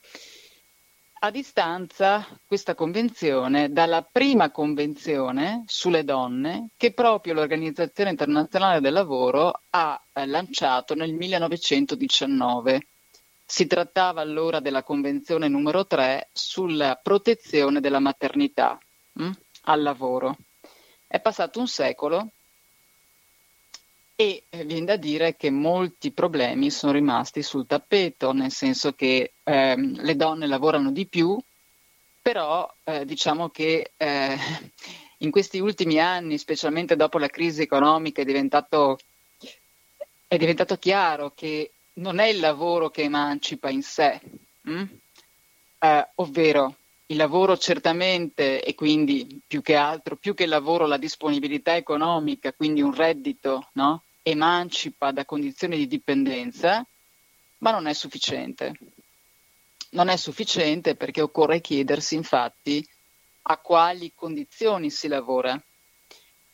a 1.24 1.30
distanza 1.30 2.26
questa 2.46 2.74
convenzione 2.74 3.72
dalla 3.72 4.02
prima 4.02 4.50
convenzione 4.50 5.64
sulle 5.66 6.04
donne 6.04 6.68
che 6.76 6.92
proprio 6.92 7.32
l'Organizzazione 7.32 8.10
Internazionale 8.10 8.82
del 8.82 8.92
Lavoro 8.92 9.62
ha 9.70 9.98
eh, 10.12 10.26
lanciato 10.26 10.94
nel 10.94 11.14
1919. 11.14 12.86
Si 13.42 13.66
trattava 13.66 14.20
allora 14.20 14.60
della 14.60 14.82
convenzione 14.82 15.48
numero 15.48 15.86
3 15.86 16.28
sulla 16.30 17.00
protezione 17.02 17.80
della 17.80 18.00
maternità 18.00 18.78
hm, 19.14 19.30
al 19.62 19.80
lavoro. 19.80 20.36
È 21.06 21.20
passato 21.20 21.58
un 21.58 21.68
secolo 21.68 22.32
e 24.16 24.44
eh, 24.48 24.64
viene 24.64 24.84
da 24.84 24.96
dire 24.96 25.36
che 25.36 25.50
molti 25.50 26.12
problemi 26.12 26.70
sono 26.70 26.92
rimasti 26.92 27.42
sul 27.42 27.66
tappeto, 27.66 28.32
nel 28.32 28.52
senso 28.52 28.92
che 28.92 29.32
ehm, 29.42 30.02
le 30.02 30.16
donne 30.16 30.46
lavorano 30.46 30.92
di 30.92 31.06
più, 31.06 31.38
però 32.22 32.72
eh, 32.84 33.04
diciamo 33.04 33.48
che 33.50 33.92
eh, 33.96 34.36
in 35.18 35.30
questi 35.30 35.58
ultimi 35.58 35.98
anni, 35.98 36.38
specialmente 36.38 36.96
dopo 36.96 37.18
la 37.18 37.28
crisi 37.28 37.62
economica, 37.62 38.22
è 38.22 38.24
diventato, 38.24 38.98
è 40.28 40.36
diventato 40.36 40.76
chiaro 40.76 41.32
che 41.34 41.72
non 41.94 42.18
è 42.18 42.26
il 42.26 42.40
lavoro 42.40 42.90
che 42.90 43.02
emancipa 43.02 43.68
in 43.68 43.82
sé, 43.82 44.20
hm? 44.62 44.84
eh, 45.80 46.08
ovvero 46.16 46.76
il 47.06 47.16
lavoro 47.16 47.56
certamente 47.56 48.62
e 48.62 48.74
quindi 48.74 49.40
più 49.46 49.60
che 49.60 49.74
altro, 49.74 50.16
più 50.16 50.34
che 50.34 50.44
il 50.44 50.48
lavoro, 50.48 50.86
la 50.86 50.96
disponibilità 50.96 51.76
economica, 51.76 52.52
quindi 52.52 52.80
un 52.80 52.94
reddito, 52.94 53.68
no? 53.72 54.04
emancipa 54.22 55.10
da 55.10 55.26
condizioni 55.26 55.76
di 55.76 55.86
dipendenza, 55.86 56.84
ma 57.58 57.70
non 57.70 57.86
è 57.86 57.92
sufficiente. 57.92 58.72
Non 59.90 60.08
è 60.08 60.16
sufficiente 60.16 60.96
perché 60.96 61.20
occorre 61.20 61.60
chiedersi 61.60 62.14
infatti 62.14 62.84
a 63.42 63.58
quali 63.58 64.12
condizioni 64.14 64.90
si 64.90 65.08
lavora. 65.08 65.60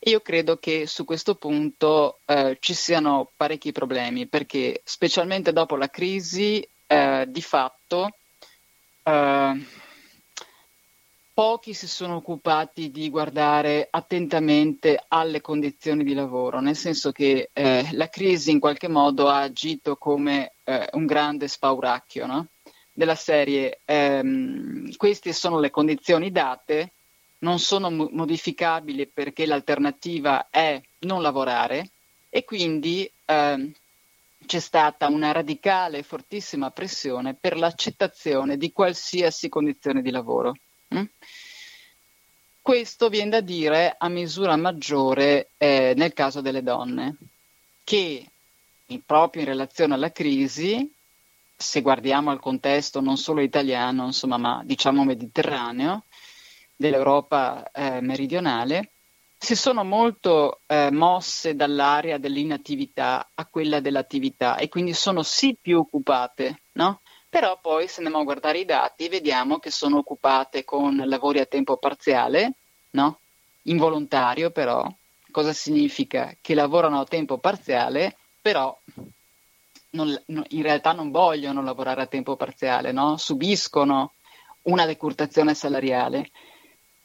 Io 0.05 0.19
credo 0.19 0.57
che 0.57 0.85
su 0.85 1.05
questo 1.05 1.35
punto 1.35 2.19
eh, 2.25 2.57
ci 2.59 2.73
siano 2.73 3.31
parecchi 3.35 3.71
problemi 3.71 4.27
perché 4.27 4.81
specialmente 4.83 5.53
dopo 5.53 5.75
la 5.75 5.89
crisi 5.89 6.67
eh, 6.87 7.25
di 7.27 7.41
fatto 7.41 8.09
eh, 9.03 9.65
pochi 11.33 11.73
si 11.73 11.87
sono 11.87 12.15
occupati 12.15 12.91
di 12.91 13.09
guardare 13.09 13.87
attentamente 13.89 15.03
alle 15.07 15.41
condizioni 15.41 16.03
di 16.03 16.13
lavoro, 16.13 16.59
nel 16.59 16.75
senso 16.75 17.11
che 17.11 17.49
eh, 17.53 17.89
la 17.93 18.09
crisi 18.09 18.51
in 18.51 18.59
qualche 18.59 18.87
modo 18.87 19.27
ha 19.27 19.41
agito 19.41 19.95
come 19.95 20.53
eh, 20.63 20.89
un 20.93 21.05
grande 21.05 21.47
spauracchio, 21.47 22.25
no? 22.25 22.47
della 22.93 23.15
serie 23.15 23.79
ehm, 23.85 24.95
queste 24.95 25.33
sono 25.33 25.59
le 25.59 25.69
condizioni 25.69 26.31
date, 26.31 26.93
non 27.39 27.59
sono 27.59 27.89
mo- 27.89 28.09
modificabili 28.11 29.07
perché 29.07 29.45
l'alternativa 29.45 30.49
è 30.49 30.79
non 30.99 31.21
lavorare 31.21 31.91
e 32.29 32.43
quindi 32.43 33.09
ehm, 33.25 33.71
c'è 34.45 34.59
stata 34.59 35.07
una 35.07 35.31
radicale 35.31 35.99
e 35.99 36.03
fortissima 36.03 36.71
pressione 36.71 37.35
per 37.35 37.57
l'accettazione 37.57 38.57
di 38.57 38.71
qualsiasi 38.71 39.49
condizione 39.49 40.01
di 40.01 40.11
lavoro. 40.11 40.55
Mm? 40.95 41.05
Questo 42.61 43.09
viene 43.09 43.31
da 43.31 43.41
dire 43.41 43.95
a 43.97 44.07
misura 44.07 44.55
maggiore 44.55 45.49
eh, 45.57 45.93
nel 45.95 46.13
caso 46.13 46.41
delle 46.41 46.61
donne, 46.61 47.17
che 47.83 48.25
proprio 49.05 49.41
in 49.41 49.47
relazione 49.47 49.93
alla 49.93 50.11
crisi, 50.11 50.91
se 51.55 51.81
guardiamo 51.81 52.29
al 52.29 52.39
contesto 52.39 53.01
non 53.01 53.17
solo 53.17 53.41
italiano, 53.41 54.05
insomma, 54.05 54.37
ma 54.37 54.61
diciamo 54.63 55.03
mediterraneo, 55.03 56.05
dell'Europa 56.75 57.69
eh, 57.71 58.01
meridionale, 58.01 58.91
si 59.37 59.55
sono 59.55 59.83
molto 59.83 60.59
eh, 60.67 60.91
mosse 60.91 61.55
dall'area 61.55 62.17
dell'inattività 62.17 63.29
a 63.33 63.45
quella 63.45 63.79
dell'attività 63.79 64.57
e 64.57 64.67
quindi 64.69 64.93
sono 64.93 65.23
sì 65.23 65.57
più 65.59 65.79
occupate, 65.79 66.61
no? 66.73 67.01
Però 67.31 67.57
poi 67.61 67.87
se 67.87 68.01
andiamo 68.01 68.19
a 68.19 68.25
guardare 68.25 68.59
i 68.59 68.65
dati 68.65 69.07
vediamo 69.07 69.57
che 69.57 69.71
sono 69.71 69.99
occupate 69.99 70.65
con 70.65 71.01
lavori 71.05 71.39
a 71.39 71.45
tempo 71.45 71.77
parziale, 71.77 72.55
no? 72.91 73.19
Involontario 73.63 74.51
però. 74.51 74.85
Cosa 75.31 75.53
significa? 75.53 76.35
Che 76.41 76.53
lavorano 76.53 76.99
a 76.99 77.05
tempo 77.05 77.37
parziale, 77.37 78.17
però 78.41 78.77
non, 79.91 80.21
no, 80.25 80.43
in 80.49 80.61
realtà 80.61 80.91
non 80.91 81.09
vogliono 81.09 81.63
lavorare 81.63 82.01
a 82.01 82.07
tempo 82.07 82.35
parziale, 82.35 82.91
no? 82.91 83.15
Subiscono 83.15 84.11
una 84.63 84.85
decurtazione 84.85 85.53
salariale. 85.53 86.31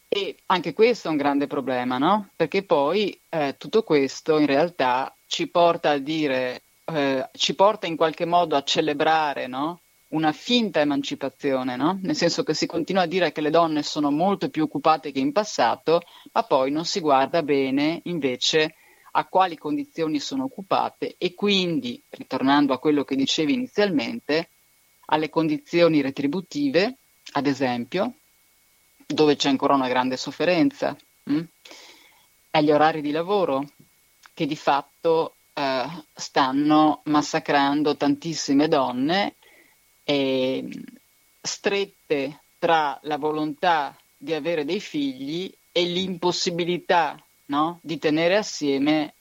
E 0.09 0.39
anche 0.47 0.73
questo 0.73 1.07
è 1.07 1.13
un 1.13 1.19
grande 1.19 1.47
problema, 1.47 1.99
no? 1.99 2.31
Perché 2.35 2.65
poi 2.65 3.17
eh, 3.29 3.55
tutto 3.57 3.85
questo 3.85 4.39
in 4.39 4.47
realtà 4.47 5.15
ci 5.29 5.47
porta 5.47 5.91
a 5.91 5.99
dire, 5.99 6.63
eh, 6.85 7.29
ci 7.33 7.55
porta 7.55 7.87
in 7.87 7.95
qualche 7.95 8.25
modo 8.25 8.57
a 8.57 8.65
celebrare, 8.65 9.47
no? 9.47 9.83
Una 10.09 10.33
finta 10.33 10.81
emancipazione, 10.81 11.77
no? 11.77 11.99
nel 12.03 12.15
senso 12.15 12.43
che 12.43 12.55
si 12.55 12.67
continua 12.67 13.03
a 13.03 13.07
dire 13.07 13.33
che 13.33 13.41
le 13.41 13.51
donne 13.51 13.83
sono 13.83 14.11
molto 14.11 14.49
più 14.51 14.65
occupate 14.65 15.11
che 15.11 15.19
in 15.19 15.33
passato, 15.33 16.03
ma 16.33 16.43
poi 16.45 16.71
non 16.71 16.85
si 16.85 17.01
guarda 17.01 17.43
bene 17.43 18.01
invece 18.05 18.75
a 19.13 19.25
quali 19.27 19.57
condizioni 19.57 20.21
sono 20.21 20.45
occupate 20.45 21.17
e 21.19 21.35
quindi, 21.35 22.01
ritornando 22.11 22.73
a 22.73 22.79
quello 22.79 23.03
che 23.03 23.17
dicevi 23.17 23.55
inizialmente, 23.55 24.51
alle 25.07 25.31
condizioni 25.31 26.03
retributive, 26.03 26.99
ad 27.33 27.47
esempio, 27.47 28.15
dove 29.07 29.37
c'è 29.37 29.49
ancora 29.49 29.75
una 29.75 29.89
grande 29.89 30.17
sofferenza, 30.17 30.97
mh? 31.25 31.41
agli 32.51 32.71
orari 32.71 33.01
di 33.01 33.11
lavoro 33.11 33.69
che 34.35 34.47
di 34.47 34.57
fatto 34.57 35.37
eh, 35.55 35.87
stanno 36.13 37.01
massacrando 37.05 37.97
tantissime 37.97 38.69
donne 38.69 39.36
eh, 40.09 40.69
strette 41.43 42.41
tra 42.59 42.99
la 43.03 43.19
volontà 43.19 43.97
di 44.17 44.33
avere 44.33 44.65
dei 44.65 44.81
figli 44.81 45.53
e 45.73 45.85
l'impossibilità 45.85 47.21
no, 47.47 47.81
di 47.83 47.99
tenere 47.99 48.37
assieme 48.37 49.15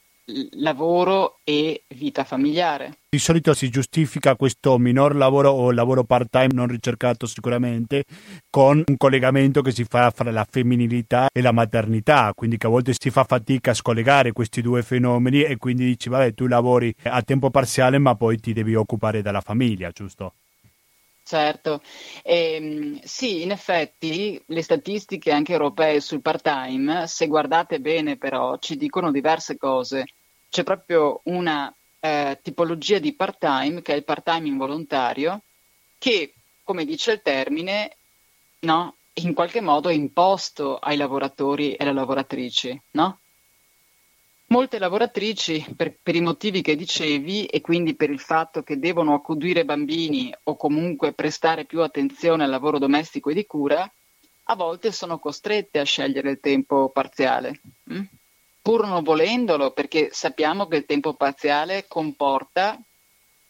lavoro 0.52 1.38
e 1.44 1.82
vita 1.88 2.24
familiare. 2.24 2.98
Di 3.08 3.18
solito 3.18 3.54
si 3.54 3.68
giustifica 3.68 4.34
questo 4.34 4.76
minor 4.78 5.14
lavoro 5.14 5.50
o 5.50 5.70
lavoro 5.70 6.04
part-time 6.04 6.48
non 6.52 6.66
ricercato 6.66 7.26
sicuramente 7.26 8.04
con 8.50 8.82
un 8.84 8.96
collegamento 8.96 9.62
che 9.62 9.70
si 9.70 9.84
fa 9.84 10.10
fra 10.10 10.30
la 10.30 10.46
femminilità 10.48 11.28
e 11.32 11.40
la 11.40 11.52
maternità, 11.52 12.32
quindi 12.34 12.56
che 12.56 12.66
a 12.66 12.70
volte 12.70 12.94
si 12.98 13.10
fa 13.10 13.24
fatica 13.24 13.70
a 13.70 13.74
scollegare 13.74 14.32
questi 14.32 14.62
due 14.62 14.82
fenomeni 14.82 15.42
e 15.42 15.56
quindi 15.56 15.84
dici 15.84 16.08
vabbè 16.08 16.34
tu 16.34 16.46
lavori 16.46 16.92
a 17.04 17.22
tempo 17.22 17.50
parziale 17.50 17.98
ma 17.98 18.14
poi 18.16 18.38
ti 18.38 18.52
devi 18.52 18.74
occupare 18.74 19.22
della 19.22 19.40
famiglia, 19.40 19.90
giusto? 19.90 20.34
Certo, 21.28 21.82
ehm, 22.22 23.00
sì, 23.02 23.42
in 23.42 23.50
effetti 23.50 24.40
le 24.46 24.62
statistiche 24.62 25.32
anche 25.32 25.50
europee 25.52 26.00
sul 26.00 26.20
part-time, 26.22 27.08
se 27.08 27.26
guardate 27.26 27.80
bene 27.80 28.16
però, 28.16 28.58
ci 28.58 28.76
dicono 28.76 29.10
diverse 29.10 29.56
cose. 29.56 30.04
C'è 30.48 30.62
proprio 30.62 31.22
una 31.24 31.74
eh, 31.98 32.38
tipologia 32.42 33.00
di 33.00 33.12
part-time 33.16 33.82
che 33.82 33.92
è 33.94 33.96
il 33.96 34.04
part-time 34.04 34.46
involontario, 34.46 35.42
che, 35.98 36.32
come 36.62 36.84
dice 36.84 37.10
il 37.14 37.22
termine, 37.22 37.96
no, 38.60 38.94
in 39.14 39.34
qualche 39.34 39.60
modo 39.60 39.88
è 39.88 39.94
imposto 39.94 40.76
ai 40.78 40.96
lavoratori 40.96 41.72
e 41.74 41.82
alle 41.82 41.92
lavoratrici, 41.92 42.80
no? 42.92 43.18
Molte 44.48 44.78
lavoratrici, 44.78 45.74
per, 45.76 45.96
per, 46.00 46.14
i 46.14 46.20
motivi 46.20 46.62
che 46.62 46.76
dicevi 46.76 47.46
e 47.46 47.60
quindi 47.60 47.96
per 47.96 48.10
il 48.10 48.20
fatto 48.20 48.62
che 48.62 48.78
devono 48.78 49.12
accudire 49.12 49.64
bambini 49.64 50.32
o 50.44 50.56
comunque 50.56 51.12
prestare 51.12 51.64
più 51.64 51.82
attenzione 51.82 52.44
al 52.44 52.50
lavoro 52.50 52.78
domestico 52.78 53.30
e 53.30 53.34
di 53.34 53.44
cura, 53.44 53.90
a 54.48 54.54
volte 54.54 54.92
sono 54.92 55.18
costrette 55.18 55.80
a 55.80 55.84
scegliere 55.84 56.30
il 56.30 56.40
tempo 56.40 56.90
parziale, 56.90 57.60
hm? 57.84 58.02
pur 58.62 58.86
non 58.86 59.02
volendolo, 59.02 59.72
perché 59.72 60.10
sappiamo 60.12 60.68
che 60.68 60.76
il 60.76 60.86
tempo 60.86 61.14
parziale 61.14 61.86
comporta 61.88 62.80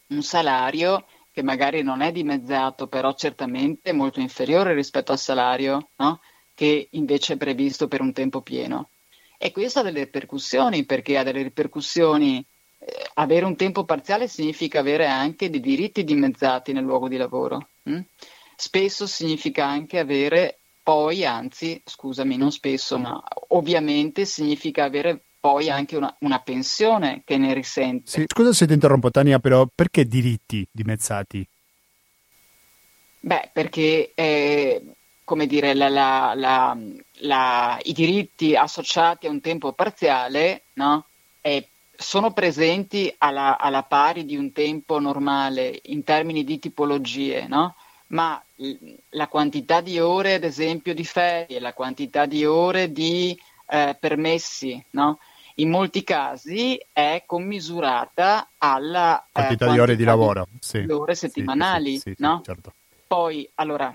un 0.08 0.22
salario 0.22 1.04
che 1.30 1.42
magari 1.42 1.82
non 1.82 2.00
è 2.00 2.10
dimezzato, 2.10 2.86
però 2.86 3.12
certamente 3.12 3.92
molto 3.92 4.20
inferiore 4.20 4.72
rispetto 4.72 5.12
al 5.12 5.18
salario 5.18 5.90
no? 5.96 6.20
che 6.54 6.88
invece 6.92 7.34
è 7.34 7.36
previsto 7.36 7.86
per 7.86 8.00
un 8.00 8.14
tempo 8.14 8.40
pieno. 8.40 8.88
E 9.38 9.52
questo 9.52 9.80
ha 9.80 9.82
delle 9.82 10.04
ripercussioni, 10.04 10.84
perché 10.84 11.18
ha 11.18 11.22
delle 11.22 11.42
ripercussioni. 11.42 12.44
Eh, 12.78 13.10
avere 13.14 13.44
un 13.44 13.56
tempo 13.56 13.84
parziale 13.84 14.28
significa 14.28 14.80
avere 14.80 15.06
anche 15.06 15.50
dei 15.50 15.60
diritti 15.60 16.04
dimezzati 16.04 16.72
nel 16.72 16.84
luogo 16.84 17.08
di 17.08 17.16
lavoro. 17.16 17.68
Hm? 17.84 18.00
Spesso 18.56 19.06
significa 19.06 19.66
anche 19.66 19.98
avere 19.98 20.58
poi, 20.82 21.24
anzi, 21.24 21.82
scusami, 21.84 22.36
non 22.36 22.52
spesso, 22.52 22.98
ma 22.98 23.22
ovviamente 23.48 24.24
significa 24.24 24.84
avere 24.84 25.20
poi 25.40 25.68
anche 25.68 25.96
una, 25.96 26.14
una 26.20 26.40
pensione 26.40 27.22
che 27.24 27.36
ne 27.36 27.54
risente. 27.54 28.10
Sì, 28.10 28.24
scusa 28.26 28.52
se 28.52 28.66
ti 28.66 28.72
interrompo, 28.72 29.10
Tania, 29.10 29.38
però 29.38 29.66
perché 29.72 30.06
diritti 30.06 30.66
dimezzati? 30.70 31.46
Beh, 33.20 33.50
perché 33.52 34.12
eh, 34.14 34.95
come 35.26 35.48
dire, 35.48 35.74
la, 35.74 35.88
la, 35.88 36.78
la, 37.14 37.78
i 37.82 37.92
diritti 37.92 38.54
associati 38.54 39.26
a 39.26 39.30
un 39.30 39.40
tempo 39.40 39.72
parziale 39.72 40.62
no? 40.74 41.06
eh, 41.40 41.66
sono 41.96 42.32
presenti 42.32 43.12
alla, 43.18 43.58
alla, 43.58 43.82
pari 43.82 44.24
di 44.24 44.36
un 44.36 44.52
tempo 44.52 45.00
normale 45.00 45.80
in 45.86 46.04
termini 46.04 46.44
di 46.44 46.60
tipologie, 46.60 47.48
no? 47.48 47.74
ma 48.08 48.40
la 49.10 49.26
quantità 49.26 49.80
di 49.80 49.98
ore, 49.98 50.34
ad 50.34 50.44
esempio, 50.44 50.94
di 50.94 51.04
ferie, 51.04 51.58
la 51.58 51.72
quantità 51.72 52.24
di 52.24 52.44
ore 52.44 52.92
di 52.92 53.36
eh, 53.66 53.96
permessi, 53.98 54.80
no? 54.90 55.18
in 55.56 55.70
molti 55.70 56.04
casi 56.04 56.80
è 56.92 57.24
commisurata 57.26 58.50
alla 58.58 59.20
eh, 59.20 59.30
quantità 59.32 59.72
di 59.72 59.80
ore 59.80 59.96
di 59.96 60.04
lavoro, 60.04 60.46
sì. 60.60 60.86
ore 60.88 61.16
settimanali. 61.16 61.94
Sì, 61.94 62.14
sì, 62.14 62.14
no? 62.18 62.42
certo. 62.44 62.72
Poi, 63.08 63.48
allora, 63.56 63.92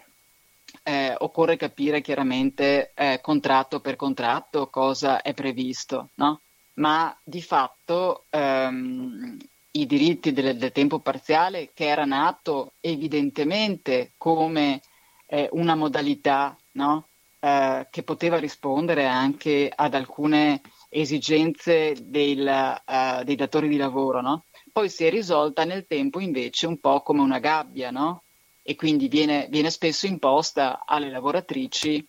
eh, 0.84 1.16
occorre 1.18 1.58
capire 1.58 2.02
chiaramente 2.02 2.92
eh, 2.96 3.20
contratto 3.22 3.80
per 3.80 3.96
contratto 3.96 4.68
cosa 4.68 5.22
è 5.22 5.34
previsto, 5.34 6.10
no? 6.16 6.42
ma 6.76 7.16
di 7.24 7.42
fatto 7.42 8.26
ehm, 8.30 9.38
i 9.72 9.86
diritti 9.86 10.32
del, 10.32 10.58
del, 10.58 10.72
tempo 10.72 11.00
parziale, 11.00 11.72
che 11.74 11.86
era 11.86 12.06
nato 12.06 12.74
evidentemente 12.80 14.14
come 14.18 14.82
eh, 15.28 15.50
una 15.52 15.76
modalità 15.76 16.58
no? 16.74 17.08
Eh, 17.40 17.88
che 17.90 18.04
poteva 18.04 18.38
rispondere 18.38 19.06
anche 19.06 19.72
ad 19.74 19.94
alcune 19.94 20.62
esigenze 20.90 21.96
del, 22.00 22.80
uh, 22.86 23.24
dei 23.24 23.36
datori 23.36 23.68
di 23.68 23.78
lavoro, 23.78 24.22
no? 24.22 24.44
poi 24.72 24.90
si 24.90 25.06
è 25.06 25.10
risolta 25.10 25.64
nel 25.64 25.86
tempo 25.88 26.20
invece 26.20 26.68
un 26.68 26.80
po' 26.80 27.02
come 27.02 27.22
una 27.22 27.40
gabbia, 27.40 27.92
no? 27.92 28.24
E 28.64 28.76
quindi 28.76 29.08
viene, 29.08 29.48
viene 29.50 29.70
spesso 29.70 30.06
imposta 30.06 30.84
alle 30.86 31.10
lavoratrici 31.10 32.06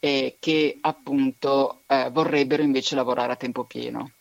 eh, 0.00 0.36
che 0.38 0.78
appunto 0.80 1.82
eh, 1.86 2.10
vorrebbero 2.10 2.62
invece 2.62 2.94
lavorare 2.94 3.32
a 3.32 3.36
tempo 3.36 3.64
pieno. 3.64 4.12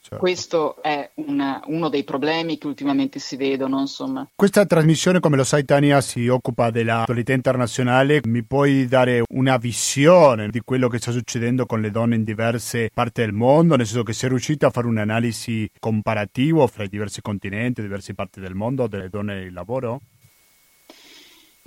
Certo. 0.00 0.18
Questo 0.18 0.82
è 0.82 1.10
una, 1.14 1.62
uno 1.66 1.88
dei 1.88 2.04
problemi 2.04 2.58
che 2.58 2.66
ultimamente 2.66 3.18
si 3.18 3.36
vedono, 3.36 3.80
insomma. 3.80 4.28
Questa 4.34 4.66
trasmissione, 4.66 5.18
come 5.18 5.38
lo 5.38 5.44
sai 5.44 5.64
Tania, 5.64 6.02
si 6.02 6.28
occupa 6.28 6.70
dell'attualità 6.70 7.32
internazionale. 7.32 8.20
Mi 8.24 8.42
puoi 8.42 8.86
dare 8.86 9.22
una 9.30 9.56
visione 9.56 10.50
di 10.50 10.60
quello 10.60 10.88
che 10.88 10.98
sta 10.98 11.10
succedendo 11.10 11.64
con 11.64 11.80
le 11.80 11.90
donne 11.90 12.16
in 12.16 12.24
diverse 12.24 12.90
parti 12.92 13.22
del 13.22 13.32
mondo, 13.32 13.76
nel 13.76 13.86
senso 13.86 14.02
che 14.02 14.12
sei 14.12 14.28
riuscita 14.28 14.66
a 14.66 14.70
fare 14.70 14.86
un'analisi 14.86 15.70
comparativa 15.80 16.66
fra 16.66 16.84
i 16.84 16.88
diversi 16.88 17.22
continenti, 17.22 17.80
diverse 17.80 18.12
parti 18.12 18.40
del 18.40 18.54
mondo 18.54 18.86
delle 18.86 19.08
donne 19.08 19.36
nel 19.36 19.54
lavoro? 19.54 20.02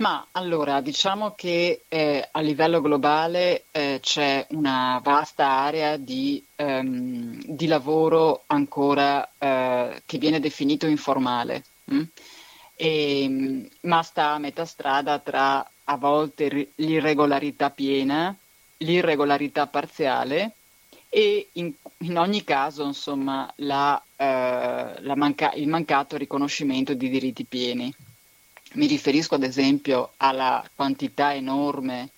Ma 0.00 0.28
allora, 0.30 0.80
diciamo 0.80 1.34
che 1.34 1.82
eh, 1.88 2.28
a 2.30 2.40
livello 2.40 2.80
globale 2.80 3.64
eh, 3.72 3.98
c'è 4.00 4.46
una 4.50 5.00
vasta 5.02 5.48
area 5.48 5.96
di, 5.96 6.40
ehm, 6.54 7.42
di 7.44 7.66
lavoro 7.66 8.44
ancora 8.46 9.28
eh, 9.36 10.00
che 10.06 10.18
viene 10.18 10.38
definito 10.38 10.86
informale, 10.86 11.64
hm? 11.86 12.02
e, 12.76 13.68
ma 13.80 14.02
sta 14.04 14.34
a 14.34 14.38
metà 14.38 14.64
strada 14.66 15.18
tra 15.18 15.68
a 15.84 15.96
volte 15.96 16.70
l'irregolarità 16.76 17.70
piena, 17.70 18.32
l'irregolarità 18.76 19.66
parziale 19.66 20.52
e 21.08 21.48
in, 21.54 21.72
in 21.98 22.18
ogni 22.18 22.44
caso 22.44 22.84
insomma, 22.84 23.52
la, 23.56 24.00
eh, 24.14 24.94
la 25.00 25.16
manca- 25.16 25.54
il 25.54 25.66
mancato 25.66 26.16
riconoscimento 26.16 26.94
di 26.94 27.08
diritti 27.08 27.44
pieni. 27.44 27.92
Mi 28.74 28.86
riferisco 28.86 29.34
ad 29.34 29.42
esempio 29.42 30.12
alla 30.18 30.62
quantità 30.74 31.34
enorme, 31.34 32.10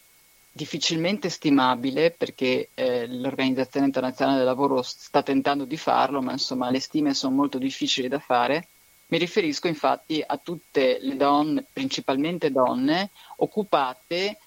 difficilmente 0.51 1.29
stimabile, 1.29 2.11
perché 2.11 2.71
eh, 2.75 3.07
l'Organizzazione 3.07 3.87
Internazionale 3.87 4.39
del 4.39 4.47
Lavoro 4.47 4.83
sta 4.83 5.23
tentando 5.23 5.65
di 5.65 5.77
farlo, 5.77 6.21
ma 6.21 6.33
insomma 6.33 6.71
le 6.71 6.81
stime 6.81 7.15
sono 7.15 7.35
molto 7.35 7.59
difficili 7.59 8.09
da 8.09 8.19
fare. 8.19 8.67
Mi 9.07 9.19
riferisco 9.19 9.69
infatti 9.69 10.23
a 10.25 10.37
tutte 10.37 10.99
le 11.01 11.17
donne, 11.17 11.65
principalmente 11.73 12.51
donne, 12.51 13.11
occupate 13.37 14.39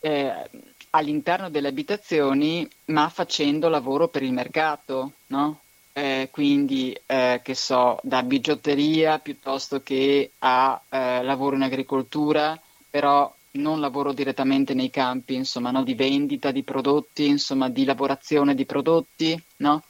eh, 0.00 0.50
all'interno 0.90 1.50
delle 1.50 1.68
abitazioni, 1.68 2.68
ma 2.86 3.08
facendo 3.08 3.68
lavoro 3.68 4.08
per 4.08 4.22
il 4.22 4.32
mercato, 4.32 5.12
no? 5.28 5.60
Eh, 5.96 6.28
quindi 6.32 6.96
eh, 7.06 7.40
che 7.42 7.54
so, 7.54 7.98
da 8.02 8.24
bigiotteria 8.24 9.20
piuttosto 9.20 9.80
che 9.80 10.32
a 10.40 10.80
eh, 10.88 11.22
lavoro 11.22 11.54
in 11.54 11.62
agricoltura, 11.62 12.60
però 12.90 13.32
non 13.52 13.78
lavoro 13.78 14.12
direttamente 14.12 14.74
nei 14.74 14.90
campi, 14.90 15.34
insomma, 15.34 15.70
no? 15.70 15.84
di 15.84 15.94
vendita 15.94 16.50
di 16.50 16.64
prodotti, 16.64 17.28
insomma, 17.28 17.68
di 17.68 17.84
lavorazione 17.84 18.56
di 18.56 18.66
prodotti, 18.66 19.40
no? 19.58 19.82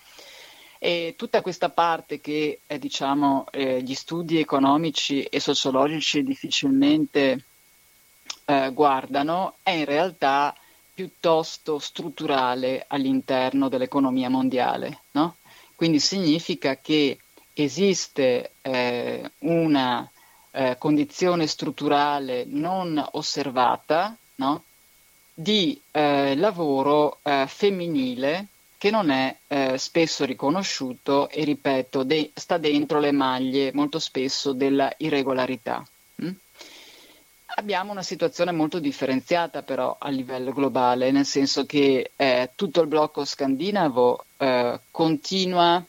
E 0.79 1.15
tutta 1.17 1.41
questa 1.41 1.71
parte 1.71 2.21
che 2.21 2.61
eh, 2.67 2.79
diciamo, 2.79 3.47
eh, 3.51 3.81
gli 3.81 3.95
studi 3.95 4.39
economici 4.39 5.23
e 5.23 5.41
sociologici 5.41 6.23
difficilmente 6.23 7.45
eh, 8.45 8.71
guardano 8.75 9.55
è 9.63 9.71
in 9.71 9.87
realtà 9.87 10.55
piuttosto 10.93 11.79
strutturale 11.79 12.85
all'interno 12.87 13.71
dell'economia 13.71 14.29
mondiale. 14.29 15.01
No? 15.13 15.37
Quindi 15.85 16.01
significa 16.01 16.78
che 16.80 17.18
esiste 17.53 18.53
eh, 18.62 19.30
una 19.41 20.11
eh, 20.51 20.76
condizione 20.78 21.47
strutturale 21.47 22.47
non 22.47 23.07
osservata 23.12 24.16
no? 24.37 24.62
di 25.35 25.78
eh, 25.91 26.37
lavoro 26.37 27.18
eh, 27.22 27.45
femminile 27.47 28.47
che 28.78 28.91
non 28.91 29.11
è 29.11 29.37
eh, 29.47 29.76
spesso 29.76 30.24
riconosciuto 30.24 31.28
e 31.28 31.45
ripeto 31.45 32.03
de- 32.03 32.30
sta 32.32 32.57
dentro 32.57 32.99
le 32.99 33.12
maglie 33.12 33.70
molto 33.74 33.99
spesso 33.99 34.55
della 34.55 34.91
irregolarità. 34.97 35.87
Mm? 36.22 36.30
Abbiamo 37.57 37.93
una 37.93 38.03
situazione 38.03 38.53
molto 38.53 38.78
differenziata 38.78 39.62
però 39.62 39.95
a 40.01 40.09
livello 40.09 40.51
globale, 40.51 41.11
nel 41.11 41.26
senso 41.26 41.66
che 41.66 42.12
eh, 42.16 42.53
tutto 42.55 42.80
il 42.80 42.87
blocco 42.89 43.26
scandinavo 43.26 44.24
eh, 44.45 44.80
continua 44.90 45.82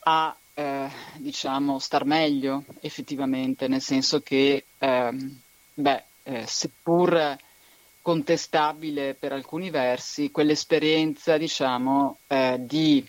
a 0.00 0.36
eh, 0.54 0.90
diciamo 1.18 1.78
star 1.78 2.04
meglio 2.04 2.64
effettivamente, 2.80 3.68
nel 3.68 3.80
senso 3.80 4.20
che 4.22 4.64
ehm, 4.78 5.40
beh, 5.74 6.02
eh, 6.24 6.46
seppur 6.46 7.36
contestabile 8.02 9.14
per 9.14 9.32
alcuni 9.32 9.70
versi, 9.70 10.32
quell'esperienza 10.32 11.36
diciamo 11.36 12.18
eh, 12.26 12.56
di 12.58 13.06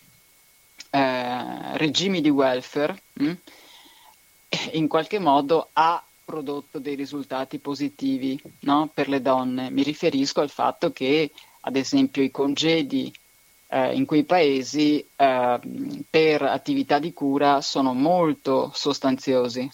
eh, 0.92 1.78
regimi 1.78 2.22
di 2.22 2.30
welfare 2.30 3.02
mh, 3.14 3.26
hm, 3.26 3.36
in 4.74 4.88
qualche 4.88 5.18
modo 5.18 5.70
ha 5.74 6.04
prodotto 6.24 6.78
dei 6.78 6.96
risultati 6.96 7.58
positivi 7.58 8.40
no? 8.60 8.92
per 8.94 9.10
le 9.10 9.22
donne. 9.24 9.72
Mi 9.72 9.82
riferisco 9.82 10.42
al 10.42 10.52
fatto 10.52 10.92
che, 10.92 11.32
ad 11.62 11.76
esempio, 11.76 12.22
i 12.22 12.30
congedi 12.30 13.12
eh, 13.72 13.96
in 13.96 14.06
quei 14.06 14.24
paesi 14.24 15.04
eh, 15.16 15.60
per 16.10 16.42
attività 16.42 17.00
di 17.00 17.14
cura 17.14 17.62
sono 17.62 17.94
molto 17.94 18.70
sostanziosi. 18.74 19.70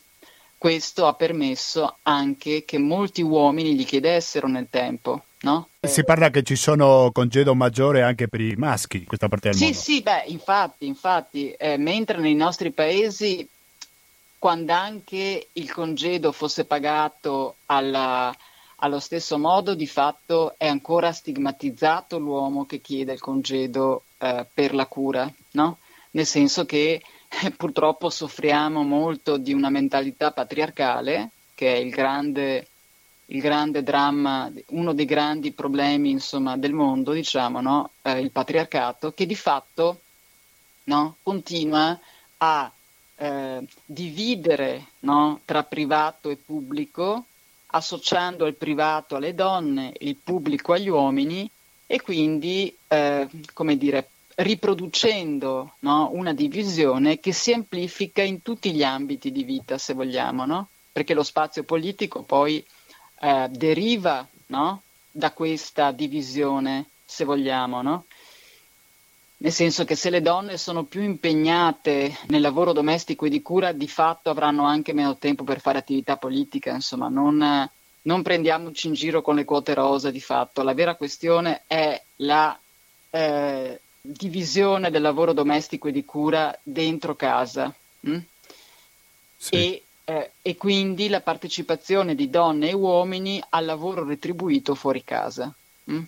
Questo 0.55 1.07
ha 1.07 1.13
permesso 1.13 1.97
anche 2.03 2.63
che 2.63 2.77
molti 2.77 3.21
uomini 3.21 3.75
gli 3.75 3.85
chiedessero 3.85 4.47
nel 4.47 4.67
tempo. 4.69 5.23
No? 5.39 5.69
Si 5.79 6.03
parla 6.03 6.29
che 6.29 6.41
ci 6.41 6.55
sono 6.55 7.11
congedo 7.11 7.53
maggiore 7.53 8.01
anche 8.01 8.27
per 8.27 8.41
i 8.41 8.55
maschi 8.55 8.97
in 8.97 9.05
questa 9.05 9.27
parte 9.27 9.49
del 9.49 9.57
sì, 9.57 9.63
mondo. 9.65 9.77
Sì, 9.77 9.93
sì, 9.93 10.01
beh, 10.01 10.23
infatti, 10.27 10.85
infatti 10.87 11.51
eh, 11.51 11.77
mentre 11.77 12.17
nei 12.17 12.33
nostri 12.33 12.71
paesi 12.71 13.47
quando 14.39 14.73
anche 14.73 15.47
il 15.51 15.71
congedo 15.71 16.31
fosse 16.31 16.65
pagato 16.65 17.55
alla, 17.67 18.35
allo 18.77 18.99
stesso 18.99 19.37
modo, 19.37 19.73
di 19.73 19.87
fatto 19.87 20.55
è 20.57 20.67
ancora 20.67 21.11
stigmatizzato 21.11 22.19
l'uomo 22.19 22.65
che 22.65 22.79
chiede 22.79 23.13
il 23.13 23.19
congedo 23.19 24.03
eh, 24.17 24.45
per 24.53 24.73
la 24.73 24.85
cura, 24.85 25.31
no? 25.51 25.77
nel 26.11 26.25
senso 26.25 26.65
che 26.65 27.01
eh, 27.27 27.51
purtroppo 27.51 28.09
soffriamo 28.09 28.83
molto 28.83 29.37
di 29.37 29.53
una 29.53 29.69
mentalità 29.69 30.31
patriarcale, 30.31 31.29
che 31.55 31.73
è 31.73 31.77
il 31.77 31.89
grande, 31.89 32.67
il 33.27 33.41
grande 33.41 33.81
dramma, 33.81 34.51
uno 34.67 34.93
dei 34.93 35.05
grandi 35.05 35.51
problemi 35.53 36.11
insomma, 36.11 36.55
del 36.55 36.73
mondo, 36.73 37.13
diciamo, 37.13 37.61
no? 37.61 37.91
eh, 38.03 38.19
il 38.19 38.31
patriarcato, 38.31 39.11
che 39.11 39.25
di 39.25 39.35
fatto 39.35 40.01
no? 40.83 41.15
continua 41.23 41.99
a 42.37 42.71
eh, 43.15 43.65
dividere 43.85 44.85
tra 45.45 45.63
privato 45.63 46.29
e 46.29 46.35
pubblico, 46.35 47.25
associando 47.67 48.45
il 48.45 48.55
privato 48.55 49.15
alle 49.15 49.33
donne, 49.33 49.93
il 49.99 50.15
pubblico 50.15 50.73
agli 50.73 50.89
uomini 50.89 51.49
e 51.85 52.01
quindi, 52.01 52.75
eh, 52.87 53.27
come 53.53 53.77
dire, 53.77 54.09
riproducendo 54.35 55.73
no, 55.79 56.09
una 56.13 56.33
divisione 56.33 57.19
che 57.19 57.33
si 57.33 57.53
amplifica 57.53 58.21
in 58.21 58.41
tutti 58.41 58.71
gli 58.71 58.83
ambiti 58.83 59.31
di 59.31 59.43
vita, 59.43 59.77
se 59.77 59.93
vogliamo, 59.93 60.45
no? 60.45 60.67
perché 60.91 61.13
lo 61.13 61.23
spazio 61.23 61.63
politico 61.63 62.23
poi 62.23 62.63
eh, 63.21 63.47
deriva 63.49 64.27
no? 64.47 64.81
da 65.11 65.31
questa 65.31 65.91
divisione, 65.91 66.85
se 67.03 67.23
vogliamo. 67.23 67.81
Nel 69.39 69.51
senso 69.51 69.85
che 69.85 69.95
se 69.95 70.09
le 70.09 70.21
donne 70.21 70.57
sono 70.57 70.83
più 70.83 71.03
impegnate 71.03 72.17
nel 72.27 72.41
lavoro 72.41 72.73
domestico 72.73 73.25
e 73.25 73.29
di 73.29 73.43
cura, 73.43 73.71
di 73.71 73.87
fatto 73.87 74.31
avranno 74.31 74.63
anche 74.63 74.93
meno 74.93 75.17
tempo 75.17 75.43
per 75.43 75.59
fare 75.59 75.77
attività 75.77 76.17
politica, 76.17 76.71
insomma, 76.71 77.07
non, 77.07 77.69
non 78.01 78.21
prendiamoci 78.23 78.87
in 78.87 78.93
giro 78.93 79.21
con 79.21 79.35
le 79.35 79.45
quote 79.45 79.75
rosa 79.75 80.09
di 80.09 80.19
fatto, 80.21 80.63
la 80.63 80.73
vera 80.73 80.95
questione 80.95 81.63
è 81.67 82.01
la 82.17 82.57
eh, 83.11 83.79
divisione 84.01 84.89
del 84.89 85.01
lavoro 85.01 85.33
domestico 85.33 85.87
e 85.87 85.91
di 85.91 86.03
cura 86.03 86.57
dentro 86.63 87.15
casa 87.15 87.73
hm? 87.99 88.17
sì. 89.35 89.53
e, 89.53 89.83
eh, 90.05 90.31
e 90.41 90.55
quindi 90.55 91.09
la 91.09 91.21
partecipazione 91.21 92.15
di 92.15 92.29
donne 92.29 92.69
e 92.69 92.73
uomini 92.73 93.43
al 93.49 93.65
lavoro 93.65 94.03
retribuito 94.03 94.73
fuori 94.73 95.03
casa. 95.03 95.53
Hm? 95.85 96.03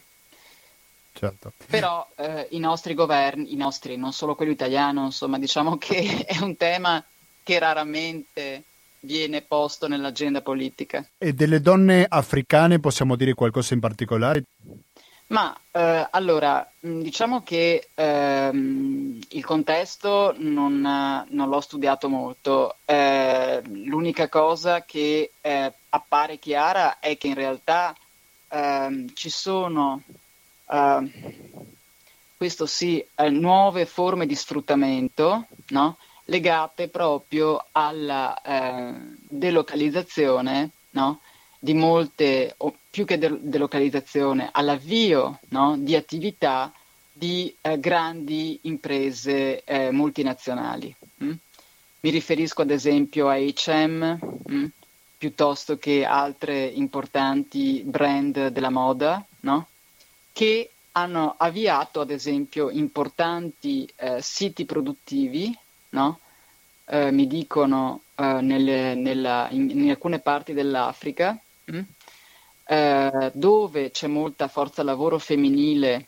Certo. 1.14 1.54
Però 1.68 2.08
eh, 2.16 2.48
i 2.52 2.60
nostri 2.60 2.94
governi, 2.94 3.54
i 3.54 3.56
nostri, 3.56 3.98
non 3.98 4.14
solo 4.14 4.36
quello 4.36 4.52
italiano, 4.52 5.06
insomma, 5.06 5.38
diciamo 5.38 5.78
che 5.78 6.26
è 6.28 6.38
un 6.40 6.56
tema 6.58 7.04
che 7.44 7.60
raramente 7.60 8.64
viene 9.02 9.42
posto 9.42 9.88
nell'agenda 9.88 10.42
politica. 10.42 11.08
E 11.18 11.34
delle 11.34 11.62
donne 11.62 12.06
africane 12.08 12.80
possiamo 12.80 13.16
dire 13.16 13.34
qualcosa 13.34 13.74
in 13.74 13.80
particolare? 13.80 14.44
Ma 15.28 15.56
eh, 15.72 16.08
allora, 16.10 16.68
mm, 16.86 17.02
diciamo 17.02 17.44
che 17.44 17.90
ehm, 17.94 19.20
il 19.30 19.46
contesto 19.46 20.34
non, 20.38 20.82
non, 20.82 21.50
l'ho 21.50 21.62
studiato 21.62 22.10
molto. 22.10 22.78
Eh, 22.86 23.62
l'unica 23.86 24.28
cosa 24.28 24.84
che 24.86 25.32
eh, 25.42 25.74
appare 25.90 26.40
chiara 26.40 27.00
è 27.00 27.16
che 27.18 27.28
in 27.28 27.36
realtà 27.36 27.96
ehm, 28.50 29.14
ci 29.14 29.30
sono 29.30 30.02
uh, 30.70 31.10
questo 32.40 32.66
sì, 32.66 33.06
eh, 33.16 33.30
nuove 33.30 33.86
forme 33.86 34.26
di 34.26 34.34
sfruttamento, 34.34 35.46
no? 35.72 35.98
legate 36.30 36.88
proprio 36.88 37.66
alla 37.74 38.40
eh, 38.42 38.94
delocalizzazione 39.28 40.70
no? 40.92 41.20
di 41.60 41.74
molte, 41.74 42.54
o 42.58 42.74
più 42.90 43.04
che 43.04 43.18
de- 43.18 43.40
delocalizzazione, 43.42 44.48
all'avvio 44.54 45.40
no? 45.50 45.76
di 45.78 45.98
attività 45.98 46.72
di 47.12 47.54
eh, 47.60 47.78
grandi 47.78 48.60
imprese 48.64 49.62
eh, 49.66 49.92
multinazionali. 49.92 50.96
Mm? 51.22 51.32
Mi 52.00 52.10
riferisco 52.10 52.62
ad 52.62 52.70
esempio 52.72 53.28
a 53.28 53.36
HM, 53.36 54.18
mm? 54.50 54.66
piuttosto 55.18 55.78
che 55.78 56.06
altre 56.06 56.64
importanti 56.64 57.82
brand 57.84 58.48
della 58.48 58.70
moda, 58.70 59.22
no? 59.42 59.68
Che 60.40 60.70
hanno 60.94 61.36
avviato 61.38 62.00
ad 62.00 62.12
esempio 62.12 62.70
importanti 62.70 63.86
eh, 63.98 64.22
siti 64.22 64.64
produttivi 64.64 65.54
no? 65.90 66.20
eh, 66.86 67.12
mi 67.12 67.28
dicono 67.28 68.04
eh, 68.16 68.40
nelle, 68.40 68.96
nella, 68.96 69.50
in, 69.52 69.70
in, 69.70 69.90
alcune 69.90 70.20
parti 70.20 70.54
dell'Africa, 70.54 71.38
mh, 71.66 71.78
mm, 71.78 71.82
eh, 72.68 73.32
dove 73.34 73.92
c'è 73.92 74.08
molta 74.08 74.48
forza 74.48 74.82
lavoro 74.82 75.20
femminile 75.20 76.06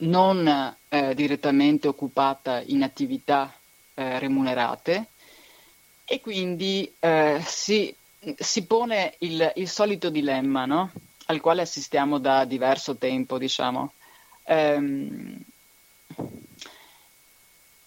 non 0.00 0.76
eh, 0.90 1.14
direttamente 1.14 1.88
occupata 1.88 2.60
in 2.66 2.82
attività 2.82 3.50
eh, 3.94 4.18
remunerate 4.18 5.06
e 6.04 6.20
quindi 6.20 6.92
si, 7.46 7.94
si, 8.36 8.64
pone 8.66 9.14
il, 9.20 9.50
il 9.54 9.68
solito 9.68 10.10
dilemma 10.10 10.66
no? 10.66 10.90
Al 11.30 11.40
quale 11.40 11.62
assistiamo 11.62 12.18
da 12.18 12.44
diverso 12.44 12.96
tempo, 12.96 13.38
diciamo. 13.38 13.92
Um, 14.44 15.40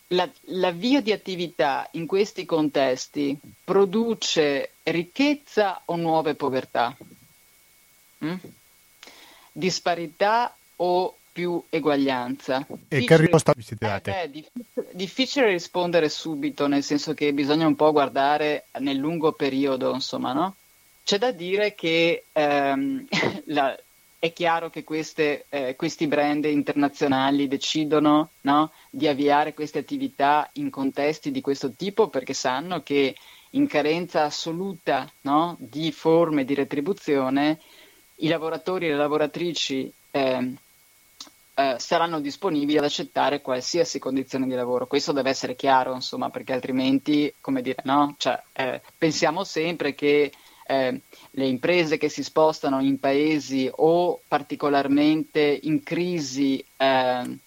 la, 0.07 0.29
l'avvio 0.45 1.01
di 1.01 1.11
attività 1.11 1.87
in 1.91 2.05
questi 2.05 2.45
contesti 2.45 3.37
produce 3.63 4.71
ricchezza 4.83 5.81
o 5.85 5.95
nuove 5.97 6.35
povertà? 6.35 6.95
Mm? 8.23 8.35
Disparità 9.51 10.55
o 10.77 11.17
più 11.33 11.61
eguaglianza? 11.69 12.65
E 12.69 12.75
difficile, 12.77 13.05
che 13.05 13.17
risposta 13.17 13.53
vi 13.55 13.61
siete 13.61 13.85
date? 13.85 14.21
Eh, 14.21 14.29
difficile, 14.29 14.87
difficile 14.93 15.47
rispondere 15.49 16.07
subito, 16.07 16.67
nel 16.67 16.83
senso 16.83 17.13
che 17.13 17.33
bisogna 17.33 17.67
un 17.67 17.75
po' 17.75 17.91
guardare 17.91 18.67
nel 18.79 18.97
lungo 18.97 19.33
periodo, 19.33 19.93
insomma, 19.93 20.31
no? 20.31 20.55
C'è 21.03 21.17
da 21.17 21.31
dire 21.31 21.75
che 21.75 22.25
ehm, 22.31 23.05
la, 23.47 23.77
è 24.23 24.31
chiaro 24.31 24.69
che 24.69 24.85
queste, 24.85 25.45
eh, 25.49 25.75
questi 25.75 26.07
brand 26.07 26.45
internazionali 26.45 27.49
decidono 27.49 28.29
no, 28.41 28.71
di 28.89 29.07
avviare 29.07 29.53
queste 29.53 29.79
attività 29.79 30.49
in 30.53 30.69
contesti 30.69 31.29
di 31.29 31.41
questo 31.41 31.73
tipo 31.73 32.07
perché 32.07 32.33
sanno 32.33 32.81
che 32.83 33.15
in 33.49 33.67
carenza 33.67 34.23
assoluta 34.23 35.11
no, 35.21 35.57
di 35.59 35.91
forme 35.91 36.45
di 36.45 36.53
retribuzione 36.53 37.59
i 38.17 38.27
lavoratori 38.29 38.85
e 38.85 38.89
le 38.91 38.95
lavoratrici 38.95 39.91
eh, 40.11 40.53
eh, 41.55 41.75
saranno 41.77 42.19
disponibili 42.19 42.77
ad 42.77 42.85
accettare 42.85 43.41
qualsiasi 43.41 43.99
condizione 43.99 44.47
di 44.47 44.53
lavoro. 44.53 44.87
Questo 44.87 45.11
deve 45.11 45.31
essere 45.31 45.55
chiaro, 45.55 45.93
insomma, 45.93 46.29
perché 46.29 46.53
altrimenti, 46.53 47.33
come 47.41 47.61
dire, 47.61 47.81
no? 47.83 48.15
Cioè, 48.17 48.41
eh, 48.53 48.81
pensiamo 48.97 49.43
sempre 49.43 49.93
che 49.93 50.31
eh, 50.65 51.01
le 51.31 51.45
imprese 51.45 51.97
che 51.97 52.09
si 52.09 52.23
spostano 52.23 52.81
in 52.81 52.99
paesi 52.99 53.69
o 53.71 54.19
particolarmente 54.27 55.59
in 55.63 55.83
crisi 55.83 56.63
eh, 56.77 57.37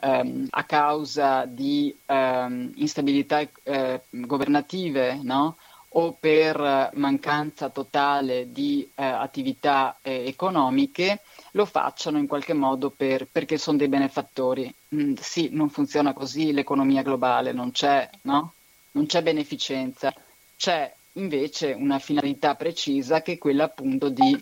ehm, 0.00 0.46
a 0.50 0.64
causa 0.64 1.44
di 1.44 1.94
ehm, 2.06 2.72
instabilità 2.76 3.40
eh, 3.62 4.02
governative 4.10 5.18
no? 5.22 5.56
o 5.90 6.12
per 6.18 6.90
mancanza 6.94 7.70
totale 7.70 8.52
di 8.52 8.88
eh, 8.94 9.02
attività 9.02 9.96
eh, 10.02 10.26
economiche, 10.26 11.22
lo 11.52 11.64
facciano 11.64 12.18
in 12.18 12.26
qualche 12.26 12.52
modo 12.52 12.90
per, 12.90 13.26
perché 13.26 13.56
sono 13.56 13.78
dei 13.78 13.88
benefattori. 13.88 14.72
Mm, 14.94 15.14
sì, 15.18 15.48
non 15.52 15.70
funziona 15.70 16.12
così 16.12 16.52
l'economia 16.52 17.02
globale, 17.02 17.52
non 17.52 17.70
c'è, 17.70 18.08
no? 18.22 18.52
non 18.92 19.06
c'è 19.06 19.22
beneficenza, 19.22 20.12
c'è 20.56 20.94
invece 21.16 21.72
una 21.72 21.98
finalità 21.98 22.54
precisa 22.54 23.22
che 23.22 23.32
è 23.32 23.38
quella 23.38 23.64
appunto 23.64 24.08
di, 24.08 24.38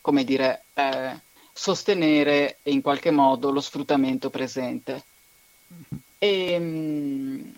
come 0.00 0.24
dire, 0.24 0.64
eh, 0.74 1.18
sostenere 1.52 2.58
in 2.64 2.80
qualche 2.80 3.10
modo 3.10 3.50
lo 3.50 3.60
sfruttamento 3.60 4.30
presente. 4.30 5.02
E, 6.18 6.58
mh, 6.58 6.64
mm, 6.64 7.50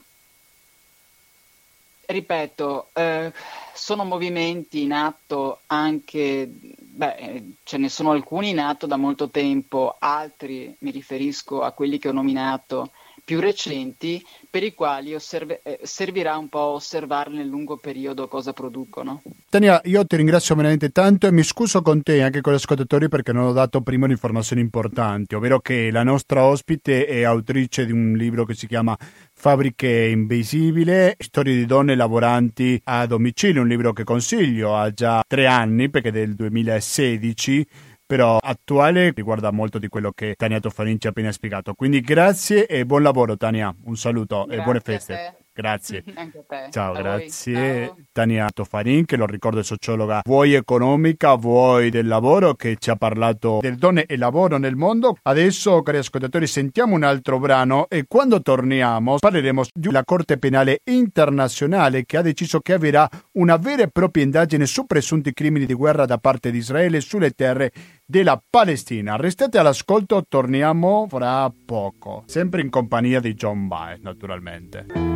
ripeto, 2.06 2.88
eh, 2.92 3.32
sono 3.74 4.04
movimenti 4.04 4.82
in 4.82 4.92
atto 4.92 5.60
anche, 5.66 6.48
beh, 6.48 7.54
ce 7.64 7.76
ne 7.78 7.88
sono 7.88 8.10
alcuni 8.10 8.50
in 8.50 8.60
atto 8.60 8.86
da 8.86 8.96
molto 8.96 9.28
tempo, 9.28 9.96
altri, 9.98 10.74
mi 10.80 10.90
riferisco 10.90 11.62
a 11.62 11.72
quelli 11.72 11.98
che 11.98 12.08
ho 12.08 12.12
nominato, 12.12 12.90
più 13.24 13.40
recenti 13.40 14.24
per 14.50 14.62
i 14.62 14.74
quali 14.74 15.14
osserve- 15.14 15.60
eh, 15.62 15.78
servirà 15.82 16.36
un 16.36 16.48
po' 16.48 16.58
osservare 16.58 17.30
nel 17.30 17.46
lungo 17.46 17.76
periodo 17.76 18.28
cosa 18.28 18.52
producono. 18.52 19.22
Tania, 19.48 19.80
io 19.84 20.04
ti 20.04 20.16
ringrazio 20.16 20.54
veramente 20.54 20.90
tanto 20.90 21.26
e 21.26 21.32
mi 21.32 21.42
scuso 21.42 21.82
con 21.82 22.02
te 22.02 22.16
e 22.16 22.22
anche 22.22 22.40
con 22.40 22.52
gli 22.52 22.56
ascoltatori 22.56 23.08
perché 23.08 23.32
non 23.32 23.46
ho 23.46 23.52
dato 23.52 23.80
prima 23.80 24.04
un'informazione 24.06 24.60
importante, 24.60 25.36
ovvero 25.36 25.60
che 25.60 25.90
la 25.90 26.02
nostra 26.02 26.44
ospite 26.44 27.06
è 27.06 27.22
autrice 27.22 27.86
di 27.86 27.92
un 27.92 28.14
libro 28.14 28.44
che 28.44 28.54
si 28.54 28.66
chiama 28.66 28.96
Fabbriche 29.32 30.08
Invisibili, 30.08 31.14
storie 31.18 31.54
di 31.54 31.66
donne 31.66 31.94
lavoranti 31.94 32.80
a 32.84 33.06
domicilio, 33.06 33.62
un 33.62 33.68
libro 33.68 33.92
che 33.92 34.04
consiglio, 34.04 34.76
ha 34.76 34.90
già 34.92 35.22
tre 35.26 35.46
anni 35.46 35.90
perché 35.90 36.08
è 36.08 36.12
del 36.12 36.34
2016 36.34 37.66
però 38.12 38.36
attuale 38.36 39.10
riguarda 39.14 39.50
molto 39.50 39.78
di 39.78 39.88
quello 39.88 40.12
che 40.12 40.34
Tania 40.36 40.60
Toffanin 40.60 41.00
ci 41.00 41.06
ha 41.06 41.10
appena 41.10 41.32
spiegato. 41.32 41.72
Quindi 41.72 42.02
grazie 42.02 42.66
e 42.66 42.84
buon 42.84 43.02
lavoro 43.02 43.38
Tania, 43.38 43.74
un 43.84 43.96
saluto 43.96 44.44
grazie 44.44 44.60
e 44.60 44.62
buone 44.62 44.80
feste. 44.80 45.41
Grazie. 45.54 46.02
Ciao, 46.70 46.92
a 46.92 46.98
grazie. 46.98 47.86
Ciao. 47.86 47.96
Tania 48.10 48.48
Tofarin, 48.52 49.04
che 49.04 49.16
lo 49.16 49.26
ricordo 49.26 49.60
è 49.60 49.64
sociologa 49.64 50.22
vuoi 50.24 50.54
economica, 50.54 51.34
vuoi 51.34 51.90
del 51.90 52.06
lavoro, 52.06 52.54
che 52.54 52.76
ci 52.78 52.90
ha 52.90 52.96
parlato 52.96 53.58
del 53.60 53.76
donne 53.76 54.06
e 54.06 54.16
lavoro 54.16 54.56
nel 54.56 54.76
mondo. 54.76 55.16
Adesso, 55.22 55.82
cari 55.82 55.98
ascoltatori, 55.98 56.46
sentiamo 56.46 56.94
un 56.94 57.02
altro 57.02 57.38
brano 57.38 57.86
e 57.88 58.04
quando 58.08 58.40
torniamo 58.40 59.16
parleremo 59.18 59.62
della 59.74 60.04
Corte 60.04 60.38
Penale 60.38 60.80
Internazionale 60.84 62.04
che 62.04 62.16
ha 62.16 62.22
deciso 62.22 62.60
che 62.60 62.74
avverrà 62.74 63.08
una 63.32 63.56
vera 63.56 63.82
e 63.82 63.88
propria 63.88 64.24
indagine 64.24 64.66
su 64.66 64.86
presunti 64.86 65.32
crimini 65.32 65.66
di 65.66 65.74
guerra 65.74 66.06
da 66.06 66.18
parte 66.18 66.50
di 66.50 66.58
Israele 66.58 67.00
sulle 67.00 67.32
terre 67.32 67.72
della 68.06 68.42
Palestina. 68.48 69.16
Restate 69.16 69.58
all'ascolto, 69.58 70.24
torniamo 70.26 71.06
fra 71.08 71.52
poco, 71.64 72.24
sempre 72.26 72.62
in 72.62 72.70
compagnia 72.70 73.20
di 73.20 73.34
John 73.34 73.68
Baez, 73.68 74.00
naturalmente. 74.00 75.11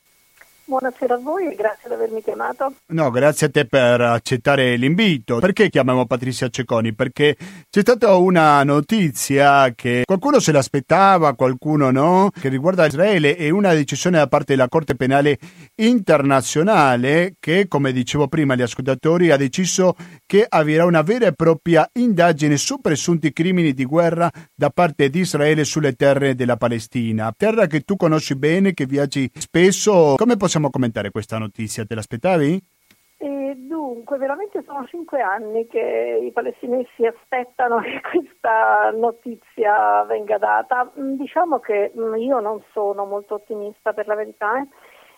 Buonasera 0.68 1.14
a 1.14 1.20
voi 1.20 1.52
e 1.52 1.54
grazie 1.54 1.90
di 1.90 1.94
avermi 1.94 2.24
chiamato. 2.24 2.74
No, 2.88 3.12
grazie 3.12 3.46
a 3.46 3.50
te 3.52 3.68
per 3.68 4.02
accettare 4.02 4.76
l'invito. 4.78 5.38
Perché 5.38 5.70
chiamiamo 5.70 6.08
Patrizia 6.08 6.50
Cecconi? 6.50 6.96
Perché 6.96 7.38
c'è 7.70 7.82
stata 7.82 8.16
una 8.16 8.64
notizia 8.64 9.72
che 9.76 10.02
qualcuno 10.04 10.40
se 10.40 10.52
l'aspettava, 10.52 11.36
qualcuno 11.36 11.92
no, 11.92 12.32
che 12.34 12.50
riguarda 12.50 12.88
Israele 12.88 13.38
e 13.38 13.52
una 13.52 13.76
decisione 13.76 14.18
da 14.18 14.26
parte 14.26 14.56
della 14.56 14.68
Corte 14.68 14.96
Penale 14.96 15.38
Internazionale 15.76 17.36
che, 17.40 17.68
come 17.68 17.92
dicevo 17.92 18.28
prima 18.28 18.54
agli 18.54 18.64
ascoltatori, 18.64 19.30
ha 19.30 19.38
deciso 19.38 19.96
che 20.26 20.48
avverrà 20.50 20.86
una 20.86 21.04
vera 21.04 21.28
e 21.28 21.34
propria 21.34 21.88
indagine 21.94 22.58
su 22.58 22.82
presunti 22.82 23.32
crimini 23.34 23.76
di 23.76 23.86
guerra 23.86 24.32
da 24.56 24.72
parte 24.72 25.12
di 25.12 25.20
Israele 25.20 25.64
sulle 25.64 25.94
terre 25.94 26.34
della 26.34 26.58
Palestina. 26.58 27.32
Terra 27.38 27.68
che 27.68 27.82
tu 27.82 27.96
conosci 27.98 28.36
bene, 28.36 28.74
che 28.74 28.88
viaggi 28.88 29.30
spesso. 29.38 30.16
Come 30.18 30.38
possiamo 30.38 30.54
possiamo 30.56 30.70
commentare 30.70 31.12
questa 31.12 31.38
notizia? 31.38 31.84
Te 31.86 31.96
l'aspettavi? 31.96 32.64
Eh, 33.18 33.54
dunque, 33.58 34.18
veramente 34.18 34.64
sono 34.64 34.86
cinque 34.86 35.20
anni 35.22 35.68
che 35.68 36.22
i 36.24 36.32
palestinesi 36.32 37.06
aspettano 37.06 37.82
che 37.82 38.00
questa 38.00 38.92
notizia 38.92 40.04
venga 40.04 40.38
data. 40.38 40.90
Mm, 40.98 41.16
diciamo 41.16 41.60
che 41.60 41.92
mm, 41.98 42.16
io 42.16 42.40
non 42.40 42.64
sono 42.72 43.06
molto 43.06 43.36
ottimista 43.36 43.92
per 43.92 44.08
la 44.08 44.16
verità. 44.16 44.62
Eh. 44.62 44.68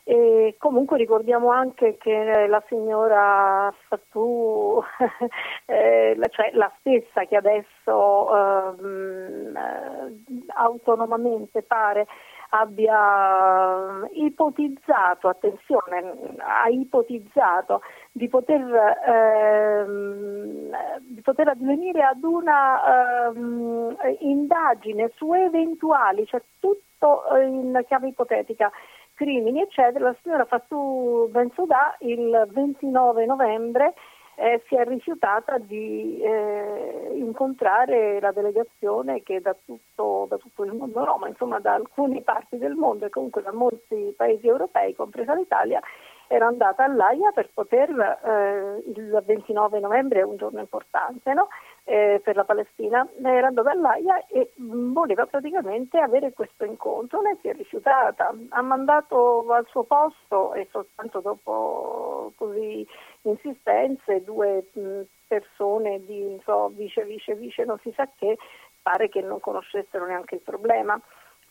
E 0.09 0.55
comunque 0.57 0.97
ricordiamo 0.97 1.51
anche 1.51 1.97
che 1.97 2.47
la 2.47 2.63
signora 2.67 3.71
Fatou, 3.89 4.81
eh, 5.67 6.17
cioè 6.29 6.49
la 6.53 6.71
stessa 6.79 7.25
che 7.25 7.35
adesso 7.35 8.79
ehm, 8.79 9.55
eh, 9.55 10.45
autonomamente 10.55 11.61
pare 11.61 12.07
abbia 12.49 14.07
eh, 14.09 14.25
ipotizzato, 14.25 15.27
attenzione, 15.27 16.35
ha 16.37 16.69
ipotizzato 16.69 17.81
di 18.11 18.27
poter, 18.27 18.63
ehm, 19.07 20.69
di 21.01 21.21
poter 21.21 21.49
addivenire 21.49 22.03
ad 22.03 22.23
una 22.23 23.29
ehm, 23.29 23.97
indagine 24.19 25.11
su 25.15 25.33
eventuali, 25.33 26.25
cioè 26.25 26.41
tutto 26.59 27.23
in 27.41 27.83
chiave 27.87 28.07
ipotetica, 28.07 28.71
crimini, 29.13 29.61
eccetera. 29.61 30.05
La 30.05 30.15
signora 30.21 30.45
Fatou 30.45 31.29
Bensouda 31.29 31.95
il 31.99 32.47
29 32.51 33.25
novembre 33.25 33.93
eh, 34.39 34.63
si 34.67 34.75
è 34.75 34.83
rifiutata 34.85 35.57
di 35.57 36.21
eh, 36.21 37.11
incontrare 37.15 38.19
la 38.19 38.31
delegazione 38.31 39.23
che 39.23 39.41
da 39.41 39.55
tutto, 39.65 40.27
da 40.29 40.37
tutto, 40.37 40.63
il 40.63 40.73
mondo, 40.73 41.03
no, 41.03 41.17
ma 41.17 41.27
insomma 41.27 41.59
da 41.59 41.73
alcune 41.73 42.21
parti 42.21 42.59
del 42.59 42.75
mondo 42.75 43.05
e 43.05 43.09
comunque 43.09 43.41
da 43.41 43.51
molti 43.51 44.13
paesi 44.15 44.47
europei, 44.47 44.93
compresa 44.93 45.33
l'Italia, 45.33 45.81
era 46.27 46.45
andata 46.45 46.83
all'AIA 46.83 47.31
per 47.31 47.49
poter, 47.51 47.89
eh, 47.89 48.83
il 48.85 49.23
29 49.25 49.79
novembre 49.79 50.19
è 50.19 50.23
un 50.23 50.35
giorno 50.35 50.59
importante 50.59 51.33
no? 51.33 51.47
eh, 51.85 52.21
per 52.23 52.35
la 52.35 52.43
Palestina, 52.43 53.07
era 53.23 53.47
andata 53.47 53.71
all'AIA 53.71 54.27
e 54.27 54.51
voleva 54.57 55.25
praticamente 55.25 55.97
avere 55.97 56.33
questo 56.33 56.65
incontro, 56.65 57.21
lei 57.21 57.37
si 57.41 57.47
è 57.47 57.53
rifiutata, 57.53 58.35
ha 58.49 58.61
mandato 58.61 59.45
al 59.49 59.65
suo 59.69 59.83
posto 59.83 60.53
e 60.53 60.67
soltanto 60.69 61.21
dopo 61.21 62.33
così 62.35 62.85
insistenze 63.23 64.23
due 64.23 64.65
persone 65.27 66.03
di 66.05 66.39
so, 66.43 66.69
vice, 66.69 67.03
vice, 67.03 67.35
vice, 67.35 67.65
non 67.65 67.77
si 67.79 67.91
sa 67.95 68.07
che, 68.15 68.37
pare 68.81 69.09
che 69.09 69.21
non 69.21 69.39
conoscessero 69.39 70.05
neanche 70.05 70.35
il 70.35 70.41
problema. 70.41 70.99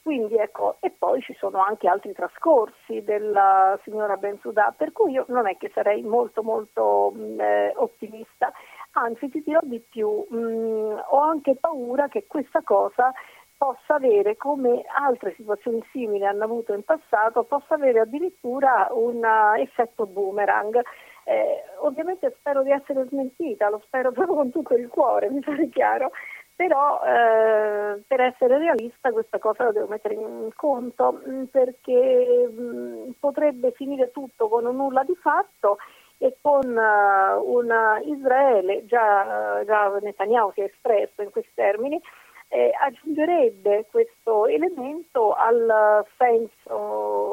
Quindi 0.02 0.36
ecco, 0.36 0.76
e 0.78 0.92
poi 0.96 1.20
ci 1.20 1.34
sono 1.34 1.58
anche 1.58 1.88
altri 1.88 2.12
trascorsi 2.12 3.02
della 3.02 3.76
signora 3.82 4.16
Bensouda, 4.16 4.72
per 4.76 4.92
cui 4.92 5.10
io 5.10 5.24
non 5.28 5.48
è 5.48 5.56
che 5.56 5.68
sarei 5.74 6.02
molto 6.02 6.44
molto 6.44 7.10
mh, 7.12 7.40
eh, 7.40 7.72
ottimista, 7.74 8.52
anzi 8.92 9.28
ti 9.28 9.42
dirò 9.44 9.58
di 9.64 9.80
più, 9.80 10.08
mh, 10.08 11.02
ho 11.10 11.18
anche 11.18 11.56
paura 11.56 12.06
che 12.06 12.24
questa 12.28 12.62
cosa 12.62 13.12
possa 13.56 13.94
avere, 13.94 14.36
come 14.36 14.84
altre 14.94 15.34
situazioni 15.34 15.84
simili 15.90 16.24
hanno 16.24 16.44
avuto 16.44 16.72
in 16.72 16.84
passato, 16.84 17.42
possa 17.42 17.74
avere 17.74 18.00
addirittura 18.00 18.86
un 18.90 19.16
uh, 19.16 19.58
effetto 19.58 20.06
boomerang. 20.06 20.80
Eh, 21.28 21.64
ovviamente 21.80 22.32
spero 22.38 22.62
di 22.62 22.70
essere 22.70 23.04
smentita, 23.08 23.68
lo 23.68 23.82
spero 23.84 24.12
proprio 24.12 24.36
con 24.36 24.50
tutto 24.50 24.74
il 24.74 24.86
cuore, 24.88 25.28
mi 25.28 25.40
pare 25.40 25.68
chiaro, 25.68 26.12
però 26.54 27.02
eh, 27.02 28.00
per 28.06 28.20
essere 28.20 28.58
realista 28.58 29.10
questa 29.10 29.38
cosa 29.38 29.64
la 29.64 29.72
devo 29.72 29.88
mettere 29.88 30.14
in 30.14 30.50
conto 30.54 31.20
mm, 31.28 31.44
perché 31.44 32.48
mh, 32.48 32.62
mm, 32.62 33.10
potrebbe 33.18 33.72
finire 33.72 34.12
tutto 34.12 34.48
con 34.48 34.66
un 34.66 34.76
nulla 34.76 35.02
di 35.02 35.16
fatto 35.16 35.78
e 36.18 36.36
con 36.40 36.64
uh, 36.64 37.52
un 37.52 37.70
Israele, 38.04 38.86
già, 38.86 39.62
già 39.66 39.98
Netanyahu 40.00 40.52
si 40.52 40.60
è 40.60 40.64
espresso 40.64 41.22
in 41.22 41.30
questi 41.30 41.50
termini, 41.54 42.00
eh, 42.48 42.70
aggiungerebbe 42.80 43.86
questo 43.90 44.46
elemento 44.46 45.32
al 45.32 46.06
senso 46.16 47.25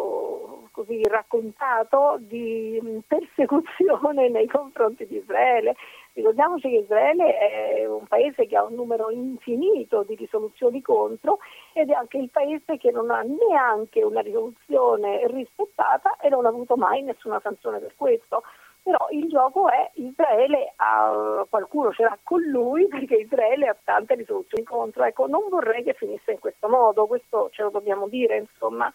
così 0.73 1.01
raccontato 1.03 2.17
di 2.19 3.01
persecuzione 3.07 4.27
nei 4.27 4.47
confronti 4.47 5.05
di 5.05 5.17
Israele. 5.17 5.75
Ricordiamoci 6.13 6.69
che 6.69 6.77
Israele 6.77 7.37
è 7.37 7.85
un 7.85 8.05
paese 8.07 8.45
che 8.47 8.57
ha 8.57 8.63
un 8.63 8.73
numero 8.73 9.09
infinito 9.09 10.03
di 10.03 10.15
risoluzioni 10.15 10.81
contro 10.81 11.39
ed 11.73 11.89
è 11.89 11.93
anche 11.93 12.17
il 12.17 12.29
paese 12.29 12.77
che 12.77 12.91
non 12.91 13.09
ha 13.09 13.21
neanche 13.21 14.03
una 14.03 14.21
risoluzione 14.21 15.25
rispettata 15.27 16.17
e 16.17 16.29
non 16.29 16.45
ha 16.45 16.49
avuto 16.49 16.75
mai 16.75 17.01
nessuna 17.03 17.39
sanzione 17.39 17.79
per 17.79 17.93
questo. 17.95 18.43
Però 18.83 19.07
il 19.11 19.29
gioco 19.29 19.69
è 19.69 19.91
Israele, 19.93 20.73
ha, 20.75 21.45
qualcuno 21.49 21.93
ce 21.93 22.03
l'ha 22.03 22.17
con 22.21 22.41
lui 22.41 22.85
perché 22.87 23.15
Israele 23.15 23.67
ha 23.67 23.77
tante 23.81 24.15
risoluzioni 24.15 24.65
contro. 24.65 25.05
Ecco, 25.05 25.25
non 25.25 25.47
vorrei 25.49 25.83
che 25.83 25.93
finisse 25.93 26.33
in 26.33 26.39
questo 26.39 26.67
modo, 26.67 27.07
questo 27.07 27.49
ce 27.51 27.63
lo 27.63 27.69
dobbiamo 27.69 28.09
dire, 28.09 28.37
insomma. 28.37 28.91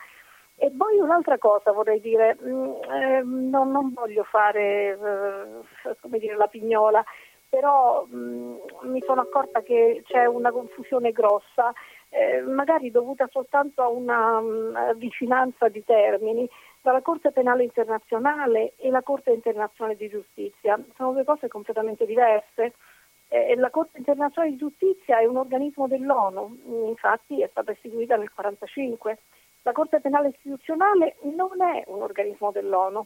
E 0.61 0.73
poi 0.77 0.99
un'altra 0.99 1.39
cosa 1.39 1.71
vorrei 1.71 2.01
dire, 2.01 2.37
mm, 2.43 2.73
eh, 2.91 3.23
non, 3.25 3.71
non, 3.71 3.93
voglio 3.93 4.25
fare 4.25 4.99
eh, 4.99 6.19
dire, 6.19 6.35
la 6.35 6.49
pignola, 6.49 7.05
però 7.49 8.05
mm, 8.13 8.57
mi 8.83 9.01
sono 9.07 9.21
accorta 9.21 9.63
che 9.63 10.03
c'è 10.05 10.27
una 10.27 10.51
confusione 10.51 11.13
grossa, 11.13 11.73
eh, 12.09 12.41
magari 12.41 12.91
dovuta 12.91 13.29
soltanto 13.31 13.83
a 13.83 13.89
una 13.89 14.41
mm, 14.41 14.77
vicinanza 14.97 15.69
di 15.69 15.85
termini 15.85 16.49
tra 16.83 16.91
la 16.91 17.03
Corte 17.03 17.31
Penale 17.31 17.63
Internazionale 17.63 18.73
e 18.79 18.91
la 18.91 19.03
Corte 19.03 19.31
Internazionale 19.31 19.97
di 19.97 20.09
Giustizia. 20.09 20.77
Sono 20.97 21.13
due 21.13 21.25
cose 21.25 21.47
completamente 21.47 22.05
diverse. 22.05 22.75
Eh, 23.29 23.55
la 23.55 23.71
Corte 23.71 23.99
Internazionale 23.99 24.55
di 24.55 24.59
Giustizia 24.59 25.21
è 25.21 25.25
un 25.25 25.37
organismo 25.37 25.87
dell'ONU, 25.87 26.87
infatti 26.89 27.43
è 27.43 27.49
stata 27.53 27.71
istituita 27.71 28.17
nel 28.17 28.31
1945 28.35 29.19
la 29.69 29.75
Corte 29.75 30.01
Penale 30.01 30.29
Istituzionale 30.29 31.17
non 31.25 31.61
è 31.61 31.85
un 31.89 32.01
organismo 32.01 32.51
dell'ONU. 32.51 33.05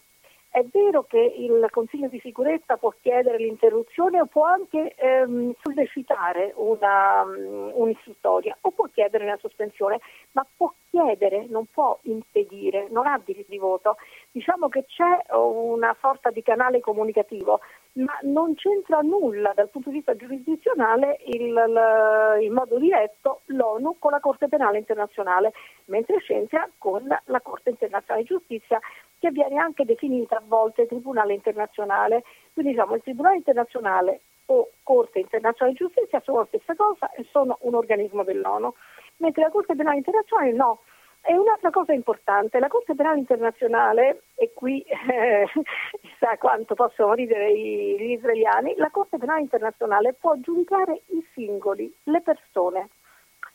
È 0.48 0.62
vero 0.70 1.02
che 1.04 1.18
il 1.18 1.66
Consiglio 1.70 2.06
di 2.08 2.20
sicurezza 2.20 2.76
può 2.76 2.92
chiedere 3.00 3.38
l'interruzione 3.38 4.20
o 4.20 4.26
può 4.26 4.44
anche 4.44 4.94
ehm, 4.94 5.54
sollecitare 5.60 6.52
una, 6.56 7.22
um, 7.22 7.72
un'istruttoria 7.74 8.56
o 8.60 8.70
può 8.70 8.86
chiedere 8.92 9.24
una 9.24 9.38
sospensione, 9.40 9.98
ma 10.32 10.46
può 10.54 10.72
chiedere, 10.90 11.46
non 11.48 11.66
può 11.66 11.98
impedire, 12.02 12.86
non 12.90 13.06
ha 13.06 13.20
diritto 13.24 13.50
di 13.50 13.58
voto. 13.58 13.96
Diciamo 14.34 14.70
che 14.70 14.86
c'è 14.86 15.34
una 15.36 15.94
sorta 16.00 16.30
di 16.30 16.42
canale 16.42 16.80
comunicativo, 16.80 17.60
ma 17.96 18.18
non 18.22 18.54
c'entra 18.54 19.00
nulla 19.00 19.52
dal 19.54 19.68
punto 19.68 19.90
di 19.90 19.96
vista 19.96 20.16
giurisdizionale 20.16 21.18
in 21.26 22.52
modo 22.54 22.78
diretto 22.78 23.42
l'ONU 23.46 23.98
con 23.98 24.10
la 24.10 24.20
Corte 24.20 24.48
Penale 24.48 24.78
Internazionale, 24.78 25.52
mentre 25.84 26.16
c'entra 26.20 26.66
con 26.78 27.06
la 27.06 27.40
Corte 27.42 27.68
Internazionale 27.68 28.22
di 28.22 28.34
Giustizia 28.34 28.80
che 29.18 29.30
viene 29.30 29.58
anche 29.58 29.84
definita 29.84 30.38
a 30.38 30.42
volte 30.42 30.86
Tribunale 30.86 31.34
Internazionale. 31.34 32.24
Quindi 32.54 32.72
diciamo 32.72 32.94
il 32.94 33.02
Tribunale 33.02 33.36
Internazionale 33.36 34.20
o 34.46 34.70
Corte 34.82 35.18
Internazionale 35.18 35.76
di 35.76 35.84
Giustizia 35.84 36.20
sono 36.20 36.38
la 36.38 36.46
stessa 36.46 36.74
cosa 36.74 37.10
e 37.12 37.26
sono 37.30 37.58
un 37.60 37.74
organismo 37.74 38.24
dell'ONU 38.24 38.72
mentre 39.18 39.42
la 39.42 39.50
Corte 39.50 39.76
Penale 39.76 39.98
Internazionale 39.98 40.52
no. 40.52 40.80
E 41.24 41.38
un'altra 41.38 41.70
cosa 41.70 41.92
importante, 41.92 42.58
la 42.58 42.66
Corte 42.66 42.96
Penale 42.96 43.18
Internazionale, 43.18 44.22
e 44.34 44.52
qui 44.52 44.82
eh, 44.82 45.46
chissà 46.02 46.36
quanto 46.36 46.74
possono 46.74 47.14
ridere 47.14 47.56
gli 47.56 48.10
israeliani, 48.10 48.74
la 48.76 48.90
Corte 48.90 49.18
Penale 49.18 49.42
Internazionale 49.42 50.14
può 50.14 50.34
giudicare 50.38 51.02
i 51.06 51.24
singoli, 51.32 51.92
le 52.04 52.20
persone. 52.22 52.88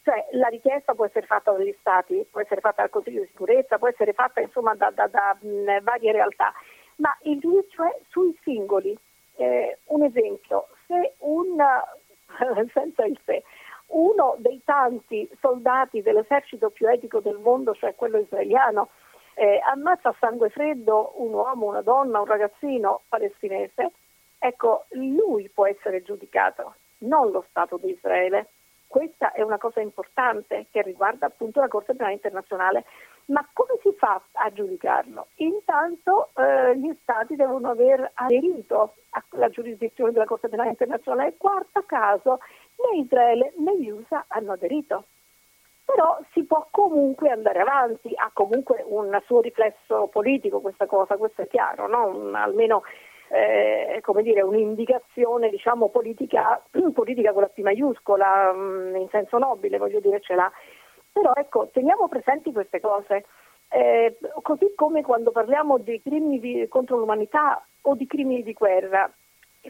Cioè 0.01 0.27
la 0.31 0.47
richiesta 0.47 0.93
può 0.93 1.05
essere 1.05 1.25
fatta 1.25 1.51
dagli 1.51 1.75
Stati, 1.81 2.25
può 2.31 2.39
essere 2.39 2.61
fatta 2.61 2.83
dal 2.83 2.89
Consiglio 2.89 3.21
di 3.21 3.27
sicurezza, 3.27 3.77
può 3.77 3.89
essere 3.89 4.13
fatta 4.13 4.39
insomma 4.39 4.73
da, 4.73 4.89
da, 4.89 5.07
da 5.07 5.35
mh, 5.37 5.81
varie 5.81 6.13
realtà, 6.13 6.53
ma 6.97 7.13
il 7.23 7.37
giudizio 7.39 7.83
è 7.83 7.99
sui 8.07 8.37
singoli. 8.43 8.97
Eh, 9.35 9.77
un 9.87 10.03
esempio, 10.03 10.69
se 10.87 11.15
un, 11.19 11.57
senza 12.73 13.03
il 13.03 13.19
se, 13.25 13.43
uno 13.87 14.35
dei 14.37 14.61
tanti 14.65 15.29
soldati 15.39 16.01
dell'esercito 16.01 16.69
più 16.69 16.87
etico 16.87 17.19
del 17.19 17.37
mondo, 17.37 17.73
cioè 17.73 17.95
quello 17.95 18.17
israeliano, 18.17 18.89
eh, 19.33 19.61
ammazza 19.63 20.09
a 20.09 20.15
sangue 20.19 20.49
freddo 20.49 21.13
un 21.17 21.33
uomo, 21.33 21.67
una 21.67 21.81
donna, 21.81 22.19
un 22.19 22.25
ragazzino 22.25 23.01
palestinese, 23.07 23.91
ecco, 24.39 24.85
lui 24.91 25.49
può 25.49 25.67
essere 25.67 26.01
giudicato, 26.01 26.75
non 26.99 27.31
lo 27.31 27.45
Stato 27.49 27.77
di 27.77 27.91
Israele. 27.91 28.49
Questa 28.87 29.33
è 29.33 29.41
una 29.41 29.57
cosa 29.57 29.81
importante 29.81 30.67
che 30.71 30.81
riguarda 30.81 31.25
appunto 31.25 31.59
la 31.59 31.67
Corte 31.67 31.93
Penale 31.93 32.13
Internazionale. 32.13 32.85
Ma 33.25 33.45
come 33.51 33.77
si 33.81 33.93
fa 33.97 34.21
a 34.31 34.51
giudicarlo? 34.51 35.27
Intanto 35.35 36.29
eh, 36.35 36.77
gli 36.77 36.97
Stati 37.01 37.35
devono 37.35 37.69
aver 37.69 38.09
aderito 38.13 38.93
alla 39.33 39.49
giurisdizione 39.49 40.13
della 40.13 40.25
Corte 40.25 40.47
Penale 40.47 40.69
Internazionale. 40.69 41.35
Quarto 41.35 41.83
caso, 41.85 42.39
né 42.91 42.99
Israele 42.99 43.53
né 43.57 43.77
gli 43.77 43.89
USA 43.89 44.25
hanno 44.27 44.53
aderito. 44.53 45.05
Però 45.85 46.19
si 46.33 46.43
può 46.43 46.67
comunque 46.69 47.29
andare 47.29 47.61
avanti, 47.61 48.11
ha 48.13 48.29
comunque 48.33 48.83
un 48.85 49.17
suo 49.25 49.39
riflesso 49.39 50.07
politico 50.07 50.59
questa 50.59 50.85
cosa, 50.85 51.15
questo 51.15 51.43
è 51.43 51.47
chiaro, 51.47 51.87
no? 51.87 52.35
almeno 52.35 52.83
eh, 53.29 53.99
come 54.01 54.23
dire, 54.23 54.41
un'indicazione 54.41 55.49
diciamo, 55.49 55.89
politica, 55.89 56.61
politica 56.93 57.33
con 57.33 57.41
la 57.41 57.49
P 57.49 57.59
maiuscola, 57.59 58.53
mm, 58.53 58.95
in 58.95 59.09
senso 59.09 59.37
nobile, 59.37 59.77
voglio 59.77 59.99
dire, 59.99 60.21
ce 60.21 60.35
l'ha. 60.35 60.51
Però 61.11 61.31
ecco, 61.35 61.69
teniamo 61.71 62.07
presenti 62.07 62.51
queste 62.51 62.79
cose. 62.79 63.25
Eh, 63.69 64.17
così 64.41 64.73
come 64.75 65.01
quando 65.01 65.31
parliamo 65.31 65.77
di 65.77 66.01
crimini 66.01 66.39
di, 66.39 66.67
contro 66.69 66.97
l'umanità 66.97 67.61
o 67.81 67.95
di 67.95 68.07
crimini 68.07 68.43
di 68.43 68.53
guerra, 68.53 69.11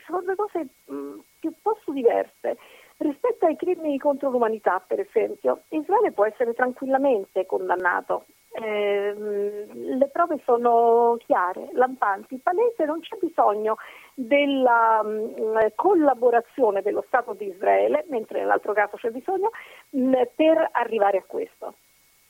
sono 0.05 0.21
due 0.21 0.35
cose 0.35 0.67
mh, 0.85 0.95
mm, 0.95 1.19
piuttosto 1.39 1.91
diverse. 1.91 2.57
Rispetto 2.99 3.45
ai 3.45 3.55
crimini 3.55 3.99
contro 3.99 4.31
l'umanità, 4.31 4.83
per 4.85 4.99
esempio, 4.99 5.61
Israele 5.69 6.11
può 6.11 6.25
essere 6.25 6.53
tranquillamente 6.53 7.45
condannato. 7.45 8.25
Eh, 8.49 9.13
le 9.13 10.09
prove 10.11 10.41
sono 10.43 11.15
chiare, 11.19 11.69
lampanti, 11.73 12.39
palese, 12.39 12.85
non 12.85 13.01
c'è 13.01 13.15
bisogno 13.21 13.75
della 14.15 15.03
mh, 15.03 15.35
mm, 15.39 15.57
collaborazione 15.75 16.81
dello 16.81 17.03
Stato 17.05 17.33
di 17.33 17.45
Israele, 17.45 18.05
mentre 18.09 18.39
nell'altro 18.39 18.73
caso 18.73 18.97
c'è 18.97 19.11
bisogno, 19.11 19.51
mh, 19.91 20.21
per 20.35 20.69
arrivare 20.71 21.19
a 21.19 21.23
questo. 21.27 21.75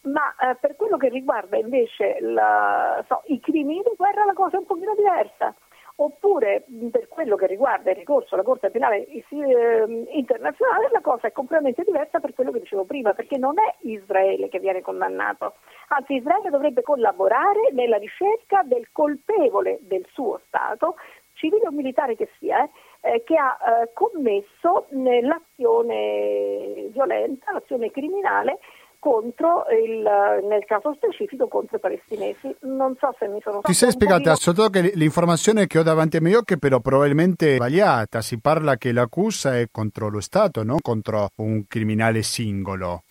Ma 0.02 0.36
eh, 0.36 0.56
per 0.56 0.76
quello 0.76 0.98
che 0.98 1.08
riguarda 1.08 1.56
invece 1.56 2.18
la, 2.20 3.02
so, 3.08 3.22
i 3.28 3.40
crimini 3.40 3.84
di 3.84 3.96
guerra 3.96 4.26
la 4.26 4.34
cosa 4.34 4.58
è 4.58 4.60
un 4.60 4.66
pochino 4.66 4.94
diversa 4.96 5.56
oppure 6.00 6.64
per 6.92 7.08
quello 7.08 7.36
che 7.36 7.48
riguarda 7.48 7.90
il 7.90 7.96
ricorso 7.96 8.36
alla 8.36 8.44
Corte 8.44 8.70
Penale 8.70 9.08
eh, 9.08 10.06
internazionale 10.12 10.90
la 10.92 11.02
cosa 11.02 11.28
è 11.28 11.32
completamente 11.32 11.84
diversa 11.84 12.20
per 12.20 12.34
quello 12.34 12.52
che 12.52 12.60
dicevo 12.60 12.86
prima, 12.86 13.14
perché 13.14 13.38
non 13.38 13.56
è 13.60 13.76
Israele 13.88 14.48
che 14.50 14.60
viene 14.60 14.82
condannato, 14.82 15.56
anzi 15.90 16.14
Israele 16.14 16.50
dovrebbe 16.50 16.84
collaborare 16.84 17.72
nella 17.72 17.98
ricerca 17.98 18.62
del 18.64 18.90
colpevole 18.92 19.80
del 19.82 20.06
suo 20.12 20.40
Stato, 20.46 20.96
civile 21.34 21.68
o 21.68 21.72
militare 21.72 22.16
che 22.16 22.30
sia, 22.38 22.64
eh, 22.64 22.70
eh 23.02 23.24
che 23.24 23.36
ha 23.36 23.58
eh, 23.58 23.94
commesso 23.94 24.88
l'azione 24.90 26.88
violenta, 26.90 27.54
l'azione 27.54 27.90
criminale 27.92 28.60
contro 29.00 29.66
il, 29.72 30.02
nel 30.48 30.66
caso 30.66 30.94
specifico 30.94 31.48
contro 31.48 31.78
i 31.78 31.80
palestinesi. 31.80 32.56
Non 32.62 32.96
so 33.00 33.14
se 33.18 33.28
mi 33.28 33.40
sono 33.42 33.62
Ti 33.62 33.74
sei 33.74 33.92
spiegata, 33.92 34.36
pochino... 34.36 34.70
che 34.70 34.92
l'informazione 34.96 35.68
che 35.68 35.80
ho 35.80 35.84
davanti 35.84 36.18
ai 36.18 36.22
miei 36.22 36.36
occhi 36.36 36.58
però 36.58 36.80
probabilmente 36.80 37.54
è 37.54 37.56
sbagliata. 37.56 38.22
Si 38.22 38.40
parla 38.40 38.78
che 38.78 38.92
l'accusa 38.92 39.58
è 39.58 39.68
contro 39.72 40.10
lo 40.10 40.22
Stato, 40.22 40.64
non 40.64 40.80
contro 40.82 41.30
un 41.38 41.66
criminale 41.68 42.22
singolo. 42.22 43.04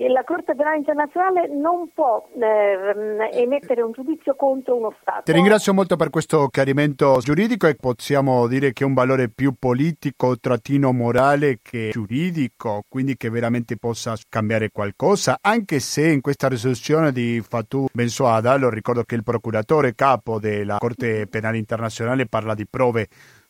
La 0.00 0.22
Corte 0.22 0.54
Penale 0.54 0.76
Internazionale 0.76 1.48
non 1.48 1.90
può 1.92 2.28
eh, 2.40 3.30
emettere 3.32 3.82
un 3.82 3.90
giudizio 3.90 4.36
contro 4.36 4.76
uno 4.76 4.94
Stato. 5.00 5.22
Ti 5.24 5.32
ringrazio 5.32 5.74
molto 5.74 5.96
per 5.96 6.08
questo 6.08 6.46
chiarimento 6.46 7.18
giuridico 7.20 7.66
e 7.66 7.74
possiamo 7.74 8.46
dire 8.46 8.72
che 8.72 8.84
è 8.84 8.86
un 8.86 8.94
valore 8.94 9.28
più 9.28 9.54
politico, 9.58 10.38
trattino 10.38 10.92
morale 10.92 11.58
che 11.60 11.88
giuridico, 11.90 12.84
quindi 12.88 13.16
che 13.16 13.28
veramente 13.28 13.76
possa 13.76 14.14
cambiare 14.28 14.70
qualcosa, 14.70 15.38
anche 15.40 15.80
se 15.80 16.06
in 16.06 16.20
questa 16.20 16.46
risoluzione 16.46 17.10
di 17.10 17.42
Fatou 17.44 17.88
Bensouada, 17.92 18.54
lo 18.54 18.70
ricordo 18.70 19.02
che 19.02 19.16
il 19.16 19.24
procuratore 19.24 19.96
capo 19.96 20.38
della 20.38 20.76
Corte 20.78 21.26
Penale 21.26 21.58
Internazionale 21.58 22.26
parla 22.26 22.54
di 22.54 22.68
prove 22.70 23.08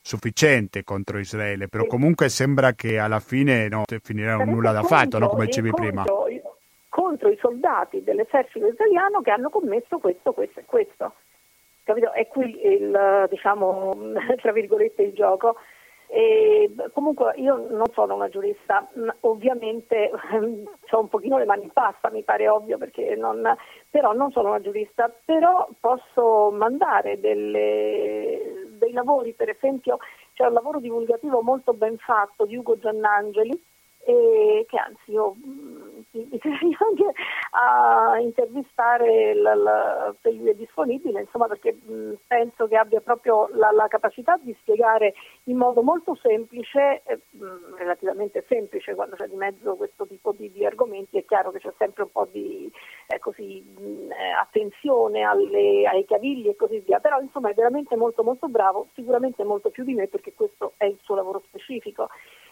sufficiente 0.08 0.84
contro 0.84 1.18
Israele, 1.18 1.68
però 1.68 1.84
comunque 1.84 2.30
sembra 2.30 2.72
che 2.72 2.98
alla 2.98 3.20
fine 3.20 3.68
no, 3.68 3.82
finirà 4.02 4.38
un 4.38 4.48
nulla 4.48 4.72
da 4.72 4.82
fatto, 4.82 5.18
no? 5.18 5.28
come 5.28 5.44
dicevi 5.44 5.70
prima 5.70 6.04
contro 6.98 7.28
i 7.28 7.38
soldati 7.40 8.02
dell'esercito 8.02 8.66
israeliano 8.66 9.20
che 9.20 9.30
hanno 9.30 9.50
commesso 9.50 9.98
questo, 9.98 10.32
questo 10.32 10.60
e 10.60 10.64
questo. 10.64 11.14
Capito? 11.84 12.12
È 12.12 12.26
qui 12.26 12.66
il, 12.66 13.26
diciamo, 13.30 13.96
tra 14.42 14.52
virgolette, 14.52 15.02
il 15.02 15.12
gioco. 15.12 15.56
E 16.10 16.72
comunque 16.94 17.34
io 17.36 17.66
non 17.68 17.84
sono 17.92 18.14
una 18.14 18.30
giurista, 18.30 18.88
ovviamente 19.20 20.10
ho 20.90 21.00
un 21.00 21.08
pochino 21.08 21.36
le 21.36 21.44
mani 21.44 21.64
in 21.64 21.70
pasta, 21.70 22.10
mi 22.10 22.22
pare 22.22 22.48
ovvio, 22.48 22.78
non, 23.16 23.54
però 23.90 24.14
non 24.14 24.30
sono 24.30 24.48
una 24.48 24.60
giurista, 24.60 25.12
però 25.24 25.68
posso 25.78 26.50
mandare 26.50 27.20
delle, 27.20 28.68
dei 28.78 28.92
lavori, 28.92 29.34
per 29.34 29.50
esempio 29.50 29.98
c'è 30.32 30.46
un 30.46 30.54
lavoro 30.54 30.80
divulgativo 30.80 31.42
molto 31.42 31.74
ben 31.74 31.98
fatto 31.98 32.46
di 32.46 32.56
Ugo 32.56 32.78
Giannangeli, 32.78 33.62
e 34.08 34.64
che 34.66 34.78
anzi 34.78 35.10
io 35.10 35.34
bisogna 36.12 36.78
anche 36.80 37.12
a 37.50 38.18
intervistare 38.20 39.34
la, 39.34 39.54
la, 39.54 40.14
se 40.22 40.32
lui 40.32 40.48
è 40.48 40.54
disponibile, 40.54 41.20
insomma, 41.20 41.46
perché 41.46 41.74
mh, 41.74 42.14
penso 42.26 42.66
che 42.68 42.76
abbia 42.76 43.02
proprio 43.02 43.48
la, 43.52 43.70
la, 43.70 43.86
capacità 43.88 44.38
di 44.40 44.56
spiegare 44.60 45.12
in 45.44 45.58
modo 45.58 45.82
molto 45.82 46.14
semplice, 46.14 47.02
eh, 47.04 47.20
mh, 47.32 47.76
relativamente 47.76 48.44
semplice 48.48 48.94
quando 48.94 49.16
c'è 49.16 49.26
di 49.26 49.36
mezzo 49.36 49.76
questo 49.76 50.06
tipo 50.06 50.32
di, 50.32 50.50
di 50.50 50.64
argomenti, 50.64 51.18
è 51.18 51.24
chiaro 51.26 51.50
che 51.50 51.58
c'è 51.58 51.72
sempre 51.76 52.04
un 52.04 52.10
po' 52.10 52.26
di 52.32 52.72
eh, 53.08 53.18
così, 53.18 53.60
mh, 53.60 54.10
eh, 54.10 54.30
attenzione 54.40 55.22
alle, 55.22 55.86
ai 55.86 56.06
cavigli 56.06 56.48
e 56.48 56.56
così 56.56 56.78
via, 56.78 56.98
però 56.98 57.20
insomma 57.20 57.50
è 57.50 57.54
veramente 57.54 57.94
molto 57.94 58.22
molto 58.22 58.48
bravo, 58.48 58.88
sicuramente 58.94 59.44
molto 59.44 59.68
più 59.68 59.84
di 59.84 59.92
me 59.92 60.06
perché 60.06 60.32
questo 60.32 60.72
è 60.78 60.86
il 60.86 60.98
suo 61.02 61.14
lavoro 61.14 61.42
specifico 61.46 62.08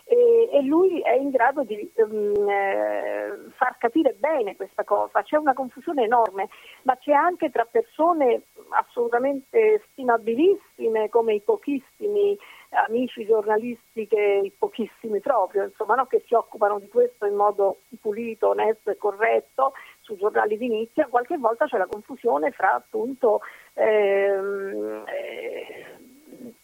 e, 0.09 0.49
e 0.53 0.63
lui 0.63 1.01
è 1.01 1.15
in 1.15 1.31
grado 1.31 1.65
di 1.65 1.91
um, 1.97 3.51
far 3.57 3.77
capire 3.77 4.15
bene 4.15 4.55
questa 4.55 4.85
cosa. 4.85 5.23
C'è 5.23 5.37
una 5.37 5.53
confusione 5.53 6.05
enorme, 6.05 6.49
ma 6.83 6.97
c'è 6.97 7.13
anche 7.13 7.51
tra 7.51 7.65
persone 7.65 8.43
assolutamente 8.71 9.83
stimabilissime 9.91 11.09
come 11.09 11.35
i 11.35 11.41
pochissimi 11.41 12.39
amici 12.71 13.25
giornalisti 13.27 14.07
che 14.07 14.41
i 14.45 14.53
pochissimi 14.57 15.21
proprio, 15.21 15.65
insomma, 15.65 15.95
no? 15.95 16.07
che 16.07 16.23
si 16.27 16.35
occupano 16.35 16.79
di 16.79 16.89
questo 16.89 17.27
in 17.27 17.35
modo 17.35 17.79
pulito, 18.01 18.51
onesto 18.51 18.91
e 18.91 18.97
corretto 18.97 19.73
sui 20.01 20.17
giornali 20.17 20.57
di 20.57 20.69
nicchia, 20.69 21.07
qualche 21.07 21.37
volta 21.37 21.67
c'è 21.67 21.79
la 21.79 21.87
confusione 21.87 22.53
fra 22.53 22.75
appunto 22.75 23.41
ehm, 23.75 25.05
eh, 25.07 26.06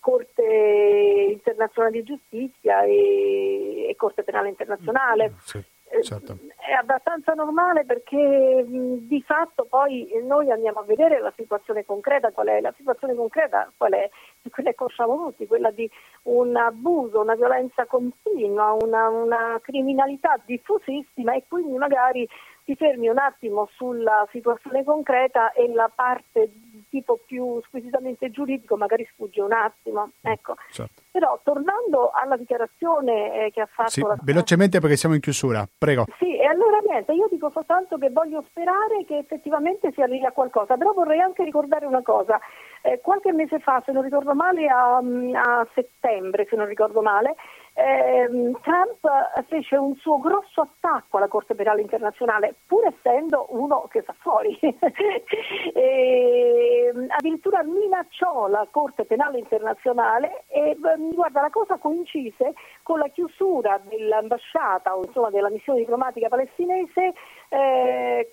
Corte 0.00 1.28
internazionale 1.30 1.92
di 1.92 2.02
giustizia 2.02 2.82
e, 2.82 3.88
e 3.88 3.96
Corte 3.96 4.22
penale 4.22 4.48
internazionale. 4.48 5.30
Mm, 5.30 5.34
sì, 5.42 5.64
certo. 6.02 6.38
È 6.56 6.72
abbastanza 6.72 7.32
normale 7.32 7.84
perché 7.84 8.16
mh, 8.16 9.08
di 9.08 9.22
fatto 9.22 9.66
poi 9.68 10.08
noi 10.24 10.50
andiamo 10.50 10.80
a 10.80 10.84
vedere 10.84 11.20
la 11.20 11.32
situazione 11.36 11.84
concreta 11.84 12.30
qual 12.30 12.48
è. 12.48 12.60
La 12.60 12.74
situazione 12.76 13.14
concreta 13.14 13.70
qual 13.76 13.92
è? 13.92 14.08
Quella 14.50 14.70
che 14.70 14.76
conosciamo 14.76 15.26
tutti, 15.26 15.46
quella 15.46 15.70
di 15.70 15.88
un 16.24 16.56
abuso, 16.56 17.20
una 17.20 17.34
violenza 17.34 17.84
continua, 17.86 18.76
una, 18.80 19.08
una 19.08 19.58
criminalità 19.62 20.40
diffusissima 20.44 21.34
e 21.34 21.44
quindi 21.48 21.76
magari 21.76 22.28
ti 22.64 22.76
fermi 22.76 23.08
un 23.08 23.18
attimo 23.18 23.68
sulla 23.72 24.26
situazione 24.30 24.84
concreta 24.84 25.52
e 25.52 25.72
la 25.72 25.90
parte 25.92 26.50
tipo 26.92 27.18
più 27.24 27.58
squisitamente 27.64 28.30
giuridico 28.30 28.76
magari 28.76 29.08
sfugge 29.12 29.40
un 29.40 29.52
attimo. 29.52 30.10
Ecco. 30.20 30.56
Certo. 30.70 31.00
Però 31.10 31.40
tornando 31.42 32.10
alla 32.12 32.36
dichiarazione 32.36 33.46
eh, 33.46 33.50
che 33.50 33.62
ha 33.62 33.66
fatto... 33.66 33.90
Sì, 33.90 34.02
la... 34.02 34.16
velocemente 34.20 34.78
perché 34.78 34.96
siamo 34.96 35.14
in 35.14 35.22
chiusura, 35.22 35.66
prego. 35.78 36.04
Sì, 36.18 36.36
e 36.36 36.44
allora 36.44 36.80
niente, 36.84 37.12
io 37.12 37.28
dico 37.30 37.50
soltanto 37.50 37.96
che 37.96 38.10
voglio 38.10 38.44
sperare 38.50 39.04
che 39.06 39.16
effettivamente 39.16 39.90
si 39.92 40.02
arrivi 40.02 40.26
a 40.26 40.32
qualcosa, 40.32 40.76
però 40.76 40.92
vorrei 40.92 41.20
anche 41.20 41.44
ricordare 41.44 41.86
una 41.86 42.02
cosa. 42.02 42.38
Eh, 42.82 43.00
qualche 43.00 43.32
mese 43.32 43.58
fa, 43.60 43.82
se 43.86 43.92
non 43.92 44.02
ricordo 44.02 44.34
male, 44.34 44.68
a, 44.68 44.96
a 44.96 45.66
settembre, 45.72 46.46
se 46.50 46.56
non 46.56 46.66
ricordo 46.66 47.00
male, 47.00 47.36
ehm, 47.74 48.60
Trump 48.60 49.00
fece 49.48 49.76
un 49.76 49.94
suo 49.96 50.18
grosso 50.18 50.60
attacco 50.60 51.16
alla 51.16 51.28
Corte 51.28 51.54
Penale 51.54 51.80
Internazionale, 51.80 52.54
pur 52.66 52.86
essendo 52.86 53.46
uno 53.50 53.86
che 53.90 54.02
sta 54.02 54.14
fuori. 54.18 54.58
e, 55.74 56.92
addirittura 57.08 57.62
minacciò 57.62 58.48
la 58.48 58.66
Corte 58.70 59.04
Penale 59.04 59.38
Internazionale 59.38 60.44
e 60.48 60.76
guarda, 60.78 61.40
la 61.40 61.50
cosa 61.50 61.78
coincise 61.78 62.54
con 62.82 62.98
la 62.98 63.08
chiusura 63.08 63.80
dell'ambasciata 63.84 64.96
o 64.96 65.04
insomma 65.04 65.30
della 65.30 65.50
missione 65.50 65.80
diplomatica 65.80 66.28
palestinese 66.28 67.12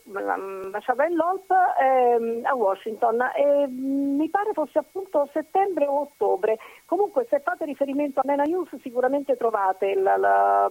l'ambasciata 0.06 1.06
dell'OLP 1.06 1.52
eh, 1.80 2.42
a 2.44 2.56
Washington. 2.56 3.22
E 3.36 3.68
mi 3.68 4.30
pare 4.30 4.54
fosse 4.54 4.80
appunto 4.80 5.30
settembre 5.34 5.86
o 5.86 6.02
ottobre. 6.02 6.58
Comunque 6.86 7.28
se 7.30 7.40
fate 7.40 7.66
riferimento 7.66 8.20
a 8.20 8.24
Mena 8.26 8.44
News 8.44 8.70
sicuramente 8.82 9.36
trovate 9.36 9.96
la, 9.96 10.18
la, 10.18 10.70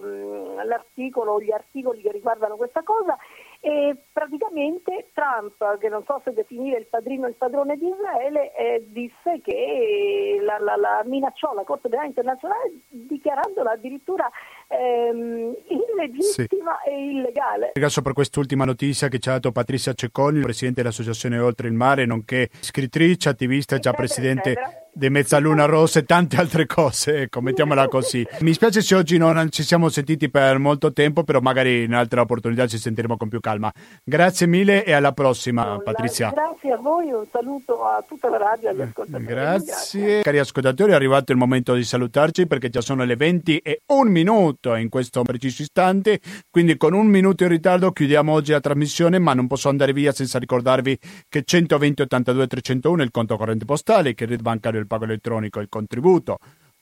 l'articolo 0.63 1.33
o 1.33 1.41
gli 1.41 1.51
articoli 1.51 2.01
che 2.01 2.11
riguardano 2.11 2.55
questa 2.55 2.81
cosa. 2.83 3.17
E 3.61 3.95
praticamente 4.13 5.09
Trump, 5.13 5.77
che 5.79 5.89
non 5.89 6.03
so 6.05 6.21
se 6.23 6.31
definire 6.31 6.79
il 6.79 6.85
padrino 6.85 7.25
e 7.25 7.29
il 7.29 7.35
padrone 7.35 7.75
di 7.75 7.89
Israele, 7.89 8.55
eh, 8.55 8.85
disse 8.87 9.41
che 9.41 10.39
la, 10.41 10.57
la 10.57 11.01
minacciò 11.03 11.53
la 11.53 11.63
Corte 11.63 11.89
Penale 11.89 12.07
Internazionale 12.07 12.71
dichiarandola 12.87 13.71
addirittura 13.71 14.29
ehm, 14.69 15.55
illegittima 15.67 16.79
sì. 16.83 16.89
e 16.89 17.09
illegale. 17.11 17.71
Ringrazio 17.73 18.01
per 18.01 18.13
quest'ultima 18.13 18.65
notizia 18.65 19.07
che 19.07 19.19
ci 19.19 19.29
ha 19.29 19.33
dato 19.33 19.51
Patrizia 19.51 19.93
Cecconi, 19.93 20.39
presidente 20.39 20.81
dell'Associazione 20.81 21.39
Oltre 21.39 21.67
il 21.67 21.73
Mare, 21.73 22.05
nonché 22.05 22.49
scrittrice, 22.59 23.29
attivista 23.29 23.75
e 23.75 23.79
già 23.79 23.91
presidente 23.91 24.51
eccetera 24.51 24.87
di 24.99 25.09
Mezzaluna 25.09 25.65
Rossa 25.65 25.99
e 25.99 26.03
tante 26.03 26.35
altre 26.37 26.65
cose, 26.65 27.21
ecco, 27.21 27.41
mettiamola 27.41 27.87
così. 27.87 28.25
Mi 28.41 28.53
spiace 28.53 28.81
se 28.81 28.95
oggi 28.95 29.17
non 29.17 29.49
ci 29.49 29.63
siamo 29.63 29.87
sentiti 29.87 30.29
per 30.29 30.57
molto 30.57 30.91
tempo, 30.91 31.23
però 31.23 31.39
magari 31.39 31.83
in 31.83 31.93
altre 31.93 32.19
opportunità 32.19 32.67
ci 32.67 32.77
sentiremo 32.77 33.15
con 33.15 33.29
più 33.29 33.39
calma. 33.39 33.71
Grazie 34.03 34.47
mille 34.47 34.83
e 34.83 34.91
alla 34.91 35.13
prossima, 35.13 35.63
no, 35.63 35.79
Patrizia. 35.79 36.31
Grazie 36.31 36.73
a 36.73 36.77
voi, 36.77 37.11
un 37.11 37.25
saluto 37.31 37.83
a 37.85 38.03
tutta 38.05 38.29
la 38.29 38.37
radio 38.37 38.67
e 38.67 38.71
agli 38.71 38.81
ascoltatori. 38.81 39.23
Grazie. 39.25 39.65
Grazie. 39.65 40.21
Cari 40.21 40.39
ascoltatori, 40.39 40.91
è 40.91 40.95
arrivato 40.95 41.31
il 41.31 41.37
momento 41.37 41.73
di 41.75 41.83
salutarci 41.83 42.45
perché 42.45 42.69
già 42.69 42.81
sono 42.81 43.05
le 43.05 43.15
20 43.15 43.57
e 43.59 43.81
un 43.87 44.09
minuto 44.09 44.58
in 44.75 44.89
questo 44.89 45.21
preciso 45.21 45.61
istante, 45.61 46.19
quindi 46.49 46.75
con 46.75 46.93
un 46.93 47.07
minuto 47.07 47.43
in 47.43 47.49
ritardo 47.49 47.91
chiudiamo 47.91 48.33
oggi 48.33 48.51
la 48.51 48.59
trasmissione, 48.59 49.17
ma 49.17 49.33
non 49.33 49.47
posso 49.47 49.69
andare 49.69 49.93
via 49.93 50.11
senza 50.11 50.37
ricordarvi 50.37 50.97
che 51.29 51.43
120 51.43 52.01
82 52.01 52.47
301 52.47 53.01
è 53.01 53.05
il 53.05 53.11
conto 53.11 53.37
corrente 53.37 53.65
postale, 53.65 54.13
il 54.17 54.41
bancario 54.41 54.79
il 54.79 54.87
pago 54.87 55.05
elettronico 55.05 55.59
il 55.59 55.69
contributo. 55.69 56.37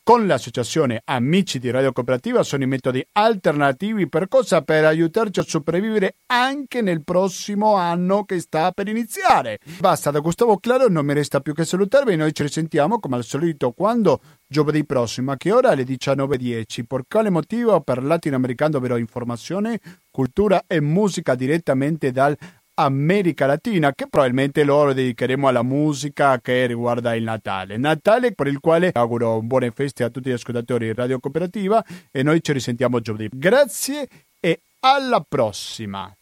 Con 0.07 0.25
l'associazione 0.25 1.01
Amici 1.03 1.59
di 1.59 1.69
Radio 1.69 1.91
Cooperativa 1.91 2.41
sono 2.41 2.63
i 2.63 2.65
metodi 2.65 3.05
alternativi 3.11 4.07
per 4.07 4.29
cosa? 4.29 4.61
Per 4.61 4.85
aiutarci 4.85 5.41
a 5.41 5.43
sopravvivere 5.45 6.15
anche 6.27 6.81
nel 6.81 7.03
prossimo 7.03 7.75
anno 7.75 8.23
che 8.23 8.39
sta 8.39 8.71
per 8.71 8.87
iniziare. 8.87 9.59
Basta, 9.81 10.09
da 10.09 10.19
Gustavo 10.19 10.59
Claro 10.59 10.87
non 10.87 11.05
mi 11.05 11.13
resta 11.13 11.41
più 11.41 11.53
che 11.53 11.65
salutarvi. 11.65 12.15
Noi 12.15 12.33
ci 12.33 12.43
risentiamo 12.43 13.01
come 13.01 13.17
al 13.17 13.25
solito 13.25 13.73
quando 13.73 14.21
giovedì 14.47 14.85
prossimo. 14.85 15.33
A 15.33 15.35
che 15.35 15.51
ora? 15.51 15.71
Alle 15.71 15.83
19.10. 15.83 16.85
Per 16.87 17.01
quale 17.05 17.29
motivo? 17.29 17.81
Per 17.81 18.01
latinoamericano, 18.01 18.77
ovvero 18.77 18.95
informazione, 18.95 19.81
cultura 20.09 20.63
e 20.67 20.79
musica 20.79 21.35
direttamente 21.35 22.11
dal 22.11 22.37
America 22.79 23.45
Latina, 23.45 23.93
che 23.93 24.07
probabilmente 24.07 24.63
loro 24.63 24.93
dedicheremo 24.93 25.47
alla 25.47 25.63
musica 25.63 26.39
che 26.39 26.65
riguarda 26.65 27.15
il 27.15 27.23
Natale. 27.23 27.77
Natale 27.77 28.33
per 28.33 28.47
il 28.47 28.59
quale 28.59 28.91
auguro 28.93 29.41
buone 29.41 29.71
feste 29.71 30.03
a 30.03 30.09
tutti 30.09 30.29
gli 30.29 30.33
ascoltatori 30.33 30.85
di 30.85 30.93
Radio 30.93 31.19
Cooperativa 31.19 31.83
e 32.11 32.23
noi 32.23 32.41
ci 32.41 32.53
risentiamo 32.53 32.99
giovedì. 32.99 33.29
Grazie 33.31 34.07
e 34.39 34.61
alla 34.81 35.25
prossima! 35.27 36.16